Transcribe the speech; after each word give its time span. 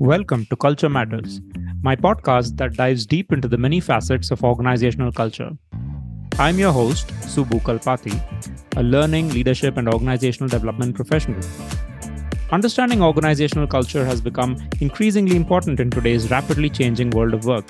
Welcome 0.00 0.46
to 0.46 0.56
Culture 0.56 0.88
Matters, 0.88 1.42
my 1.82 1.94
podcast 1.94 2.56
that 2.56 2.72
dives 2.72 3.04
deep 3.04 3.34
into 3.34 3.48
the 3.48 3.58
many 3.58 3.80
facets 3.80 4.30
of 4.30 4.42
organizational 4.42 5.12
culture. 5.12 5.50
I'm 6.38 6.58
your 6.58 6.72
host, 6.72 7.08
Subbu 7.32 7.60
Kalpati, 7.60 8.18
a 8.78 8.82
learning, 8.82 9.28
leadership, 9.34 9.76
and 9.76 9.86
organizational 9.86 10.48
development 10.48 10.96
professional. 10.96 11.42
Understanding 12.50 13.02
organizational 13.02 13.66
culture 13.66 14.06
has 14.06 14.22
become 14.22 14.56
increasingly 14.80 15.36
important 15.36 15.80
in 15.80 15.90
today's 15.90 16.30
rapidly 16.30 16.70
changing 16.70 17.10
world 17.10 17.34
of 17.34 17.44
work. 17.44 17.66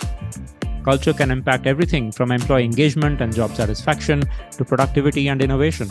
Culture 0.85 1.13
can 1.13 1.33
impact 1.33 1.67
everything 1.67 2.13
from 2.13 2.31
employee 2.31 2.65
engagement 2.65 3.21
and 3.21 3.35
job 3.35 3.57
satisfaction 3.57 4.23
to 4.53 4.65
productivity 4.65 5.27
and 5.27 5.43
innovation. 5.43 5.91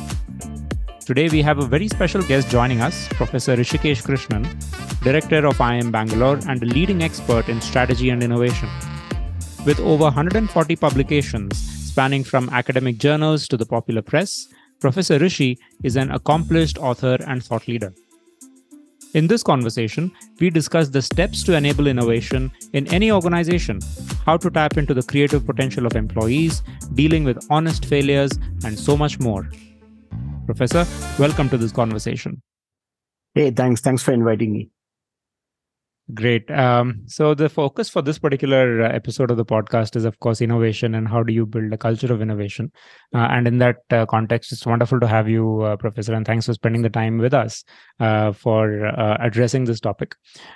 Today, 1.09 1.27
we 1.27 1.41
have 1.41 1.57
a 1.57 1.65
very 1.65 1.87
special 1.87 2.21
guest 2.21 2.51
joining 2.51 2.81
us, 2.81 3.07
Professor 3.07 3.55
Rishikesha 3.55 4.03
Krishnan, 4.03 4.43
Director 5.03 5.47
of 5.47 5.57
IIM 5.57 5.91
Bangalore 5.91 6.37
and 6.47 6.61
a 6.61 6.67
leading 6.67 7.01
expert 7.01 7.49
in 7.49 7.59
strategy 7.61 8.11
and 8.11 8.21
innovation. 8.21 8.69
With 9.65 9.79
over 9.79 10.03
140 10.03 10.75
publications 10.75 11.57
spanning 11.57 12.23
from 12.23 12.47
academic 12.51 12.99
journals 12.99 13.47
to 13.47 13.57
the 13.57 13.65
popular 13.65 14.03
press, 14.03 14.49
Professor 14.79 15.17
Rishi 15.17 15.57
is 15.83 15.95
an 15.95 16.11
accomplished 16.11 16.77
author 16.77 17.17
and 17.25 17.43
thought 17.43 17.67
leader. 17.67 17.91
In 19.15 19.25
this 19.25 19.41
conversation, 19.41 20.11
we 20.39 20.51
discuss 20.51 20.89
the 20.89 21.01
steps 21.01 21.41
to 21.45 21.57
enable 21.57 21.87
innovation 21.87 22.51
in 22.73 22.85
any 22.93 23.11
organization, 23.11 23.79
how 24.27 24.37
to 24.37 24.51
tap 24.51 24.77
into 24.77 24.93
the 24.93 25.01
creative 25.01 25.43
potential 25.43 25.87
of 25.87 25.95
employees, 25.95 26.61
dealing 26.93 27.23
with 27.23 27.43
honest 27.49 27.85
failures, 27.85 28.33
and 28.63 28.77
so 28.77 28.95
much 28.95 29.19
more. 29.19 29.49
Professor, 30.49 30.83
welcome 31.19 31.47
to 31.49 31.57
this 31.57 31.71
conversation. 31.71 32.41
Hey, 33.35 33.51
thanks. 33.51 33.81
Thanks 33.81 34.01
for 34.01 34.13
inviting 34.13 34.51
me. 34.51 34.71
Great. 36.11 36.49
Um, 36.49 37.03
so 37.05 37.35
the 37.35 37.49
focus 37.49 37.87
for 37.87 38.01
this 38.01 38.17
particular 38.17 38.81
uh, 38.81 38.89
episode 38.91 39.29
of 39.29 39.37
the 39.37 39.45
podcast 39.45 39.95
is, 39.95 40.05
of 40.05 40.19
course, 40.19 40.41
innovation 40.41 40.95
and 40.95 41.07
how 41.07 41.21
do 41.21 41.31
you 41.31 41.45
build 41.45 41.71
a 41.71 41.77
culture 41.77 42.11
of 42.11 42.19
innovation. 42.19 42.71
Uh, 43.13 43.27
and 43.31 43.47
in 43.47 43.57
that 43.57 43.77
uh, 43.89 44.05
context, 44.05 44.51
it's 44.51 44.65
wonderful 44.65 44.99
to 44.99 45.07
have 45.07 45.27
you, 45.27 45.61
uh, 45.61 45.75
Professor, 45.75 46.13
and 46.13 46.25
thanks 46.25 46.45
for 46.45 46.53
spending 46.53 46.83
the 46.83 46.89
time 46.89 47.17
with 47.17 47.33
us 47.33 47.63
for 48.35 48.85
addressing 49.19 49.65
this 49.65 49.79
topic. 49.79 50.15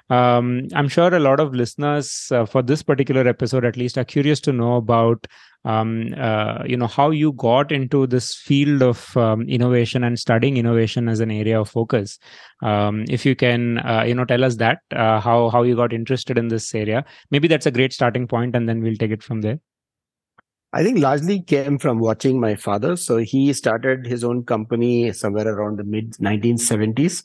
Um, 0.10 0.68
I'm 0.76 0.88
sure 0.88 1.14
a 1.14 1.20
lot 1.20 1.40
of 1.40 1.54
listeners 1.56 2.32
for 2.48 2.62
this 2.62 2.84
particular 2.84 3.28
episode, 3.28 3.66
at 3.66 3.78
least, 3.78 3.98
are 3.98 4.06
curious 4.06 4.40
to 4.42 4.54
know 4.54 4.76
about 4.76 5.26
um, 5.66 6.14
uh, 6.18 6.64
you 6.66 6.76
know 6.76 6.88
how 6.88 7.10
you 7.10 7.32
got 7.34 7.72
into 7.72 8.06
this 8.06 8.36
field 8.36 8.82
of 8.82 9.16
um, 9.16 9.44
innovation 9.44 10.04
and 10.04 10.20
studying 10.20 10.58
innovation 10.58 11.08
as 11.08 11.20
an 11.20 11.32
area 11.32 11.60
of 11.60 11.70
focus. 11.70 12.20
Um, 12.62 13.06
if 13.10 13.26
you 13.26 13.36
can 13.36 13.80
uh, 13.80 14.04
you 14.06 14.14
know 14.14 14.26
tell 14.26 14.44
us 14.44 14.58
that 14.58 14.80
uh, 14.94 15.20
how 15.20 15.50
how 15.50 15.64
you 15.64 15.76
got 15.76 15.94
interested 15.94 16.38
in 16.38 16.50
this 16.50 16.74
area. 16.76 17.06
Maybe 17.32 17.48
that's 17.48 17.66
a 17.66 17.72
great 17.72 17.94
starting 17.94 18.28
point 18.28 18.56
and 18.56 18.68
then 18.68 18.82
we'll 18.82 18.96
take 18.96 19.12
it 19.12 19.24
from 19.24 19.42
there 19.42 19.60
I 20.74 20.84
think 20.84 21.00
largely 21.00 21.42
came 21.42 21.78
from 21.78 22.00
watching 22.00 22.40
my 22.40 22.56
father. 22.56 22.96
So 22.96 23.18
he 23.18 23.54
started 23.54 24.08
his 24.08 24.24
own 24.24 24.44
company 24.44 25.14
somewhere 25.14 25.48
around 25.48 25.78
the 25.78 25.84
mid 25.84 26.14
1970s. 26.14 27.24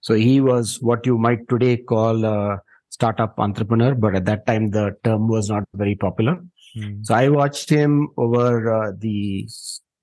So 0.00 0.14
he 0.14 0.40
was 0.40 0.80
what 0.80 1.04
you 1.04 1.18
might 1.18 1.48
today 1.48 1.76
call 1.76 2.24
a 2.24 2.60
startup 2.90 3.34
entrepreneur, 3.38 3.94
but 3.96 4.14
at 4.14 4.24
that 4.26 4.46
time 4.46 4.70
the 4.70 4.96
term 5.02 5.26
was 5.26 5.50
not 5.50 5.64
very 5.74 5.96
popular. 5.96 6.40
Mm. 6.76 7.04
So 7.04 7.14
I 7.14 7.28
watched 7.28 7.68
him 7.68 8.08
over 8.16 8.72
uh, 8.72 8.92
the 8.96 9.48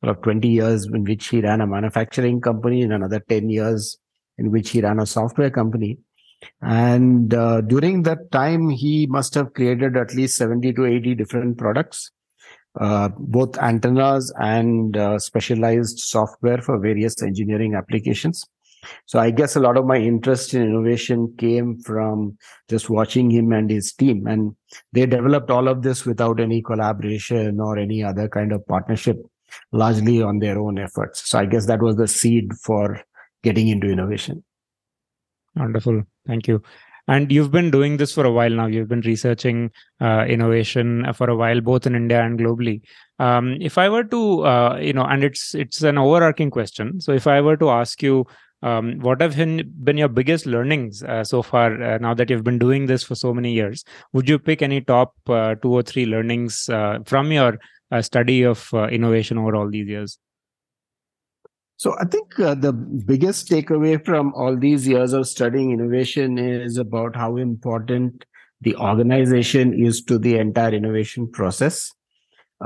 uh, 0.04 0.14
20 0.14 0.48
years 0.48 0.86
in 0.86 1.06
which 1.06 1.28
he 1.30 1.42
ran 1.42 1.62
a 1.62 1.68
manufacturing 1.68 2.42
company 2.42 2.82
and 2.82 2.92
another 2.92 3.22
10 3.30 3.50
years 3.50 3.98
in 4.38 4.52
which 4.52 4.72
he 4.72 4.82
ran 4.82 5.00
a 5.00 5.06
software 5.06 5.50
company. 5.50 5.98
And 6.62 7.34
uh, 7.34 7.62
during 7.62 8.04
that 8.04 8.32
time, 8.32 8.70
he 8.70 9.06
must 9.06 9.34
have 9.36 9.54
created 9.54 9.96
at 9.96 10.14
least 10.14 10.38
70 10.38 10.74
to 10.74 10.86
80 10.86 11.16
different 11.16 11.58
products, 11.58 12.12
uh, 12.80 13.10
both 13.18 13.58
antennas 13.58 14.34
and 14.40 14.96
uh, 14.98 15.20
specialized 15.20 16.00
software 16.00 16.62
for 16.62 16.80
various 16.80 17.22
engineering 17.22 17.76
applications. 17.76 18.46
So 19.06 19.20
I 19.20 19.30
guess 19.30 19.56
a 19.56 19.60
lot 19.60 19.78
of 19.78 19.86
my 19.86 19.98
interest 19.98 20.54
in 20.54 20.64
innovation 20.64 21.36
came 21.38 21.80
from 21.82 22.38
just 22.68 22.90
watching 22.90 23.30
him 23.30 23.52
and 23.52 23.70
his 23.70 23.94
team. 23.94 24.26
And 24.26 24.56
they 24.92 25.06
developed 25.06 25.52
all 25.52 25.68
of 25.68 25.84
this 25.84 26.06
without 26.06 26.40
any 26.40 26.62
collaboration 26.62 27.60
or 27.60 27.78
any 27.78 28.04
other 28.04 28.28
kind 28.28 28.52
of 28.52 28.66
partnership, 28.66 29.18
largely 29.72 30.22
on 30.22 30.40
their 30.40 30.60
own 30.60 30.80
efforts. 30.80 31.30
So 31.30 31.40
I 31.40 31.46
guess 31.46 31.68
that 31.68 31.82
was 31.82 31.96
the 31.96 32.08
seed 32.08 32.54
for 32.64 33.02
getting 33.44 33.68
into 33.68 33.88
innovation. 33.88 34.44
Wonderful. 35.56 36.04
Thank 36.26 36.48
you. 36.48 36.64
And 37.12 37.32
you've 37.36 37.52
been 37.52 37.72
doing 37.72 37.98
this 37.98 38.14
for 38.14 38.26
a 38.26 38.32
while 38.32 38.50
now. 38.50 38.68
You've 38.68 38.88
been 38.88 39.02
researching 39.02 39.72
uh, 40.00 40.24
innovation 40.36 41.06
for 41.14 41.30
a 41.30 41.36
while, 41.36 41.60
both 41.60 41.86
in 41.86 41.94
India 41.94 42.24
and 42.24 42.40
globally. 42.40 42.82
Um, 43.20 43.58
if 43.60 43.78
I 43.78 43.90
were 43.90 44.06
to, 44.06 44.46
uh, 44.46 44.78
you 44.82 44.94
know, 44.94 45.04
and 45.04 45.24
it's 45.30 45.54
it's 45.54 45.82
an 45.84 45.98
overarching 45.98 46.50
question. 46.50 47.02
So 47.02 47.12
if 47.12 47.28
I 47.28 47.42
were 47.42 47.58
to 47.58 47.70
ask 47.70 48.02
you, 48.02 48.26
um, 48.64 49.00
what 49.00 49.22
have 49.22 49.36
been, 49.36 49.98
your 49.98 50.08
biggest 50.08 50.46
learnings 50.46 51.04
uh, 51.04 51.24
so 51.24 51.42
far 51.42 51.82
uh, 51.82 51.98
now 51.98 52.14
that 52.14 52.30
you've 52.30 52.44
been 52.44 52.60
doing 52.60 52.86
this 52.86 53.04
for 53.04 53.16
so 53.16 53.34
many 53.34 53.52
years 53.54 53.84
would 54.14 54.30
you 54.30 54.38
pick 54.38 54.62
any 54.62 54.82
top 54.82 55.14
uh, 55.30 55.56
two 55.56 55.72
or 55.72 55.82
three 55.82 56.06
learnings 56.06 56.70
uh, 56.70 57.00
from 57.06 57.32
your 57.32 57.58
uh, 57.92 58.02
study 58.02 58.44
of 58.44 58.70
uh, 58.74 58.84
innovation 58.88 59.40
over 59.40 59.56
all 59.56 59.70
these 59.70 59.88
years 59.88 60.20
so 61.82 61.96
i 62.00 62.06
think 62.16 62.36
the 62.66 62.74
biggest 63.12 63.50
takeaway 63.54 63.94
from 64.10 64.34
all 64.34 64.58
these 64.66 64.88
years 64.88 65.14
of 65.20 65.28
studying 65.28 65.72
innovation 65.78 66.38
is 66.38 66.78
about 66.78 67.16
how 67.16 67.30
important 67.38 68.26
the 68.68 68.76
organization 68.76 69.74
is 69.88 70.04
to 70.12 70.20
the 70.20 70.36
entire 70.38 70.74
innovation 70.82 71.30
process 71.40 71.92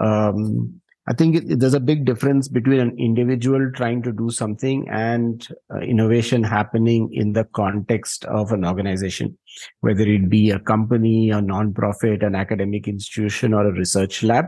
um, 0.08 0.82
I 1.08 1.14
think 1.14 1.36
it, 1.36 1.60
there's 1.60 1.76
a 1.76 1.80
big 1.80 2.06
difference 2.06 2.48
between 2.48 2.80
an 2.80 2.96
individual 2.98 3.72
trying 3.76 4.02
to 4.04 4.12
do 4.12 4.32
something 4.32 4.88
and 4.90 5.48
uh, 5.74 5.80
innovation 5.80 6.44
happening 6.44 7.14
in 7.14 7.34
the 7.34 7.44
context 7.44 8.26
of 8.26 8.52
an 8.52 8.66
organization, 8.66 9.38
whether 9.82 10.04
it 10.04 10.30
be 10.30 10.50
a 10.50 10.60
company, 10.60 11.30
a 11.30 11.36
nonprofit, 11.36 12.26
an 12.26 12.34
academic 12.34 12.88
institution, 12.88 13.54
or 13.54 13.68
a 13.68 13.74
research 13.74 14.24
lab. 14.24 14.46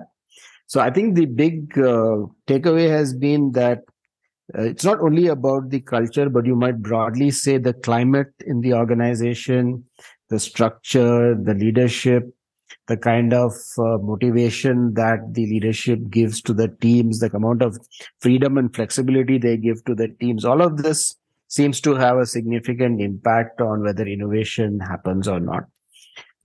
So 0.66 0.82
I 0.82 0.90
think 0.90 1.16
the 1.16 1.28
big 1.28 1.78
uh, 1.78 2.26
takeaway 2.48 2.90
has 2.90 3.14
been 3.14 3.52
that 3.52 3.82
uh, 4.56 4.62
it's 4.62 4.86
not 4.86 5.00
only 5.02 5.28
about 5.28 5.70
the 5.70 5.82
culture, 5.82 6.30
but 6.30 6.46
you 6.46 6.56
might 6.56 6.82
broadly 6.82 7.32
say 7.32 7.58
the 7.58 7.74
climate 7.74 8.34
in 8.46 8.62
the 8.62 8.74
organization, 8.74 9.84
the 10.30 10.40
structure, 10.40 11.36
the 11.36 11.54
leadership, 11.54 12.24
the 12.88 12.98
kind 12.98 13.34
of 13.34 13.52
uh, 13.78 13.98
motivation 13.98 14.94
that 14.94 15.20
the 15.34 15.46
leadership 15.46 16.00
gives 16.10 16.42
to 16.42 16.54
the 16.54 16.70
teams, 16.80 17.20
the 17.20 17.34
amount 17.36 17.62
of 17.62 17.78
freedom 18.22 18.58
and 18.58 18.74
flexibility 18.74 19.38
they 19.38 19.58
give 19.58 19.84
to 19.86 19.94
the 19.94 20.08
teams, 20.20 20.46
all 20.46 20.62
of 20.62 20.78
this 20.78 21.16
seems 21.50 21.80
to 21.82 21.96
have 21.96 22.18
a 22.18 22.26
significant 22.26 23.02
impact 23.02 23.62
on 23.62 23.84
whether 23.84 24.06
innovation 24.06 24.80
happens 24.80 25.28
or 25.28 25.40
not. 25.40 25.64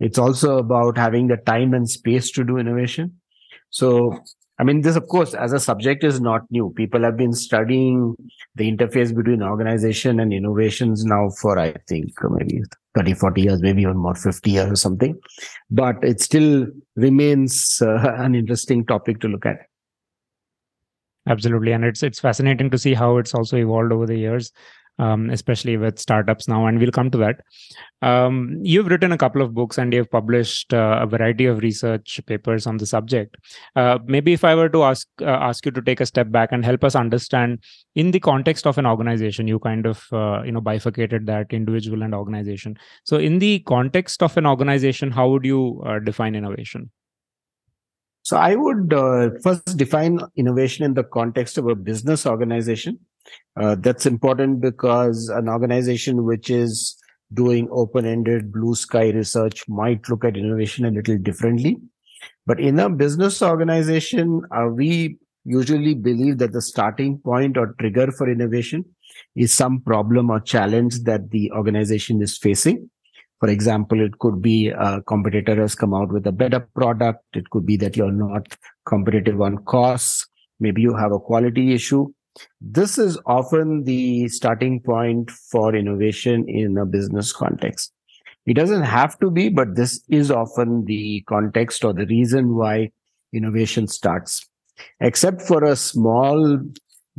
It's 0.00 0.18
also 0.18 0.58
about 0.58 0.96
having 0.96 1.28
the 1.28 1.36
time 1.36 1.74
and 1.74 1.88
space 1.88 2.30
to 2.32 2.44
do 2.44 2.56
innovation. 2.56 3.20
So 3.70 4.18
I 4.58 4.64
mean, 4.64 4.82
this, 4.82 4.96
of 4.96 5.08
course, 5.08 5.34
as 5.34 5.52
a 5.52 5.58
subject 5.58 6.04
is 6.04 6.20
not 6.20 6.42
new. 6.50 6.72
People 6.76 7.02
have 7.02 7.16
been 7.16 7.32
studying 7.32 8.14
the 8.54 8.70
interface 8.70 9.14
between 9.14 9.42
organization 9.42 10.20
and 10.20 10.32
innovations 10.32 11.04
now 11.04 11.30
for, 11.40 11.58
I 11.58 11.74
think, 11.88 12.10
maybe 12.30 12.62
30, 12.94 13.14
40 13.14 13.42
years, 13.42 13.62
maybe 13.62 13.82
even 13.82 13.96
more 13.96 14.14
50 14.14 14.50
years 14.50 14.70
or 14.70 14.76
something. 14.76 15.18
But 15.70 15.96
it 16.02 16.20
still 16.20 16.66
remains 16.96 17.80
uh, 17.80 18.14
an 18.18 18.34
interesting 18.34 18.84
topic 18.84 19.20
to 19.20 19.28
look 19.28 19.46
at. 19.46 19.56
Absolutely. 21.26 21.72
And 21.72 21.84
it's, 21.84 22.02
it's 22.02 22.20
fascinating 22.20 22.68
to 22.70 22.78
see 22.78 22.94
how 22.94 23.16
it's 23.16 23.34
also 23.34 23.56
evolved 23.56 23.92
over 23.92 24.06
the 24.06 24.18
years 24.18 24.52
um, 24.98 25.30
especially 25.30 25.76
with 25.76 25.98
startups 25.98 26.48
now, 26.48 26.66
and 26.66 26.78
we'll 26.78 26.90
come 26.90 27.10
to 27.10 27.18
that. 27.18 27.40
Um, 28.02 28.58
you've 28.62 28.88
written 28.88 29.12
a 29.12 29.18
couple 29.18 29.42
of 29.42 29.54
books 29.54 29.78
and 29.78 29.92
you've 29.92 30.10
published 30.10 30.74
uh, 30.74 30.98
a 31.00 31.06
variety 31.06 31.46
of 31.46 31.62
research 31.62 32.20
papers 32.26 32.66
on 32.66 32.76
the 32.76 32.86
subject. 32.86 33.36
Uh, 33.76 33.98
maybe 34.04 34.32
if 34.32 34.44
I 34.44 34.54
were 34.54 34.68
to 34.68 34.82
ask 34.82 35.06
uh, 35.20 35.26
ask 35.26 35.64
you 35.64 35.72
to 35.72 35.82
take 35.82 36.00
a 36.00 36.06
step 36.06 36.30
back 36.30 36.50
and 36.52 36.64
help 36.64 36.84
us 36.84 36.94
understand, 36.94 37.62
in 37.94 38.10
the 38.10 38.20
context 38.20 38.66
of 38.66 38.78
an 38.78 38.86
organization, 38.86 39.48
you 39.48 39.58
kind 39.58 39.86
of 39.86 40.04
uh, 40.12 40.42
you 40.42 40.52
know 40.52 40.60
bifurcated 40.60 41.26
that 41.26 41.52
individual 41.52 42.02
and 42.02 42.14
organization. 42.14 42.76
So, 43.04 43.16
in 43.16 43.38
the 43.38 43.60
context 43.60 44.22
of 44.22 44.36
an 44.36 44.46
organization, 44.46 45.10
how 45.10 45.28
would 45.30 45.44
you 45.44 45.82
uh, 45.86 45.98
define 46.00 46.34
innovation? 46.34 46.90
So 48.24 48.36
I 48.36 48.54
would 48.54 48.92
uh, 48.92 49.30
first 49.42 49.76
define 49.76 50.20
innovation 50.36 50.84
in 50.84 50.94
the 50.94 51.02
context 51.02 51.58
of 51.58 51.66
a 51.66 51.74
business 51.74 52.24
organization. 52.24 53.00
Uh, 53.60 53.76
that's 53.78 54.06
important 54.06 54.60
because 54.60 55.28
an 55.28 55.48
organization 55.48 56.24
which 56.24 56.50
is 56.50 56.96
doing 57.34 57.68
open-ended 57.70 58.52
blue 58.52 58.74
sky 58.74 59.10
research 59.10 59.66
might 59.68 60.08
look 60.08 60.24
at 60.24 60.36
innovation 60.36 60.84
a 60.84 60.90
little 60.90 61.18
differently. 61.18 61.78
But 62.46 62.60
in 62.60 62.78
a 62.78 62.90
business 62.90 63.42
organization, 63.42 64.42
uh, 64.50 64.66
we 64.66 65.18
usually 65.44 65.94
believe 65.94 66.38
that 66.38 66.52
the 66.52 66.62
starting 66.62 67.18
point 67.18 67.56
or 67.56 67.74
trigger 67.78 68.10
for 68.12 68.30
innovation 68.30 68.84
is 69.34 69.52
some 69.52 69.80
problem 69.80 70.30
or 70.30 70.40
challenge 70.40 71.00
that 71.00 71.30
the 71.30 71.50
organization 71.52 72.22
is 72.22 72.38
facing. 72.38 72.90
For 73.40 73.48
example, 73.48 74.00
it 74.00 74.18
could 74.20 74.40
be 74.40 74.68
a 74.68 75.02
competitor 75.02 75.56
has 75.56 75.74
come 75.74 75.94
out 75.94 76.12
with 76.12 76.26
a 76.26 76.32
better 76.32 76.60
product. 76.76 77.24
It 77.34 77.50
could 77.50 77.66
be 77.66 77.76
that 77.78 77.96
you're 77.96 78.12
not 78.12 78.56
competitive 78.86 79.40
on 79.40 79.64
costs. 79.64 80.28
Maybe 80.60 80.80
you 80.80 80.94
have 80.94 81.10
a 81.10 81.18
quality 81.18 81.74
issue. 81.74 82.12
This 82.60 82.98
is 82.98 83.18
often 83.26 83.84
the 83.84 84.28
starting 84.28 84.80
point 84.80 85.30
for 85.30 85.74
innovation 85.74 86.48
in 86.48 86.78
a 86.78 86.86
business 86.86 87.32
context. 87.32 87.92
It 88.46 88.54
doesn't 88.54 88.82
have 88.82 89.18
to 89.20 89.30
be, 89.30 89.48
but 89.48 89.76
this 89.76 90.02
is 90.08 90.30
often 90.30 90.84
the 90.84 91.22
context 91.28 91.84
or 91.84 91.92
the 91.92 92.06
reason 92.06 92.56
why 92.56 92.90
innovation 93.32 93.86
starts. 93.86 94.48
Except 95.00 95.42
for 95.42 95.64
a 95.64 95.76
small 95.76 96.58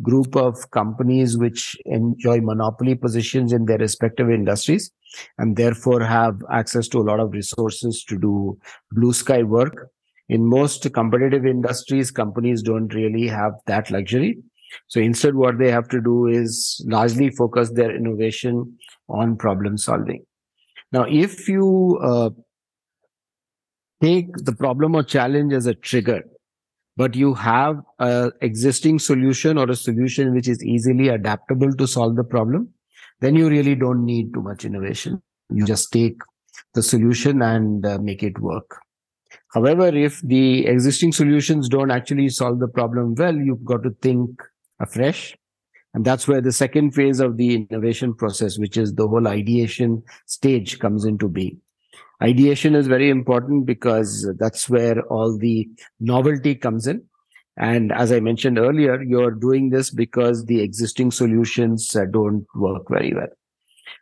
group 0.02 0.36
of 0.36 0.72
companies 0.72 1.38
which 1.38 1.78
enjoy 1.86 2.42
monopoly 2.42 2.96
positions 2.96 3.54
in 3.54 3.66
their 3.66 3.78
respective 3.78 4.30
industries 4.30 4.92
and 5.38 5.56
therefore 5.56 6.04
have 6.04 6.42
access 6.52 6.88
to 6.88 6.98
a 6.98 7.08
lot 7.08 7.20
of 7.20 7.32
resources 7.32 8.04
to 8.06 8.18
do 8.18 8.58
blue 8.92 9.14
sky 9.14 9.44
work. 9.44 9.92
In 10.30 10.46
most 10.46 10.92
competitive 10.94 11.46
industries, 11.46 12.10
companies 12.10 12.64
don't 12.64 12.94
really 12.94 13.28
have 13.28 13.54
that 13.68 13.92
luxury. 13.92 14.40
So 14.88 15.00
instead, 15.00 15.36
what 15.36 15.58
they 15.58 15.72
have 15.72 15.90
to 15.90 16.02
do 16.02 16.28
is 16.28 16.84
largely 16.88 17.30
focus 17.30 17.72
their 17.72 17.96
innovation 17.96 18.78
on 19.10 19.38
problem 19.38 19.78
solving. 19.78 20.26
Now, 20.92 21.06
if 21.08 21.48
you 21.48 22.00
uh, 22.02 22.30
take 24.02 24.28
the 24.38 24.56
problem 24.56 24.96
or 24.96 25.04
challenge 25.04 25.54
as 25.54 25.66
a 25.66 25.74
trigger, 25.74 26.24
but 26.96 27.16
you 27.16 27.34
have 27.34 27.78
a 28.00 28.32
existing 28.42 29.00
solution 29.00 29.58
or 29.58 29.70
a 29.70 29.76
solution 29.76 30.34
which 30.34 30.48
is 30.48 30.64
easily 30.64 31.08
adaptable 31.08 31.74
to 31.74 31.88
solve 31.88 32.16
the 32.16 32.24
problem, 32.24 32.70
then 33.22 33.36
you 33.36 33.50
really 33.50 33.76
don't 33.76 34.06
need 34.06 34.34
too 34.34 34.42
much 34.42 34.66
innovation. 34.66 35.22
You 35.50 35.66
just 35.66 35.92
take 35.92 36.18
the 36.74 36.84
solution 36.84 37.42
and 37.42 37.86
uh, 37.86 37.98
make 38.00 38.22
it 38.22 38.40
work. 38.40 38.78
However, 39.54 39.88
if 39.88 40.20
the 40.22 40.66
existing 40.66 41.12
solutions 41.14 41.70
don't 41.70 41.92
actually 41.92 42.30
solve 42.30 42.60
the 42.60 42.68
problem 42.68 43.16
well, 43.16 43.36
you've 43.36 43.64
got 43.64 43.84
to 43.84 43.92
think 44.02 44.30
afresh. 44.84 45.36
And 45.94 46.06
that's 46.06 46.28
where 46.28 46.42
the 46.42 46.52
second 46.52 46.92
phase 46.92 47.20
of 47.20 47.38
the 47.38 47.56
innovation 47.56 48.14
process, 48.14 48.58
which 48.58 48.78
is 48.78 48.94
the 48.94 49.08
whole 49.08 49.28
ideation 49.28 50.04
stage 50.26 50.80
comes 50.80 51.06
into 51.06 51.28
being. 51.30 51.62
Ideation 52.22 52.74
is 52.76 52.88
very 52.88 53.10
important 53.10 53.66
because 53.66 54.28
that's 54.40 54.70
where 54.70 55.02
all 55.04 55.38
the 55.38 55.68
novelty 56.00 56.56
comes 56.56 56.88
in. 56.88 57.04
And 57.58 57.92
as 57.92 58.12
I 58.12 58.20
mentioned 58.20 58.58
earlier, 58.58 59.02
you're 59.04 59.32
doing 59.32 59.70
this 59.70 59.92
because 59.92 60.46
the 60.46 60.62
existing 60.62 61.12
solutions 61.12 61.96
uh, 61.96 62.06
don't 62.12 62.46
work 62.56 62.84
very 62.90 63.14
well. 63.14 63.28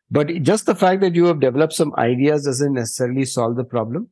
But 0.10 0.44
just 0.44 0.66
the 0.66 0.76
fact 0.76 1.02
that 1.02 1.16
you 1.16 1.26
have 1.26 1.40
developed 1.42 1.74
some 1.74 1.94
ideas 1.98 2.46
doesn't 2.46 2.74
necessarily 2.74 3.26
solve 3.26 3.56
the 3.56 3.64
problem. 3.64 4.10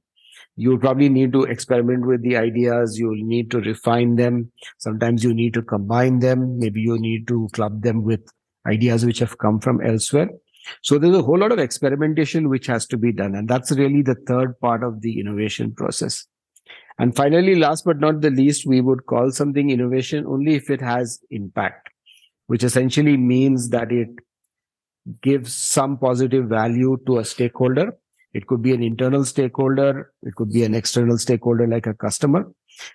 You 0.60 0.78
probably 0.78 1.08
need 1.08 1.32
to 1.32 1.44
experiment 1.44 2.06
with 2.06 2.22
the 2.22 2.36
ideas. 2.36 3.00
You'll 3.00 3.26
need 3.26 3.50
to 3.52 3.62
refine 3.62 4.18
them. 4.18 4.52
Sometimes 4.78 5.24
you 5.24 5.34
need 5.34 5.54
to 5.54 5.62
combine 5.62 6.20
them. 6.20 6.60
Maybe 6.60 6.82
you 6.82 7.00
need 7.00 7.30
to 7.30 7.48
club 7.54 7.82
them 7.82 8.04
with 8.04 8.20
ideas 8.68 9.06
which 9.06 9.20
have 9.20 9.38
come 9.38 9.62
from 9.62 9.80
elsewhere. 9.82 10.28
So 10.84 10.98
there's 10.98 11.16
a 11.16 11.22
whole 11.22 11.40
lot 11.40 11.54
of 11.54 11.60
experimentation 11.60 12.50
which 12.50 12.68
has 12.68 12.86
to 12.88 12.98
be 12.98 13.14
done. 13.14 13.36
And 13.36 13.48
that's 13.48 13.72
really 13.72 14.02
the 14.02 14.18
third 14.28 14.60
part 14.60 14.84
of 14.84 15.00
the 15.00 15.22
innovation 15.22 15.74
process. 15.74 16.28
And 16.98 17.16
finally, 17.16 17.56
last 17.56 17.86
but 17.86 18.02
not 18.02 18.20
the 18.20 18.30
least, 18.30 18.68
we 18.68 18.82
would 18.82 19.06
call 19.06 19.32
something 19.32 19.70
innovation 19.70 20.26
only 20.28 20.56
if 20.56 20.70
it 20.70 20.82
has 20.82 21.22
impact, 21.32 21.88
which 22.48 22.66
essentially 22.66 23.16
means 23.16 23.70
that 23.70 23.94
it 23.94 24.10
gives 25.22 25.54
some 25.54 25.98
positive 25.98 26.50
value 26.50 26.98
to 27.08 27.20
a 27.20 27.24
stakeholder. 27.24 27.94
It 28.34 28.48
could 28.48 28.62
be 28.62 28.74
an 28.74 28.84
internal 28.84 29.26
stakeholder. 29.26 30.12
It 30.22 30.36
could 30.36 30.52
be 30.52 30.64
an 30.64 30.76
external 30.76 31.18
stakeholder 31.18 31.68
like 31.68 31.88
a 31.88 31.94
customer. 31.94 32.46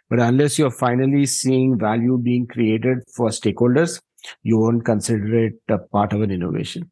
But 0.09 0.21
unless 0.21 0.59
you're 0.59 0.71
finally 0.71 1.27
seeing 1.27 1.79
value 1.79 2.19
being 2.19 2.47
created 2.47 2.99
for 3.15 3.29
stakeholders, 3.29 4.01
you 4.43 4.59
won't 4.59 4.85
consider 4.85 5.47
it 5.47 5.55
a 5.69 5.79
part 5.79 6.13
of 6.13 6.23
an 6.23 6.31
innovation. 6.31 6.91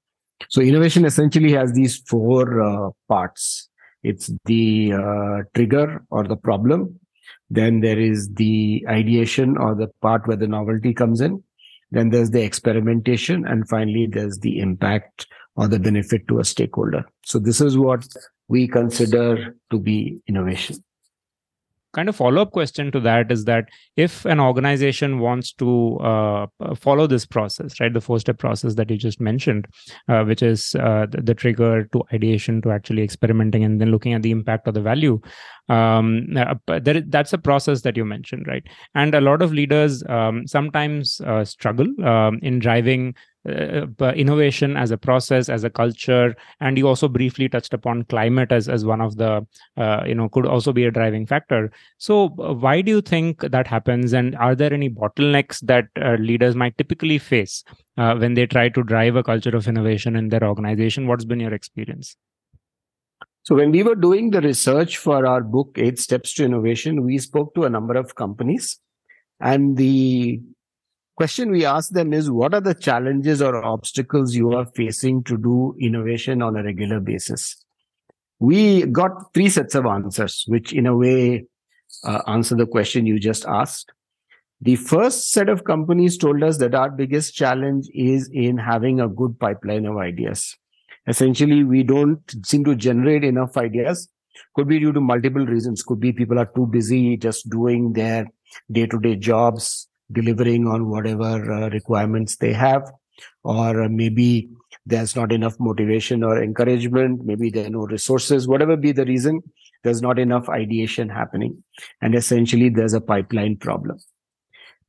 So 0.49 0.61
innovation 0.61 1.05
essentially 1.05 1.53
has 1.53 1.73
these 1.73 2.03
four 2.07 2.61
uh, 2.61 2.91
parts. 3.09 3.69
It's 4.03 4.31
the 4.45 4.93
uh, 4.93 5.43
trigger 5.55 6.05
or 6.11 6.25
the 6.25 6.37
problem. 6.37 6.99
Then 7.49 7.81
there 7.81 7.99
is 7.99 8.29
the 8.35 8.85
ideation 8.89 9.57
or 9.57 9.75
the 9.75 9.89
part 10.01 10.27
where 10.27 10.37
the 10.37 10.49
novelty 10.49 10.93
comes 10.93 11.21
in. 11.21 11.43
Then 11.91 12.11
there's 12.11 12.31
the 12.31 12.43
experimentation. 12.43 13.47
And 13.47 13.69
finally, 13.69 14.09
there's 14.11 14.39
the 14.39 14.59
impact 14.59 15.27
or 15.57 15.69
the 15.69 15.79
benefit 15.79 16.27
to 16.29 16.41
a 16.41 16.45
stakeholder. 16.45 17.05
So 17.25 17.39
this 17.39 17.61
is 17.61 17.77
what 17.77 18.07
we 18.49 18.69
consider 18.69 19.57
to 19.71 19.79
be 19.79 20.19
innovation. 20.27 20.77
Kind 21.95 22.09
of 22.09 22.17
follow 22.17 22.41
up 22.41 22.53
question 22.53 22.91
to 22.93 23.01
that 23.01 23.31
is 23.31 23.45
that 23.45 23.67
if 23.97 24.25
an 24.25 24.41
organization 24.41 25.19
wants 25.19 25.53
to 25.55 25.99
uh, 25.99 26.47
follow 26.75 27.07
this 27.07 27.27
process 27.27 27.79
right 27.81 27.93
the 27.93 28.01
four 28.01 28.19
step 28.19 28.39
process 28.39 28.77
that 28.77 28.91
you 28.91 28.97
just 28.97 29.21
mentioned 29.21 29.67
uh, 30.09 30.25
which 30.25 30.43
is 30.43 30.75
uh, 30.77 31.05
the, 31.11 31.21
the, 31.21 31.35
trigger 31.35 31.85
to 31.93 32.03
ideation 32.15 32.63
to 32.63 32.71
actually 32.71 33.03
experimenting 33.03 33.63
and 33.63 33.79
then 33.79 33.91
looking 33.91 34.15
at 34.15 34.23
the 34.23 34.31
impact 34.31 34.67
of 34.67 34.73
the 34.73 34.81
value 34.81 35.21
um, 35.69 36.29
uh, 36.35 36.55
there, 36.83 37.03
that's 37.09 37.35
a 37.35 37.39
process 37.39 37.83
that 37.83 37.95
you 37.95 38.07
mentioned 38.07 38.47
right? 38.47 38.65
And 38.95 39.15
a 39.15 39.21
lot 39.21 39.43
of 39.43 39.53
leaders 39.53 40.03
um, 40.09 40.47
sometimes 40.47 41.21
uh, 41.27 41.45
struggle 41.45 41.89
um, 42.07 42.39
in 42.43 42.59
driving 42.59 43.15
uh, 43.49 44.13
innovation 44.15 44.77
as 44.77 44.91
a 44.91 44.97
process 44.97 45.49
as 45.49 45.65
a 45.65 45.71
culture 45.71 46.35
and 46.61 46.79
you 46.79 46.87
also 46.87 47.09
briefly 47.09 47.49
touched 47.49 47.75
upon 47.75 48.05
climate 48.05 48.53
as, 48.53 48.69
as 48.69 48.85
one 48.85 49.01
of 49.01 49.17
the 49.17 49.45
uh, 49.77 50.03
you 50.07 50.15
know 50.15 50.29
could 50.29 50.47
also 50.47 50.73
be 50.73 50.85
a 50.85 50.91
driving 50.91 51.27
factor. 51.27 51.73
So 51.99 52.27
uh, 52.39 52.55
why 52.55 52.83
do 52.83 52.93
you 52.93 53.01
think 53.01 53.41
that 53.41 53.67
happens 53.67 54.13
and 54.13 54.37
are 54.37 54.55
there 54.55 54.73
any 54.73 54.89
bottlenecks 54.89 55.61
that 55.63 55.87
uh, 56.01 56.15
leaders 56.21 56.55
might 56.55 56.79
typically 56.79 57.19
face 57.19 57.65
uh, 57.99 58.15
when 58.15 58.35
they 58.35 58.47
try 58.47 58.69
to 58.69 58.83
drive 58.83 59.17
a 59.17 59.23
culture 59.23 59.57
of 59.57 59.67
innovation 59.67 60.15
in 60.15 60.29
their 60.29 60.45
organization? 60.45 61.07
What's 61.09 61.25
been 61.25 61.41
your 61.41 61.55
experience? 61.55 62.17
So 63.45 63.57
when 63.57 63.73
we 63.73 63.83
were 63.83 63.97
doing 63.97 64.31
the 64.31 64.41
research 64.41 64.99
for 64.99 65.27
our 65.27 65.43
book 65.43 65.77
eight 65.77 65.99
steps 65.99 66.33
to 66.35 66.45
innovation 66.45 67.05
we 67.05 67.19
spoke 67.19 67.55
to 67.57 67.65
a 67.65 67.71
number 67.71 67.95
of 67.95 68.15
companies 68.15 68.79
and 69.41 69.77
the 69.77 70.41
question 71.17 71.51
we 71.51 71.65
ask 71.65 71.91
them 71.91 72.13
is 72.13 72.31
what 72.31 72.55
are 72.55 72.61
the 72.61 72.75
challenges 72.75 73.43
or 73.43 73.65
obstacles 73.65 74.35
you 74.35 74.53
are 74.53 74.67
facing 74.75 75.23
to 75.25 75.37
do 75.37 75.75
innovation 75.79 76.43
on 76.43 76.57
a 76.57 76.63
regular 76.63 77.01
basis? 77.01 77.57
We 78.39 78.83
got 78.87 79.33
three 79.35 79.49
sets 79.49 79.75
of 79.75 79.87
answers, 79.87 80.45
which 80.49 80.73
in 80.73 80.87
a 80.87 80.97
way 80.97 81.47
uh, 82.05 82.23
answer 82.27 82.57
the 82.57 82.67
question 82.67 83.07
you 83.07 83.19
just 83.21 83.45
asked. 83.47 83.93
The 84.61 84.77
first 84.77 85.33
set 85.33 85.49
of 85.49 85.65
companies 85.65 86.17
told 86.17 86.43
us 86.43 86.59
that 86.59 86.75
our 86.75 86.91
biggest 86.91 87.35
challenge 87.35 87.89
is 87.95 88.29
in 88.33 88.59
having 88.59 89.01
a 89.01 89.09
good 89.09 89.39
pipeline 89.39 89.87
of 89.87 89.97
ideas. 89.97 90.57
Essentially, 91.09 91.65
we 91.65 91.83
don't 91.83 92.21
seem 92.47 92.65
to 92.65 92.77
generate 92.77 93.25
enough 93.25 93.57
ideas. 93.57 94.09
Could 94.55 94.69
be 94.69 94.79
due 94.79 94.93
to 94.93 95.01
multiple 95.01 95.45
reasons. 95.45 95.83
Could 95.83 96.01
be 96.01 96.13
people 96.13 96.39
are 96.39 96.51
too 96.55 96.67
busy 96.67 97.17
just 97.17 97.51
doing 97.51 97.93
their 97.93 98.27
day 98.71 98.87
to 98.87 98.99
day 99.01 99.17
jobs 99.17 99.89
delivering 100.11 100.67
on 100.67 100.89
whatever 100.89 101.53
uh, 101.53 101.69
requirements 101.71 102.37
they 102.37 102.53
have. 102.53 102.91
Or 103.45 103.89
maybe 103.89 104.51
there's 104.85 105.15
not 105.15 105.33
enough 105.33 105.59
motivation 105.61 106.25
or 106.25 106.43
encouragement. 106.43 107.25
Maybe 107.25 107.51
there 107.51 107.67
are 107.67 107.71
no 107.71 107.87
resources. 107.87 108.49
Whatever 108.49 108.77
be 108.77 108.93
the 108.93 109.05
reason 109.05 109.41
there's 109.85 110.03
not 110.03 110.19
enough 110.19 110.49
ideation 110.49 111.09
happening. 111.09 111.63
And 112.01 112.15
essentially 112.15 112.69
there's 112.69 112.95
a 112.95 113.01
pipeline 113.01 113.57
problem. 113.57 113.99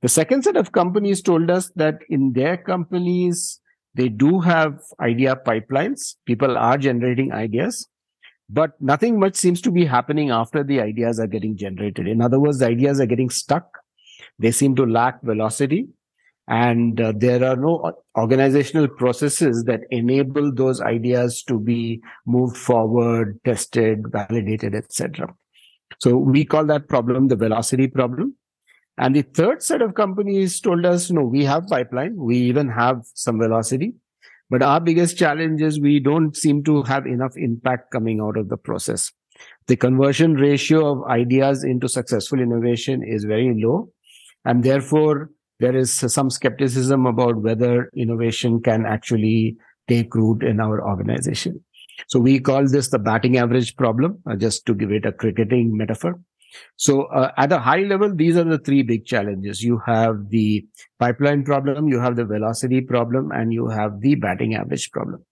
The 0.02 0.10
second 0.10 0.44
set 0.44 0.58
of 0.58 0.72
companies 0.72 1.22
told 1.22 1.50
us 1.50 1.72
that 1.76 2.00
in 2.10 2.34
their 2.34 2.58
companies 2.58 3.60
they 3.96 4.10
do 4.10 4.40
have 4.40 4.80
idea 5.00 5.36
pipelines. 5.36 6.16
People 6.26 6.58
are 6.58 6.78
generating 6.78 7.32
ideas 7.32 7.88
but 8.50 8.80
nothing 8.80 9.20
much 9.20 9.36
seems 9.36 9.62
to 9.62 9.72
be 9.72 9.86
happening 9.86 10.30
after 10.30 10.64
the 10.64 10.82
ideas 10.82 11.20
are 11.20 11.28
getting 11.28 11.58
generated. 11.58 12.08
In 12.08 12.22
other 12.22 12.40
words 12.40 12.60
the 12.60 12.68
ideas 12.68 13.00
are 13.00 13.06
getting 13.06 13.30
stuck 13.30 13.80
they 14.40 14.52
seem 14.52 14.76
to 14.76 14.86
lack 14.86 15.22
velocity. 15.24 15.88
And 16.48 17.00
uh, 17.00 17.14
there 17.16 17.44
are 17.46 17.56
no 17.56 17.94
organizational 18.18 18.90
processes 18.90 19.64
that 19.64 19.82
enable 19.92 20.54
those 20.54 20.82
ideas 20.82 21.42
to 21.44 21.58
be 21.58 22.02
moved 22.26 22.58
forward, 22.58 23.40
tested, 23.46 24.12
validated, 24.12 24.76
etc. 24.76 25.34
So 26.00 26.18
we 26.18 26.44
call 26.44 26.66
that 26.66 26.90
problem 26.90 27.30
the 27.30 27.38
velocity 27.38 27.88
problem. 27.88 28.36
And 28.98 29.16
the 29.16 29.22
third 29.22 29.64
set 29.64 29.82
of 29.82 29.96
companies 29.96 30.60
told 30.60 30.86
us, 30.86 31.10
no, 31.10 31.24
we 31.24 31.46
have 31.46 31.68
pipeline. 31.68 32.16
We 32.16 32.38
even 32.38 32.68
have 32.68 33.04
some 33.14 33.40
velocity. 33.40 33.94
But 34.50 34.62
our 34.62 34.80
biggest 34.80 35.18
challenge 35.18 35.62
is 35.62 35.80
we 35.80 36.00
don't 36.00 36.36
seem 36.36 36.64
to 36.66 36.84
have 36.84 37.08
enough 37.08 37.36
impact 37.36 37.92
coming 37.92 38.20
out 38.20 38.38
of 38.38 38.50
the 38.50 38.58
process. 38.58 39.12
The 39.68 39.76
conversion 39.76 40.36
ratio 40.36 40.92
of 40.92 41.10
ideas 41.10 41.64
into 41.64 41.88
successful 41.90 42.40
innovation 42.40 43.02
is 43.02 43.24
very 43.24 43.54
low. 43.56 43.90
And 44.46 44.64
therefore, 44.64 45.30
there 45.60 45.76
is 45.76 45.92
some 45.92 46.30
skepticism 46.30 47.06
about 47.06 47.42
whether 47.42 47.90
innovation 47.96 48.62
can 48.62 48.86
actually 48.86 49.58
take 49.88 50.14
root 50.16 50.44
in 50.44 50.60
our 50.60 50.86
organization. 50.86 51.64
So 52.08 52.20
we 52.20 52.40
call 52.40 52.68
this 52.68 52.90
the 52.90 53.00
batting 53.00 53.38
average 53.38 53.76
problem, 53.76 54.20
uh, 54.30 54.36
just 54.36 54.66
to 54.66 54.74
give 54.74 54.92
it 54.92 55.06
a 55.06 55.12
cricketing 55.12 55.78
metaphor. 55.78 56.20
So 56.76 57.04
uh, 57.04 57.32
at 57.38 57.52
a 57.52 57.60
high 57.60 57.82
level, 57.82 58.16
these 58.16 58.38
are 58.38 58.44
the 58.44 58.60
three 58.60 58.84
big 58.84 59.06
challenges. 59.06 59.64
You 59.64 59.80
have 59.86 60.30
the 60.30 60.66
pipeline 61.00 61.44
problem, 61.44 61.88
you 61.88 62.00
have 62.00 62.16
the 62.16 62.26
velocity 62.26 62.82
problem, 62.82 63.32
and 63.32 63.54
you 63.54 63.68
have 63.70 64.02
the 64.02 64.16
batting 64.16 64.56
average 64.56 64.92
problem. 64.92 65.24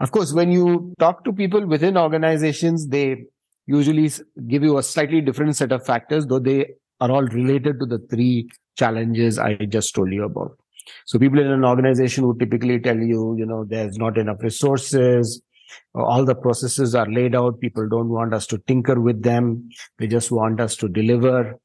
Of 0.00 0.12
course, 0.12 0.32
when 0.32 0.50
you 0.50 0.94
talk 0.98 1.24
to 1.24 1.32
people 1.32 1.66
within 1.66 1.96
organizations, 1.96 2.88
they 2.88 3.24
usually 3.66 4.10
give 4.46 4.62
you 4.62 4.78
a 4.78 4.82
slightly 4.82 5.20
different 5.20 5.56
set 5.56 5.72
of 5.72 5.84
factors, 5.84 6.26
though 6.26 6.38
they 6.38 6.66
are 7.00 7.10
all 7.10 7.24
related 7.24 7.80
to 7.80 7.86
the 7.86 7.98
three 8.10 8.48
challenges 8.76 9.38
I 9.38 9.54
just 9.54 9.94
told 9.94 10.12
you 10.12 10.24
about. 10.24 10.58
So 11.04 11.18
people 11.18 11.40
in 11.40 11.48
an 11.48 11.64
organization 11.64 12.26
would 12.26 12.38
typically 12.38 12.78
tell 12.78 12.96
you, 12.96 13.34
you 13.36 13.46
know, 13.46 13.64
there's 13.64 13.98
not 13.98 14.18
enough 14.18 14.42
resources. 14.42 15.42
All 15.94 16.24
the 16.24 16.34
processes 16.34 16.94
are 16.94 17.10
laid 17.10 17.34
out. 17.34 17.60
People 17.60 17.88
don't 17.88 18.08
want 18.08 18.32
us 18.32 18.46
to 18.48 18.58
tinker 18.58 19.00
with 19.00 19.22
them. 19.22 19.68
They 19.98 20.06
just 20.06 20.30
want 20.30 20.60
us 20.60 20.76
to 20.76 20.88
deliver. 20.88 21.58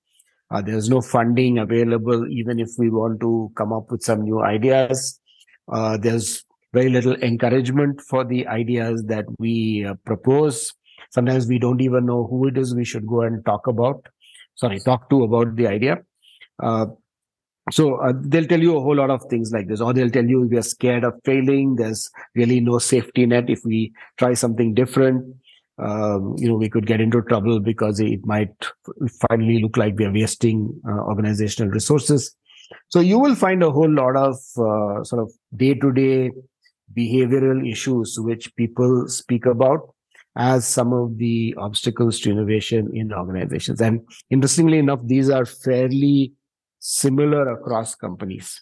Uh, 0.50 0.61
there's 0.61 0.89
no 0.89 1.01
funding 1.01 1.59
available, 1.59 2.27
even 2.27 2.59
if 2.59 2.69
we 2.77 2.89
want 2.89 3.21
to 3.21 3.51
come 3.55 3.71
up 3.71 3.91
with 3.91 4.01
some 4.01 4.21
new 4.21 4.41
ideas. 4.41 5.19
Uh, 5.71 5.97
there's 5.97 6.43
very 6.73 6.89
little 6.89 7.15
encouragement 7.15 8.01
for 8.01 8.25
the 8.25 8.47
ideas 8.47 9.03
that 9.05 9.25
we 9.39 9.85
uh, 9.85 9.93
propose. 10.05 10.73
Sometimes 11.11 11.47
we 11.47 11.59
don't 11.59 11.81
even 11.81 12.05
know 12.05 12.27
who 12.27 12.47
it 12.47 12.57
is 12.57 12.73
we 12.73 12.85
should 12.85 13.07
go 13.07 13.21
and 13.21 13.45
talk 13.45 13.67
about. 13.67 14.07
Sorry, 14.55 14.79
talk 14.79 15.10
to 15.10 15.24
about 15.24 15.55
the 15.55 15.67
idea. 15.67 16.00
Uh, 16.62 16.88
so 17.72 17.96
uh, 17.96 18.13
they'll 18.15 18.48
tell 18.48 18.60
you 18.60 18.75
a 18.75 18.81
whole 18.81 18.96
lot 18.96 19.10
of 19.10 19.24
things 19.29 19.51
like 19.51 19.67
this, 19.67 19.81
or 19.81 19.93
they'll 19.93 20.10
tell 20.10 20.25
you 20.25 20.41
we 20.41 20.58
are 20.58 20.63
scared 20.63 21.03
of 21.03 21.13
failing. 21.24 21.75
There's 21.75 22.10
really 22.36 22.60
no 22.60 22.79
safety 22.79 23.25
net 23.25 23.50
if 23.50 23.62
we 23.63 23.93
try 24.17 24.34
something 24.34 24.74
different. 24.74 25.36
Um, 25.77 26.36
you 26.38 26.48
know, 26.48 26.55
we 26.55 26.70
could 26.70 26.86
get 26.86 27.01
into 27.01 27.22
trouble 27.24 27.60
because 27.60 28.00
it 28.00 28.25
might 28.25 28.53
finally 29.29 29.62
look 29.62 29.77
like 29.77 29.96
we 29.98 30.05
are 30.05 30.12
wasting 30.12 30.79
uh, 30.88 31.01
organizational 31.03 31.72
resources. 31.72 32.36
So 32.89 33.00
you 33.00 33.20
will 33.20 33.36
find 33.36 33.63
a 33.63 33.72
whole 33.72 33.89
lot 33.89 34.15
of 34.15 34.36
uh, 34.58 35.03
sort 35.03 35.22
of 35.22 35.31
day-to-day 35.55 36.31
behavioral 36.96 37.70
issues 37.70 38.20
which 38.20 38.53
people 38.55 39.08
speak 39.08 39.46
about 39.46 39.79
as 40.35 40.67
some 40.67 40.93
of 40.93 41.17
the 41.17 41.53
obstacles 41.57 42.19
to 42.21 42.31
innovation 42.31 42.89
in 42.93 43.13
organizations. 43.13 43.81
And 43.81 44.01
interestingly 44.29 44.77
enough, 44.77 45.00
these 45.03 45.29
are 45.29 45.45
fairly 45.45 46.33
similar 46.79 47.51
across 47.51 47.95
companies. 47.95 48.61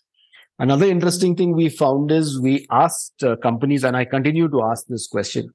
Another 0.57 0.85
interesting 0.85 1.35
thing 1.35 1.55
we 1.55 1.69
found 1.69 2.11
is 2.11 2.39
we 2.39 2.67
asked 2.69 3.23
uh, 3.23 3.37
companies, 3.37 3.83
and 3.83 3.95
I 3.95 4.03
continue 4.03 4.49
to 4.49 4.63
ask 4.63 4.87
this 4.87 5.07
question 5.07 5.53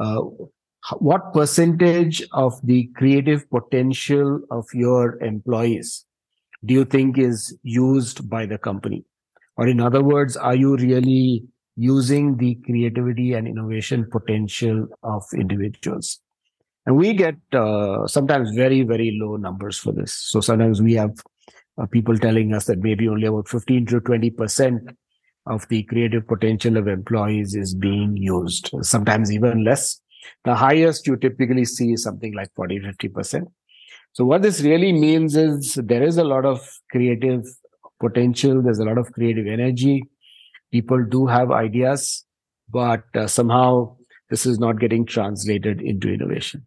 uh, 0.00 0.22
what 0.98 1.32
percentage 1.32 2.22
of 2.32 2.60
the 2.64 2.90
creative 2.94 3.48
potential 3.50 4.40
of 4.50 4.66
your 4.72 5.22
employees 5.22 6.04
do 6.64 6.74
you 6.74 6.84
think 6.84 7.18
is 7.18 7.58
used 7.62 8.28
by 8.28 8.46
the 8.46 8.58
company? 8.58 9.04
Or, 9.56 9.66
in 9.66 9.80
other 9.80 10.02
words, 10.02 10.36
are 10.36 10.54
you 10.54 10.76
really 10.76 11.44
using 11.76 12.36
the 12.36 12.54
creativity 12.66 13.32
and 13.34 13.46
innovation 13.46 14.08
potential 14.10 14.86
of 15.02 15.24
individuals? 15.34 16.20
And 16.86 16.96
we 16.96 17.14
get 17.14 17.36
uh, 17.52 18.06
sometimes 18.06 18.50
very, 18.54 18.82
very 18.82 19.18
low 19.20 19.36
numbers 19.36 19.78
for 19.78 19.92
this. 19.92 20.12
So 20.12 20.40
sometimes 20.40 20.82
we 20.82 20.94
have 20.94 21.12
uh, 21.78 21.86
people 21.86 22.16
telling 22.18 22.54
us 22.54 22.66
that 22.66 22.78
maybe 22.78 23.08
only 23.08 23.26
about 23.26 23.48
15 23.48 23.86
to 23.86 24.00
20% 24.00 24.94
of 25.46 25.66
the 25.68 25.82
creative 25.84 26.26
potential 26.26 26.76
of 26.76 26.88
employees 26.88 27.54
is 27.54 27.74
being 27.74 28.16
used, 28.16 28.70
sometimes 28.82 29.32
even 29.32 29.64
less. 29.64 30.00
The 30.44 30.54
highest 30.54 31.06
you 31.06 31.16
typically 31.16 31.64
see 31.64 31.92
is 31.92 32.02
something 32.02 32.34
like 32.34 32.48
40, 32.54 32.80
50%. 32.80 33.44
So 34.12 34.24
what 34.24 34.42
this 34.42 34.62
really 34.62 34.92
means 34.92 35.36
is 35.36 35.74
there 35.74 36.02
is 36.02 36.18
a 36.18 36.24
lot 36.24 36.44
of 36.44 36.66
creative 36.90 37.44
potential. 38.00 38.62
There's 38.62 38.78
a 38.78 38.84
lot 38.84 38.96
of 38.98 39.12
creative 39.12 39.46
energy. 39.46 40.04
People 40.74 41.04
do 41.16 41.24
have 41.26 41.52
ideas, 41.52 42.24
but 42.68 43.04
uh, 43.14 43.26
somehow 43.26 43.96
this 44.28 44.44
is 44.44 44.58
not 44.58 44.80
getting 44.80 45.06
translated 45.06 45.80
into 45.80 46.12
innovation 46.12 46.66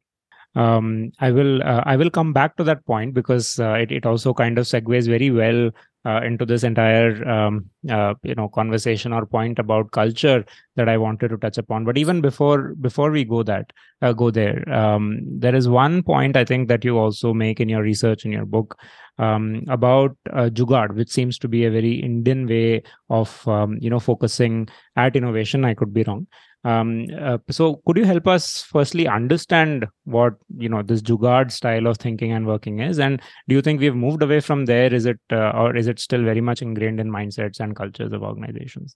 um, 0.57 1.11
I 1.19 1.31
will 1.31 1.61
uh, 1.61 1.83
I 1.85 1.95
will 1.95 2.09
come 2.09 2.33
back 2.33 2.57
to 2.57 2.63
that 2.63 2.85
point 2.85 3.13
because 3.13 3.59
uh, 3.59 3.73
it 3.73 3.91
it 3.91 4.05
also 4.05 4.33
kind 4.33 4.57
of 4.57 4.65
segues 4.65 5.07
very 5.07 5.29
well 5.29 5.69
uh, 6.05 6.21
into 6.23 6.45
this 6.45 6.63
entire 6.63 7.27
um, 7.29 7.69
uh, 7.89 8.15
you 8.23 8.33
know 8.33 8.49
conversation 8.49 9.13
or 9.13 9.25
point 9.25 9.59
about 9.59 9.91
culture 9.91 10.43
that 10.75 10.89
I 10.89 10.97
wanted 10.97 11.29
to 11.29 11.37
touch 11.37 11.59
upon. 11.59 11.85
But 11.85 11.97
even 11.97 12.21
before 12.21 12.73
before 12.81 13.11
we 13.11 13.23
go 13.23 13.43
that 13.43 13.71
uh, 14.01 14.13
go 14.13 14.31
there, 14.31 14.67
um, 14.73 15.19
there 15.27 15.55
is 15.55 15.69
one 15.69 16.01
point 16.01 16.35
I 16.35 16.45
think 16.45 16.69
that 16.69 16.83
you 16.83 16.97
also 16.97 17.33
make 17.33 17.59
in 17.59 17.69
your 17.69 17.83
research 17.83 18.25
in 18.25 18.31
your 18.31 18.45
book 18.45 18.79
um, 19.17 19.63
about 19.67 20.15
uh, 20.31 20.49
Jugaad, 20.51 20.93
which 20.93 21.09
seems 21.09 21.37
to 21.39 21.47
be 21.47 21.65
a 21.65 21.71
very 21.71 21.95
Indian 21.95 22.47
way 22.47 22.83
of 23.09 23.47
um, 23.47 23.77
you 23.81 23.89
know 23.89 23.99
focusing 23.99 24.67
at 24.95 25.15
innovation. 25.15 25.65
I 25.65 25.73
could 25.73 25.93
be 25.93 26.03
wrong. 26.03 26.27
Um, 26.63 27.05
uh, 27.17 27.37
so 27.49 27.81
could 27.85 27.97
you 27.97 28.03
help 28.03 28.27
us 28.27 28.63
firstly 28.63 29.07
understand 29.07 29.87
what 30.03 30.33
you 30.57 30.69
know 30.69 30.81
this 30.81 31.01
Jugaad 31.01 31.51
style 31.51 31.87
of 31.87 31.97
thinking 31.97 32.31
and 32.31 32.45
working 32.45 32.79
is, 32.79 32.99
and 32.99 33.21
do 33.47 33.55
you 33.55 33.61
think 33.61 33.79
we've 33.79 33.95
moved 33.95 34.21
away 34.21 34.39
from 34.39 34.65
there? 34.65 34.93
Is 34.93 35.05
it 35.05 35.19
uh, 35.31 35.51
or 35.51 35.75
is 35.75 35.87
it 35.87 35.99
still 35.99 36.23
very 36.23 36.41
much 36.41 36.61
ingrained 36.61 36.99
in 36.99 37.09
mindsets 37.09 37.59
and 37.59 37.75
cultures 37.75 38.11
of 38.11 38.23
organizations? 38.23 38.95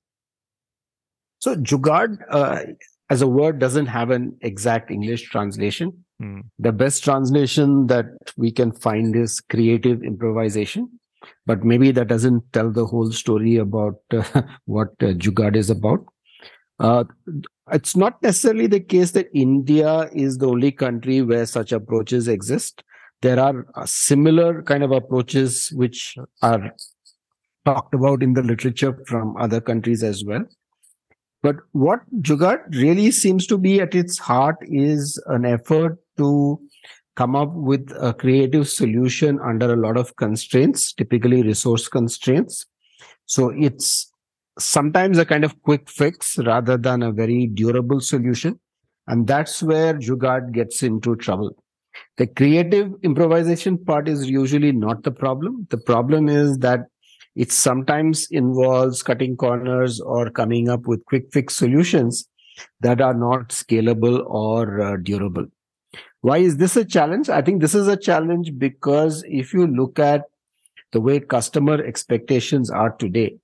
So 1.40 1.56
Jugaad 1.56 2.18
uh, 2.30 2.60
as 3.10 3.22
a 3.22 3.28
word 3.28 3.60
doesn't 3.60 3.88
have 3.88 4.10
an 4.10 4.38
exact 4.42 4.92
English 4.92 5.30
translation. 5.30 6.06
Hmm. 6.22 6.42
The 6.60 6.72
best 6.72 7.04
translation 7.04 7.88
that 7.88 8.06
we 8.38 8.52
can 8.52 8.72
find 8.72 9.16
is 9.16 9.42
creative 9.42 10.04
improvisation, 10.04 10.88
but 11.48 11.64
maybe 11.64 11.90
that 11.92 12.10
doesn't 12.10 12.44
tell 12.54 12.72
the 12.72 12.86
whole 12.86 13.12
story 13.12 13.56
about 13.56 13.96
uh, 14.12 14.44
what 14.66 14.90
uh, 15.02 15.14
Jugaad 15.14 15.56
is 15.56 15.72
about. 15.72 16.06
Uh, 16.80 17.06
it's 17.72 17.96
not 17.96 18.22
necessarily 18.22 18.68
the 18.68 18.80
case 18.80 19.12
that 19.12 19.30
India 19.34 20.10
is 20.14 20.38
the 20.38 20.48
only 20.48 20.72
country 20.72 21.24
where 21.24 21.48
such 21.48 21.72
approaches 21.72 22.28
exist. 22.28 22.84
There 23.24 23.40
are 23.40 23.66
uh, 23.74 23.88
similar 23.88 24.62
kind 24.62 24.84
of 24.84 24.92
approaches 24.92 25.72
which 25.74 26.16
are 26.44 26.72
talked 27.66 27.96
about 27.96 28.22
in 28.22 28.34
the 28.34 28.44
literature 28.44 28.96
from 29.08 29.36
other 29.38 29.60
countries 29.60 30.04
as 30.04 30.24
well. 30.24 30.46
But 31.42 31.56
what 31.72 32.02
Jugaad 32.22 32.76
really 32.76 33.10
seems 33.10 33.48
to 33.48 33.58
be 33.58 33.82
at 33.82 33.96
its 33.96 34.20
heart 34.20 34.58
is 34.62 35.20
an 35.26 35.46
effort 35.46 35.98
to 36.18 36.60
come 37.16 37.36
up 37.36 37.52
with 37.54 37.92
a 38.00 38.14
creative 38.14 38.68
solution 38.68 39.40
under 39.44 39.74
a 39.74 39.78
lot 39.78 39.98
of 39.98 40.16
constraints, 40.16 40.94
typically 40.94 41.44
resource 41.44 41.88
constraints. 41.88 42.66
So 43.26 43.50
it's 43.50 44.12
sometimes 44.60 45.18
a 45.18 45.26
kind 45.26 45.44
of 45.44 45.62
quick 45.62 45.90
fix 45.90 46.38
rather 46.38 46.78
than 46.78 47.04
a 47.04 47.12
very 47.12 47.48
durable 47.48 48.00
solution. 48.02 48.60
And 49.08 49.28
that's 49.28 49.62
where 49.62 49.94
Jugaad 49.96 50.54
gets 50.54 50.84
into 50.84 51.16
trouble. 51.16 51.56
The 52.18 52.28
creative 52.28 52.94
improvisation 53.04 53.78
part 53.78 54.08
is 54.08 54.30
usually 54.30 54.72
not 54.72 55.04
the 55.04 55.12
problem. 55.12 55.68
The 55.70 55.78
problem 55.78 56.30
is 56.30 56.58
that 56.60 56.82
it 57.36 57.52
sometimes 57.52 58.28
involves 58.32 59.04
cutting 59.04 59.38
corners 59.38 60.00
or 60.00 60.30
coming 60.30 60.70
up 60.70 60.88
with 60.88 61.06
quick 61.06 61.26
fix 61.32 61.56
solutions 61.56 62.28
that 62.82 63.02
are 63.02 63.14
not 63.14 63.50
scalable 63.50 64.26
or 64.26 64.82
uh, 64.82 64.98
durable. 65.02 65.48
Why 66.22 66.38
is 66.38 66.58
this 66.58 66.76
a 66.76 66.86
challenge? 66.86 67.30
I 67.30 67.42
think 67.42 67.62
this 67.62 67.76
is 67.76 67.88
a 67.88 67.98
challenge 67.98 68.58
because 68.58 69.24
if 69.28 69.54
you 69.54 69.68
look 69.68 70.00
at 70.00 70.24
the 70.92 71.02
way 71.02 71.20
customer 71.20 71.84
expectations 71.84 72.70
are 72.70 72.92
today, 72.92 73.38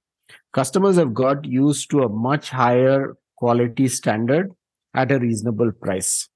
customers 0.54 0.98
have 0.98 1.14
got 1.14 1.46
used 1.46 1.90
to 1.92 2.04
a 2.04 2.10
much 2.10 2.50
higher 2.50 3.16
quality 3.36 3.88
standard 3.88 4.52
at 4.94 5.12
a 5.12 5.20
reasonable 5.20 5.72
price. 5.72 6.30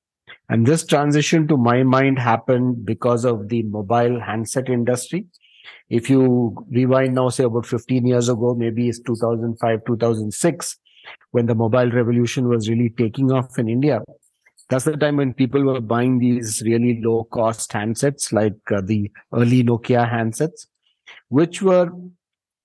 And 0.50 0.66
this 0.66 0.86
transition, 0.86 1.48
to 1.48 1.58
my 1.58 1.84
mind, 1.84 2.20
happened 2.20 2.86
because 2.86 3.26
of 3.26 3.50
the 3.50 3.64
mobile 3.64 4.20
handset 4.20 4.70
industry. 4.70 5.26
If 5.90 6.10
you 6.10 6.56
rewind 6.70 7.16
now, 7.16 7.30
say 7.30 7.44
about 7.44 7.66
15 7.66 8.06
years 8.06 8.30
ago, 8.30 8.56
maybe 8.56 8.90
it's 8.90 9.00
2005, 9.00 9.86
2006, 9.86 10.78
when 11.32 11.46
the 11.46 11.56
mobile 11.56 11.92
revolution 11.92 12.48
was 12.48 12.70
really 12.70 12.90
taking 12.90 13.32
off 13.32 13.58
in 13.60 13.70
India. 13.70 14.02
That's 14.72 14.86
the 14.86 14.96
time 14.96 15.18
when 15.18 15.34
people 15.34 15.66
were 15.66 15.82
buying 15.82 16.18
these 16.18 16.64
really 16.66 17.02
low 17.04 17.26
cost 17.26 17.72
handsets, 17.72 18.32
like 18.32 18.56
uh, 18.74 18.80
the 18.82 19.12
early 19.34 19.66
Nokia 19.66 20.10
handsets, 20.10 20.66
which 21.28 21.62
were 21.62 21.90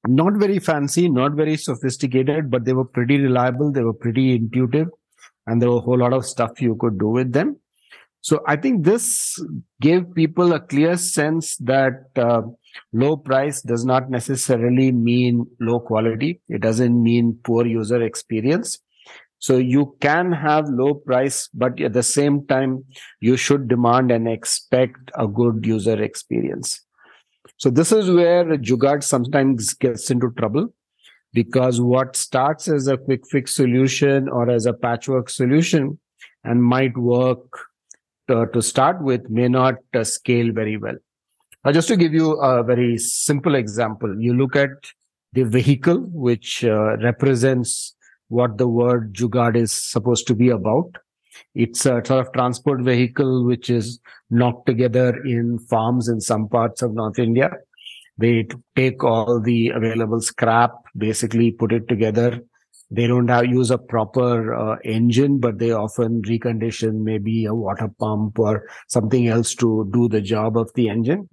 not 0.07 0.35
very 0.35 0.61
fancy, 0.61 1.11
not 1.11 1.33
very 1.33 1.57
sophisticated, 1.57 2.49
but 2.49 2.65
they 2.65 2.75
were 2.75 2.85
pretty 2.85 3.21
reliable. 3.21 3.73
They 3.73 3.83
were 3.83 3.93
pretty 3.93 4.37
intuitive 4.37 4.87
and 5.49 5.61
there 5.61 5.69
were 5.69 5.79
a 5.79 5.81
whole 5.81 5.99
lot 5.99 6.13
of 6.13 6.25
stuff 6.25 6.63
you 6.63 6.77
could 6.81 6.97
do 6.97 7.09
with 7.09 7.33
them. 7.33 7.59
So 8.21 8.41
I 8.47 8.55
think 8.55 8.85
this 8.85 9.37
gave 9.81 10.15
people 10.15 10.53
a 10.53 10.61
clear 10.61 10.97
sense 10.97 11.57
that 11.57 12.07
uh, 12.15 12.43
low 12.93 13.17
price 13.17 13.63
does 13.63 13.85
not 13.85 14.11
necessarily 14.11 14.93
mean 14.93 15.45
low 15.61 15.81
quality. 15.81 16.41
It 16.49 16.61
doesn't 16.61 17.03
mean 17.03 17.41
poor 17.43 17.67
user 17.67 18.01
experience. 18.01 18.79
So 19.39 19.59
you 19.59 19.97
can 20.01 20.33
have 20.33 20.69
low 20.69 20.95
price, 20.95 21.49
but 21.53 21.81
at 21.81 21.93
the 21.93 22.03
same 22.03 22.47
time, 22.47 22.85
you 23.21 23.37
should 23.37 23.69
demand 23.69 24.11
and 24.11 24.27
expect 24.27 25.11
a 25.15 25.27
good 25.29 25.65
user 25.65 26.03
experience. 26.03 26.81
So 27.59 27.71
this 27.71 27.93
is 27.93 28.11
where 28.11 28.45
Jugaad 28.45 29.03
sometimes 29.03 29.75
gets 29.75 30.11
into 30.11 30.31
trouble 30.33 30.75
because 31.33 31.81
what 31.81 32.17
starts 32.17 32.69
as 32.69 32.87
a 32.87 32.97
quick 32.97 33.27
fix 33.27 33.55
solution 33.55 34.29
or 34.29 34.51
as 34.51 34.67
a 34.67 34.73
patchwork 34.73 35.29
solution 35.29 35.99
and 36.45 36.63
might 36.63 36.97
work 36.97 37.59
to, 38.29 38.47
to 38.53 38.63
start 38.63 39.03
with 39.03 39.29
may 39.29 39.49
not 39.49 39.75
uh, 39.95 40.05
scale 40.05 40.53
very 40.53 40.77
well. 40.77 40.97
Now, 41.65 41.73
just 41.73 41.89
to 41.89 41.97
give 41.97 42.15
you 42.15 42.33
a 42.35 42.63
very 42.63 42.97
simple 42.97 43.55
example, 43.55 44.21
you 44.21 44.35
look 44.35 44.55
at 44.55 44.71
the 45.33 45.43
vehicle, 45.45 45.99
which 46.13 46.65
uh, 46.65 46.97
represents 46.99 47.96
what 48.29 48.59
the 48.59 48.69
word 48.69 49.15
Jugaad 49.15 49.57
is 49.57 49.73
supposed 49.73 50.27
to 50.29 50.35
be 50.35 50.49
about. 50.49 50.97
It's 51.55 51.81
a 51.81 52.03
sort 52.05 52.11
of 52.11 52.33
transport 52.33 52.83
vehicle 52.83 53.45
which 53.45 53.69
is 53.69 54.01
knocked 54.31 54.67
together 54.67 55.23
in 55.25 55.59
farms 55.59 56.09
in 56.09 56.21
some 56.21 56.49
parts 56.49 56.83
of 56.83 56.95
North 56.95 57.19
India. 57.19 57.51
They 58.19 58.49
take 58.75 59.05
all 59.05 59.41
the 59.41 59.69
available 59.71 60.21
scrap, 60.21 60.73
basically 60.97 61.51
put 61.51 61.73
it 61.73 61.89
together. 61.89 62.41
They 62.91 63.07
don't 63.07 63.29
have, 63.29 63.47
use 63.47 63.71
a 63.71 63.79
proper 63.79 64.55
uh, 64.55 64.77
engine, 64.85 65.39
but 65.39 65.59
they 65.59 65.73
often 65.73 66.23
recondition 66.23 67.03
maybe 67.03 67.45
a 67.45 67.55
water 67.55 67.91
pump 67.99 68.39
or 68.39 68.69
something 68.89 69.27
else 69.27 69.55
to 69.57 69.91
do 69.93 70.09
the 70.09 70.21
job 70.21 70.57
of 70.57 70.71
the 70.75 70.89
engine 70.89 71.29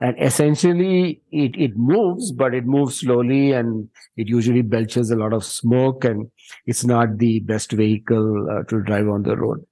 and 0.00 0.16
essentially 0.20 1.20
it, 1.32 1.56
it 1.56 1.76
moves 1.76 2.32
but 2.32 2.54
it 2.54 2.66
moves 2.66 3.00
slowly 3.00 3.52
and 3.52 3.88
it 4.16 4.28
usually 4.28 4.62
belches 4.62 5.10
a 5.10 5.16
lot 5.16 5.32
of 5.32 5.44
smoke 5.44 6.04
and 6.04 6.30
it's 6.66 6.84
not 6.84 7.18
the 7.18 7.40
best 7.40 7.72
vehicle 7.72 8.46
uh, 8.50 8.62
to 8.64 8.80
drive 8.82 9.08
on 9.08 9.22
the 9.22 9.36
road. 9.36 9.64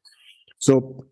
So 0.58 1.04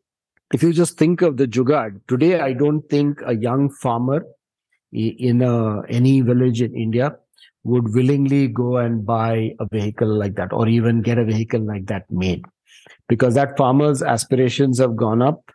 if 0.52 0.62
you 0.62 0.73
just 0.73 0.99
think 0.99 1.23
of 1.23 1.37
the 1.37 1.47
jugaad 1.47 2.00
today 2.06 2.38
i 2.40 2.52
don't 2.52 2.83
think 2.90 3.21
a 3.26 3.35
young 3.35 3.71
farmer 3.71 4.25
in 4.92 5.42
a, 5.42 5.83
any 5.88 6.21
village 6.21 6.61
in 6.62 6.75
india 6.75 7.16
would 7.64 7.94
willingly 7.94 8.47
go 8.47 8.76
and 8.76 9.04
buy 9.04 9.54
a 9.59 9.66
vehicle 9.73 10.09
like 10.09 10.35
that 10.37 10.52
or 10.52 10.68
even 10.68 11.00
get 11.00 11.18
a 11.18 11.25
vehicle 11.25 11.61
like 11.61 11.87
that 11.87 12.04
made. 12.11 12.44
Because 13.09 13.35
that 13.35 13.56
farmer's 13.56 14.02
aspirations 14.02 14.78
have 14.78 14.97
gone 14.97 15.23
up 15.23 15.50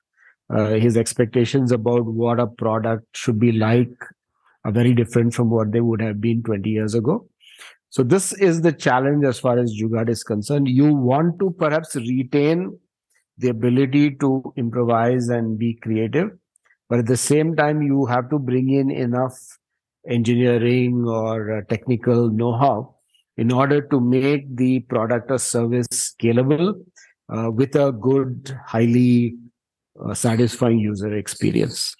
uh, 0.49 0.71
his 0.71 0.97
expectations 0.97 1.71
about 1.71 2.05
what 2.05 2.39
a 2.39 2.47
product 2.47 3.05
should 3.15 3.39
be 3.39 3.51
like 3.51 3.91
are 4.65 4.71
very 4.71 4.93
different 4.93 5.33
from 5.33 5.49
what 5.49 5.71
they 5.71 5.81
would 5.81 6.01
have 6.01 6.19
been 6.19 6.43
20 6.43 6.69
years 6.69 6.95
ago. 6.95 7.27
So 7.91 8.03
this 8.03 8.33
is 8.33 8.61
the 8.61 8.71
challenge 8.71 9.25
as 9.25 9.39
far 9.39 9.57
as 9.57 9.75
Jugaad 9.79 10.09
is 10.09 10.23
concerned. 10.23 10.67
You 10.67 10.93
want 10.93 11.39
to 11.39 11.51
perhaps 11.51 11.95
retain 11.95 12.77
the 13.37 13.49
ability 13.49 14.15
to 14.15 14.53
improvise 14.57 15.29
and 15.29 15.57
be 15.57 15.75
creative, 15.75 16.31
but 16.87 16.99
at 16.99 17.07
the 17.07 17.17
same 17.17 17.55
time, 17.55 17.81
you 17.81 18.05
have 18.05 18.29
to 18.29 18.37
bring 18.37 18.69
in 18.69 18.91
enough 18.91 19.37
engineering 20.07 21.05
or 21.07 21.57
uh, 21.57 21.61
technical 21.69 22.29
know-how 22.29 22.95
in 23.37 23.51
order 23.51 23.81
to 23.81 23.99
make 23.99 24.55
the 24.55 24.81
product 24.81 25.31
or 25.31 25.37
service 25.37 25.87
scalable 25.87 26.73
uh, 27.33 27.49
with 27.49 27.75
a 27.75 27.91
good, 27.91 28.55
highly 28.65 29.35
satisfying 30.13 30.79
user 30.79 31.15
experience. 31.15 31.95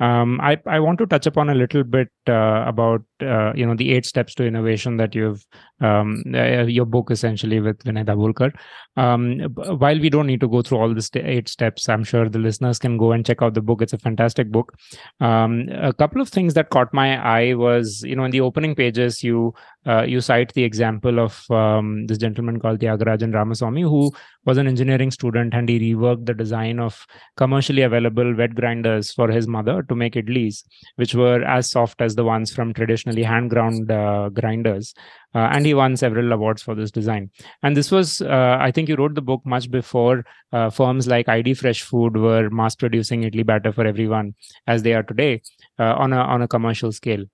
Um, 0.00 0.40
I, 0.40 0.58
I 0.66 0.80
want 0.80 0.98
to 0.98 1.06
touch 1.06 1.26
upon 1.26 1.50
a 1.50 1.54
little 1.54 1.84
bit 1.84 2.08
uh, 2.28 2.64
about 2.66 3.02
uh, 3.20 3.52
you 3.54 3.66
know 3.66 3.74
the 3.74 3.92
eight 3.92 4.06
steps 4.06 4.34
to 4.36 4.46
innovation 4.46 4.96
that 4.96 5.14
you've 5.14 5.44
um, 5.80 6.22
your 6.26 6.86
book 6.86 7.10
essentially 7.10 7.60
with 7.60 7.82
Vinay 7.84 8.04
Dabholkar. 8.04 8.52
Um, 8.96 9.40
while 9.78 9.98
we 10.00 10.08
don't 10.08 10.26
need 10.26 10.40
to 10.40 10.48
go 10.48 10.62
through 10.62 10.78
all 10.78 10.94
the 10.94 11.02
st- 11.02 11.26
eight 11.26 11.48
steps, 11.48 11.88
I'm 11.88 12.02
sure 12.02 12.28
the 12.28 12.38
listeners 12.38 12.78
can 12.78 12.96
go 12.96 13.12
and 13.12 13.26
check 13.26 13.42
out 13.42 13.54
the 13.54 13.60
book. 13.60 13.82
It's 13.82 13.92
a 13.92 13.98
fantastic 13.98 14.50
book. 14.50 14.74
Um, 15.20 15.68
a 15.70 15.92
couple 15.92 16.22
of 16.22 16.30
things 16.30 16.54
that 16.54 16.70
caught 16.70 16.94
my 16.94 17.18
eye 17.18 17.54
was 17.54 18.02
you 18.02 18.16
know 18.16 18.24
in 18.24 18.30
the 18.30 18.40
opening 18.40 18.74
pages 18.74 19.22
you 19.22 19.54
uh, 19.86 20.02
you 20.02 20.20
cite 20.20 20.52
the 20.54 20.64
example 20.64 21.20
of 21.20 21.44
um, 21.50 22.06
this 22.06 22.18
gentleman 22.18 22.58
called 22.58 22.80
Tyagarajan 22.80 23.34
Ramaswamy 23.34 23.82
who 23.82 24.10
was 24.46 24.58
an 24.58 24.66
engineering 24.66 25.10
student 25.10 25.52
and 25.54 25.68
he 25.68 25.78
reworked 25.78 26.24
the 26.24 26.34
design 26.34 26.78
of 26.78 27.06
commercially 27.36 27.82
available 27.82 28.34
wet 28.34 28.54
grinders 28.54 29.12
for 29.12 29.28
his 29.28 29.46
mother 29.46 29.82
to 29.82 29.94
make 29.94 30.14
idlis, 30.14 30.64
which 30.94 31.14
were 31.14 31.42
as 31.42 31.68
soft 31.70 32.00
as 32.00 32.14
the 32.14 32.24
ones 32.24 32.52
from 32.52 32.72
traditionally 32.72 33.24
hand 33.24 33.50
ground 33.50 33.90
uh, 33.90 34.28
grinders. 34.30 34.94
Uh, 35.34 35.50
and 35.52 35.65
he 35.66 35.74
won 35.74 35.96
several 35.96 36.32
awards 36.32 36.62
for 36.62 36.74
this 36.74 36.90
design. 36.90 37.30
And 37.62 37.76
this 37.76 37.90
was, 37.90 38.22
uh, 38.22 38.56
I 38.60 38.70
think, 38.70 38.88
you 38.88 38.96
wrote 38.96 39.14
the 39.14 39.22
book 39.22 39.42
much 39.44 39.70
before 39.70 40.24
uh, 40.52 40.70
firms 40.70 41.06
like 41.06 41.28
ID 41.28 41.54
Fresh 41.54 41.82
Food 41.82 42.16
were 42.16 42.48
mass 42.50 42.74
producing 42.74 43.22
idli 43.22 43.44
batter 43.44 43.72
for 43.72 43.86
everyone, 43.86 44.34
as 44.66 44.82
they 44.82 44.94
are 44.94 45.02
today, 45.02 45.42
uh, 45.78 45.94
on 45.94 46.12
a 46.12 46.18
on 46.18 46.42
a 46.42 46.48
commercial 46.48 46.92
scale. 46.92 47.24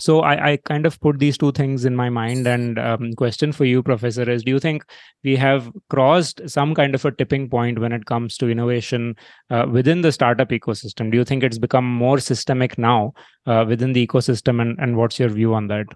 So 0.00 0.20
I, 0.20 0.52
I, 0.52 0.56
kind 0.56 0.86
of 0.86 0.98
put 1.00 1.18
these 1.18 1.36
two 1.36 1.52
things 1.52 1.84
in 1.84 1.94
my 1.94 2.08
mind 2.08 2.46
and 2.46 2.78
um, 2.78 3.12
question 3.12 3.52
for 3.52 3.66
you 3.66 3.82
professor 3.82 4.28
is 4.28 4.42
do 4.42 4.50
you 4.50 4.58
think 4.58 4.84
we 5.22 5.36
have 5.36 5.70
crossed 5.90 6.40
some 6.48 6.74
kind 6.74 6.94
of 6.94 7.04
a 7.04 7.12
tipping 7.12 7.50
point 7.50 7.78
when 7.78 7.92
it 7.92 8.06
comes 8.06 8.38
to 8.38 8.48
innovation 8.48 9.14
uh, 9.50 9.66
within 9.70 10.00
the 10.00 10.10
startup 10.10 10.48
ecosystem? 10.48 11.10
Do 11.10 11.18
you 11.18 11.24
think 11.24 11.44
it's 11.44 11.58
become 11.58 11.84
more 11.84 12.18
systemic 12.18 12.78
now 12.78 13.12
uh, 13.46 13.66
within 13.68 13.92
the 13.92 14.04
ecosystem 14.04 14.62
and, 14.62 14.78
and 14.80 14.96
what's 14.96 15.18
your 15.18 15.28
view 15.28 15.54
on 15.54 15.66
that 15.68 15.86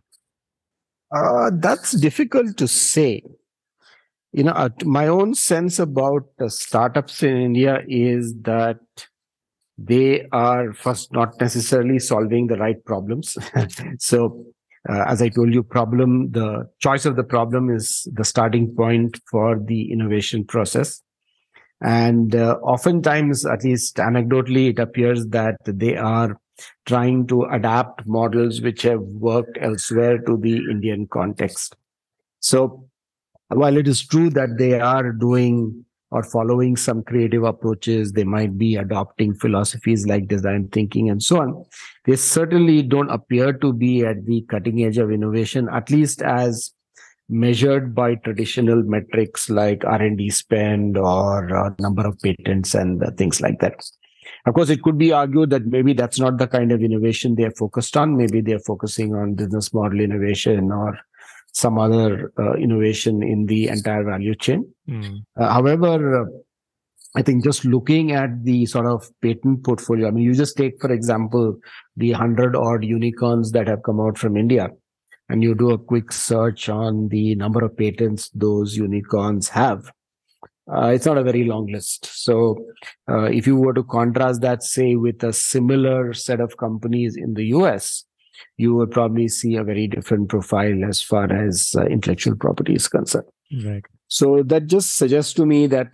uh, 1.15 1.51
that's 1.55 1.93
difficult 1.93 2.57
to 2.57 2.67
say 2.67 3.23
you 4.33 4.43
know 4.43 4.53
uh, 4.53 4.69
my 4.85 5.07
own 5.07 5.35
sense 5.35 5.79
about 5.79 6.25
startups 6.49 7.23
in 7.23 7.37
india 7.37 7.83
is 7.89 8.35
that 8.43 8.79
they 9.79 10.27
are 10.33 10.73
first 10.73 11.13
not 11.13 11.39
necessarily 11.41 11.99
solving 11.99 12.47
the 12.47 12.57
right 12.57 12.83
problems. 12.85 13.37
so, 13.99 14.45
uh, 14.89 15.05
as 15.07 15.21
I 15.21 15.29
told 15.29 15.53
you, 15.53 15.63
problem, 15.63 16.31
the 16.31 16.69
choice 16.81 17.05
of 17.05 17.17
the 17.17 17.25
problem 17.25 17.71
is 17.71 18.09
the 18.13 18.25
starting 18.25 18.75
point 18.75 19.21
for 19.31 19.59
the 19.59 19.93
innovation 19.93 20.45
process. 20.45 21.03
And 21.83 22.35
uh, 22.35 22.55
oftentimes, 22.63 23.45
at 23.45 23.65
least 23.65 23.97
anecdotally, 23.97 24.71
it 24.71 24.79
appears 24.79 25.27
that 25.29 25.57
they 25.67 25.97
are 25.97 26.39
trying 26.85 27.27
to 27.29 27.45
adapt 27.45 28.07
models 28.07 28.61
which 28.61 28.83
have 28.83 29.01
worked 29.01 29.59
elsewhere 29.61 30.19
to 30.19 30.37
the 30.37 30.57
Indian 30.57 31.07
context. 31.07 31.77
So, 32.41 32.89
while 33.49 33.77
it 33.77 33.87
is 33.87 34.07
true 34.07 34.31
that 34.31 34.59
they 34.59 34.81
are 34.81 35.13
doing 35.13 35.85
or 36.11 36.23
following 36.23 36.77
some 36.77 37.03
creative 37.03 37.43
approaches. 37.43 38.13
They 38.13 38.25
might 38.25 38.57
be 38.57 38.77
adopting 38.77 39.35
philosophies 39.35 40.07
like 40.07 40.29
design 40.29 40.69
thinking 40.69 41.11
and 41.11 41.23
so 41.23 41.41
on. 41.41 41.65
They 42.05 42.17
certainly 42.17 42.83
don't 42.83 43.11
appear 43.11 43.53
to 43.55 43.73
be 43.73 44.05
at 44.05 44.25
the 44.25 44.43
cutting 44.43 44.85
edge 44.85 44.99
of 44.99 45.11
innovation, 45.11 45.69
at 45.71 45.91
least 45.91 46.23
as 46.23 46.73
measured 47.29 47.93
by 47.95 48.15
traditional 48.15 48.85
metrics 48.85 49.51
like 49.51 49.85
R&D 49.85 50.31
spend 50.31 50.97
or 50.97 51.57
uh, 51.57 51.71
number 51.81 52.07
of 52.07 52.17
patents 52.21 52.75
and 52.75 53.03
uh, 53.03 53.11
things 53.19 53.41
like 53.41 53.59
that. 53.59 53.85
Of 54.47 54.55
course, 54.55 54.71
it 54.71 54.83
could 54.83 54.99
be 54.99 55.13
argued 55.13 55.51
that 55.51 55.67
maybe 55.67 55.93
that's 55.93 56.19
not 56.19 56.39
the 56.39 56.47
kind 56.47 56.73
of 56.73 56.83
innovation 56.83 57.35
they're 57.35 57.51
focused 57.51 57.97
on. 57.97 58.17
Maybe 58.17 58.41
they're 58.41 58.59
focusing 58.61 59.15
on 59.15 59.35
business 59.35 59.73
model 59.73 60.01
innovation 60.01 60.71
or 60.71 60.99
some 61.53 61.79
other 61.79 62.33
uh, 62.39 62.55
innovation 62.55 63.23
in 63.23 63.47
the 63.47 63.69
entire 63.69 64.05
value 64.05 64.35
chain. 64.35 64.71
Mm. 64.89 65.25
Uh, 65.41 65.49
however, 65.49 66.23
uh, 66.23 66.25
I 67.17 67.23
think 67.23 67.45
just 67.45 67.65
looking 67.65 68.13
at 68.13 68.45
the 68.45 68.67
sort 68.67 68.85
of 68.85 69.09
patent 69.23 69.65
portfolio, 69.65 70.09
I 70.09 70.11
mean, 70.11 70.25
you 70.25 70.35
just 70.35 70.55
take, 70.55 70.79
for 70.79 70.93
example, 70.93 71.57
the 71.97 72.11
100 72.11 72.55
odd 72.55 72.85
unicorns 72.85 73.53
that 73.53 73.69
have 73.69 73.83
come 73.83 74.01
out 74.01 74.19
from 74.19 74.37
India, 74.37 74.69
and 75.31 75.43
you 75.43 75.55
do 75.55 75.71
a 75.71 75.79
quick 75.79 76.13
search 76.13 76.69
on 76.69 77.09
the 77.09 77.35
number 77.37 77.65
of 77.65 77.75
patents 77.75 78.29
those 78.35 78.77
unicorns 78.77 79.49
have. 79.49 79.91
Uh, 80.73 80.89
it's 80.89 81.07
not 81.07 81.19
a 81.19 81.23
very 81.23 81.45
long 81.45 81.67
list. 81.67 82.07
So, 82.07 82.57
uh, 83.09 83.25
if 83.25 83.47
you 83.47 83.57
were 83.57 83.73
to 83.75 83.85
contrast 83.85 84.41
that, 84.41 84.65
say, 84.65 84.97
with 84.97 85.23
a 85.23 85.33
similar 85.33 86.13
set 86.13 86.41
of 86.41 86.57
companies 86.57 87.17
in 87.17 87.35
the 87.35 87.45
US, 87.47 88.05
you 88.57 88.75
would 88.75 88.91
probably 88.91 89.29
see 89.29 89.55
a 89.57 89.65
very 89.65 89.87
different 89.87 90.29
profile 90.29 90.85
as 90.85 91.01
far 91.01 91.33
as 91.33 91.75
uh, 91.77 91.85
intellectual 91.85 92.37
property 92.37 92.75
is 92.75 92.89
concerned. 92.89 93.27
Right. 93.65 93.85
So 94.09 94.43
that 94.45 94.67
just 94.67 94.97
suggests 94.97 95.33
to 95.35 95.47
me 95.47 95.67
that 95.69 95.89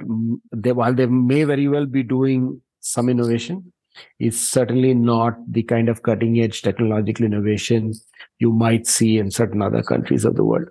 they, 0.52 0.72
while 0.72 0.94
they 0.94 1.06
may 1.06 1.44
very 1.44 1.68
well 1.68 1.86
be 1.86 2.02
doing 2.02 2.60
some 2.80 3.08
innovation, 3.08 3.72
it's 4.18 4.38
certainly 4.38 4.94
not 4.94 5.34
the 5.50 5.62
kind 5.62 5.88
of 5.88 6.02
cutting 6.02 6.40
edge 6.40 6.62
technological 6.62 7.26
innovation 7.26 7.92
you 8.38 8.52
might 8.52 8.86
see 8.86 9.18
in 9.18 9.30
certain 9.30 9.62
other 9.62 9.82
countries 9.82 10.24
of 10.24 10.36
the 10.36 10.44
world. 10.44 10.68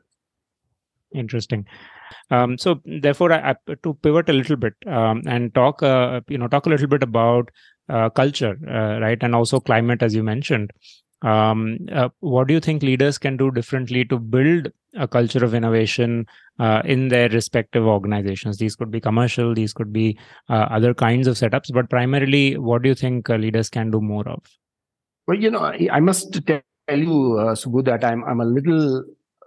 Interesting. 1.13 1.65
Um, 2.29 2.57
so 2.57 2.81
therefore, 2.85 3.33
I, 3.33 3.51
I, 3.51 3.73
to 3.83 3.93
pivot 3.95 4.29
a 4.29 4.33
little 4.33 4.55
bit 4.55 4.73
um, 4.87 5.21
and 5.25 5.53
talk, 5.53 5.83
uh, 5.83 6.21
you 6.27 6.37
know, 6.37 6.47
talk 6.47 6.65
a 6.65 6.69
little 6.69 6.87
bit 6.87 7.03
about 7.03 7.49
uh, 7.89 8.09
culture, 8.09 8.57
uh, 8.67 8.99
right, 8.99 9.21
and 9.21 9.35
also 9.35 9.59
climate, 9.59 10.01
as 10.01 10.15
you 10.15 10.23
mentioned 10.23 10.71
um, 11.21 11.77
uh, 11.91 12.09
what 12.19 12.47
do 12.47 12.53
you 12.53 12.59
think 12.59 12.81
leaders 12.81 13.17
can 13.17 13.37
do 13.37 13.51
differently 13.51 14.03
to 14.05 14.17
build 14.17 14.71
a 14.95 15.07
culture 15.07 15.43
of 15.45 15.53
innovation 15.53 16.25
uh, 16.59 16.81
in 16.83 17.09
their 17.09 17.29
respective 17.29 17.85
organizations? 17.85 18.57
These 18.57 18.75
could 18.75 18.91
be 18.91 18.99
commercial, 18.99 19.53
these 19.53 19.73
could 19.73 19.93
be 19.93 20.17
uh, 20.49 20.67
other 20.71 20.93
kinds 20.93 21.27
of 21.27 21.35
setups, 21.35 21.73
but 21.73 21.89
primarily, 21.89 22.57
what 22.57 22.81
do 22.81 22.89
you 22.89 22.95
think 22.95 23.29
leaders 23.29 23.69
can 23.69 23.91
do 23.91 24.01
more 24.01 24.27
of? 24.27 24.43
Well, 25.27 25.37
you 25.37 25.51
know, 25.51 25.61
I 25.91 25.99
must 25.99 26.45
tell 26.45 26.61
you, 26.89 27.37
Subbu, 27.53 27.85
that 27.85 28.03
I'm 28.03 28.23
I'm 28.23 28.41
a 28.41 28.45
little 28.45 29.05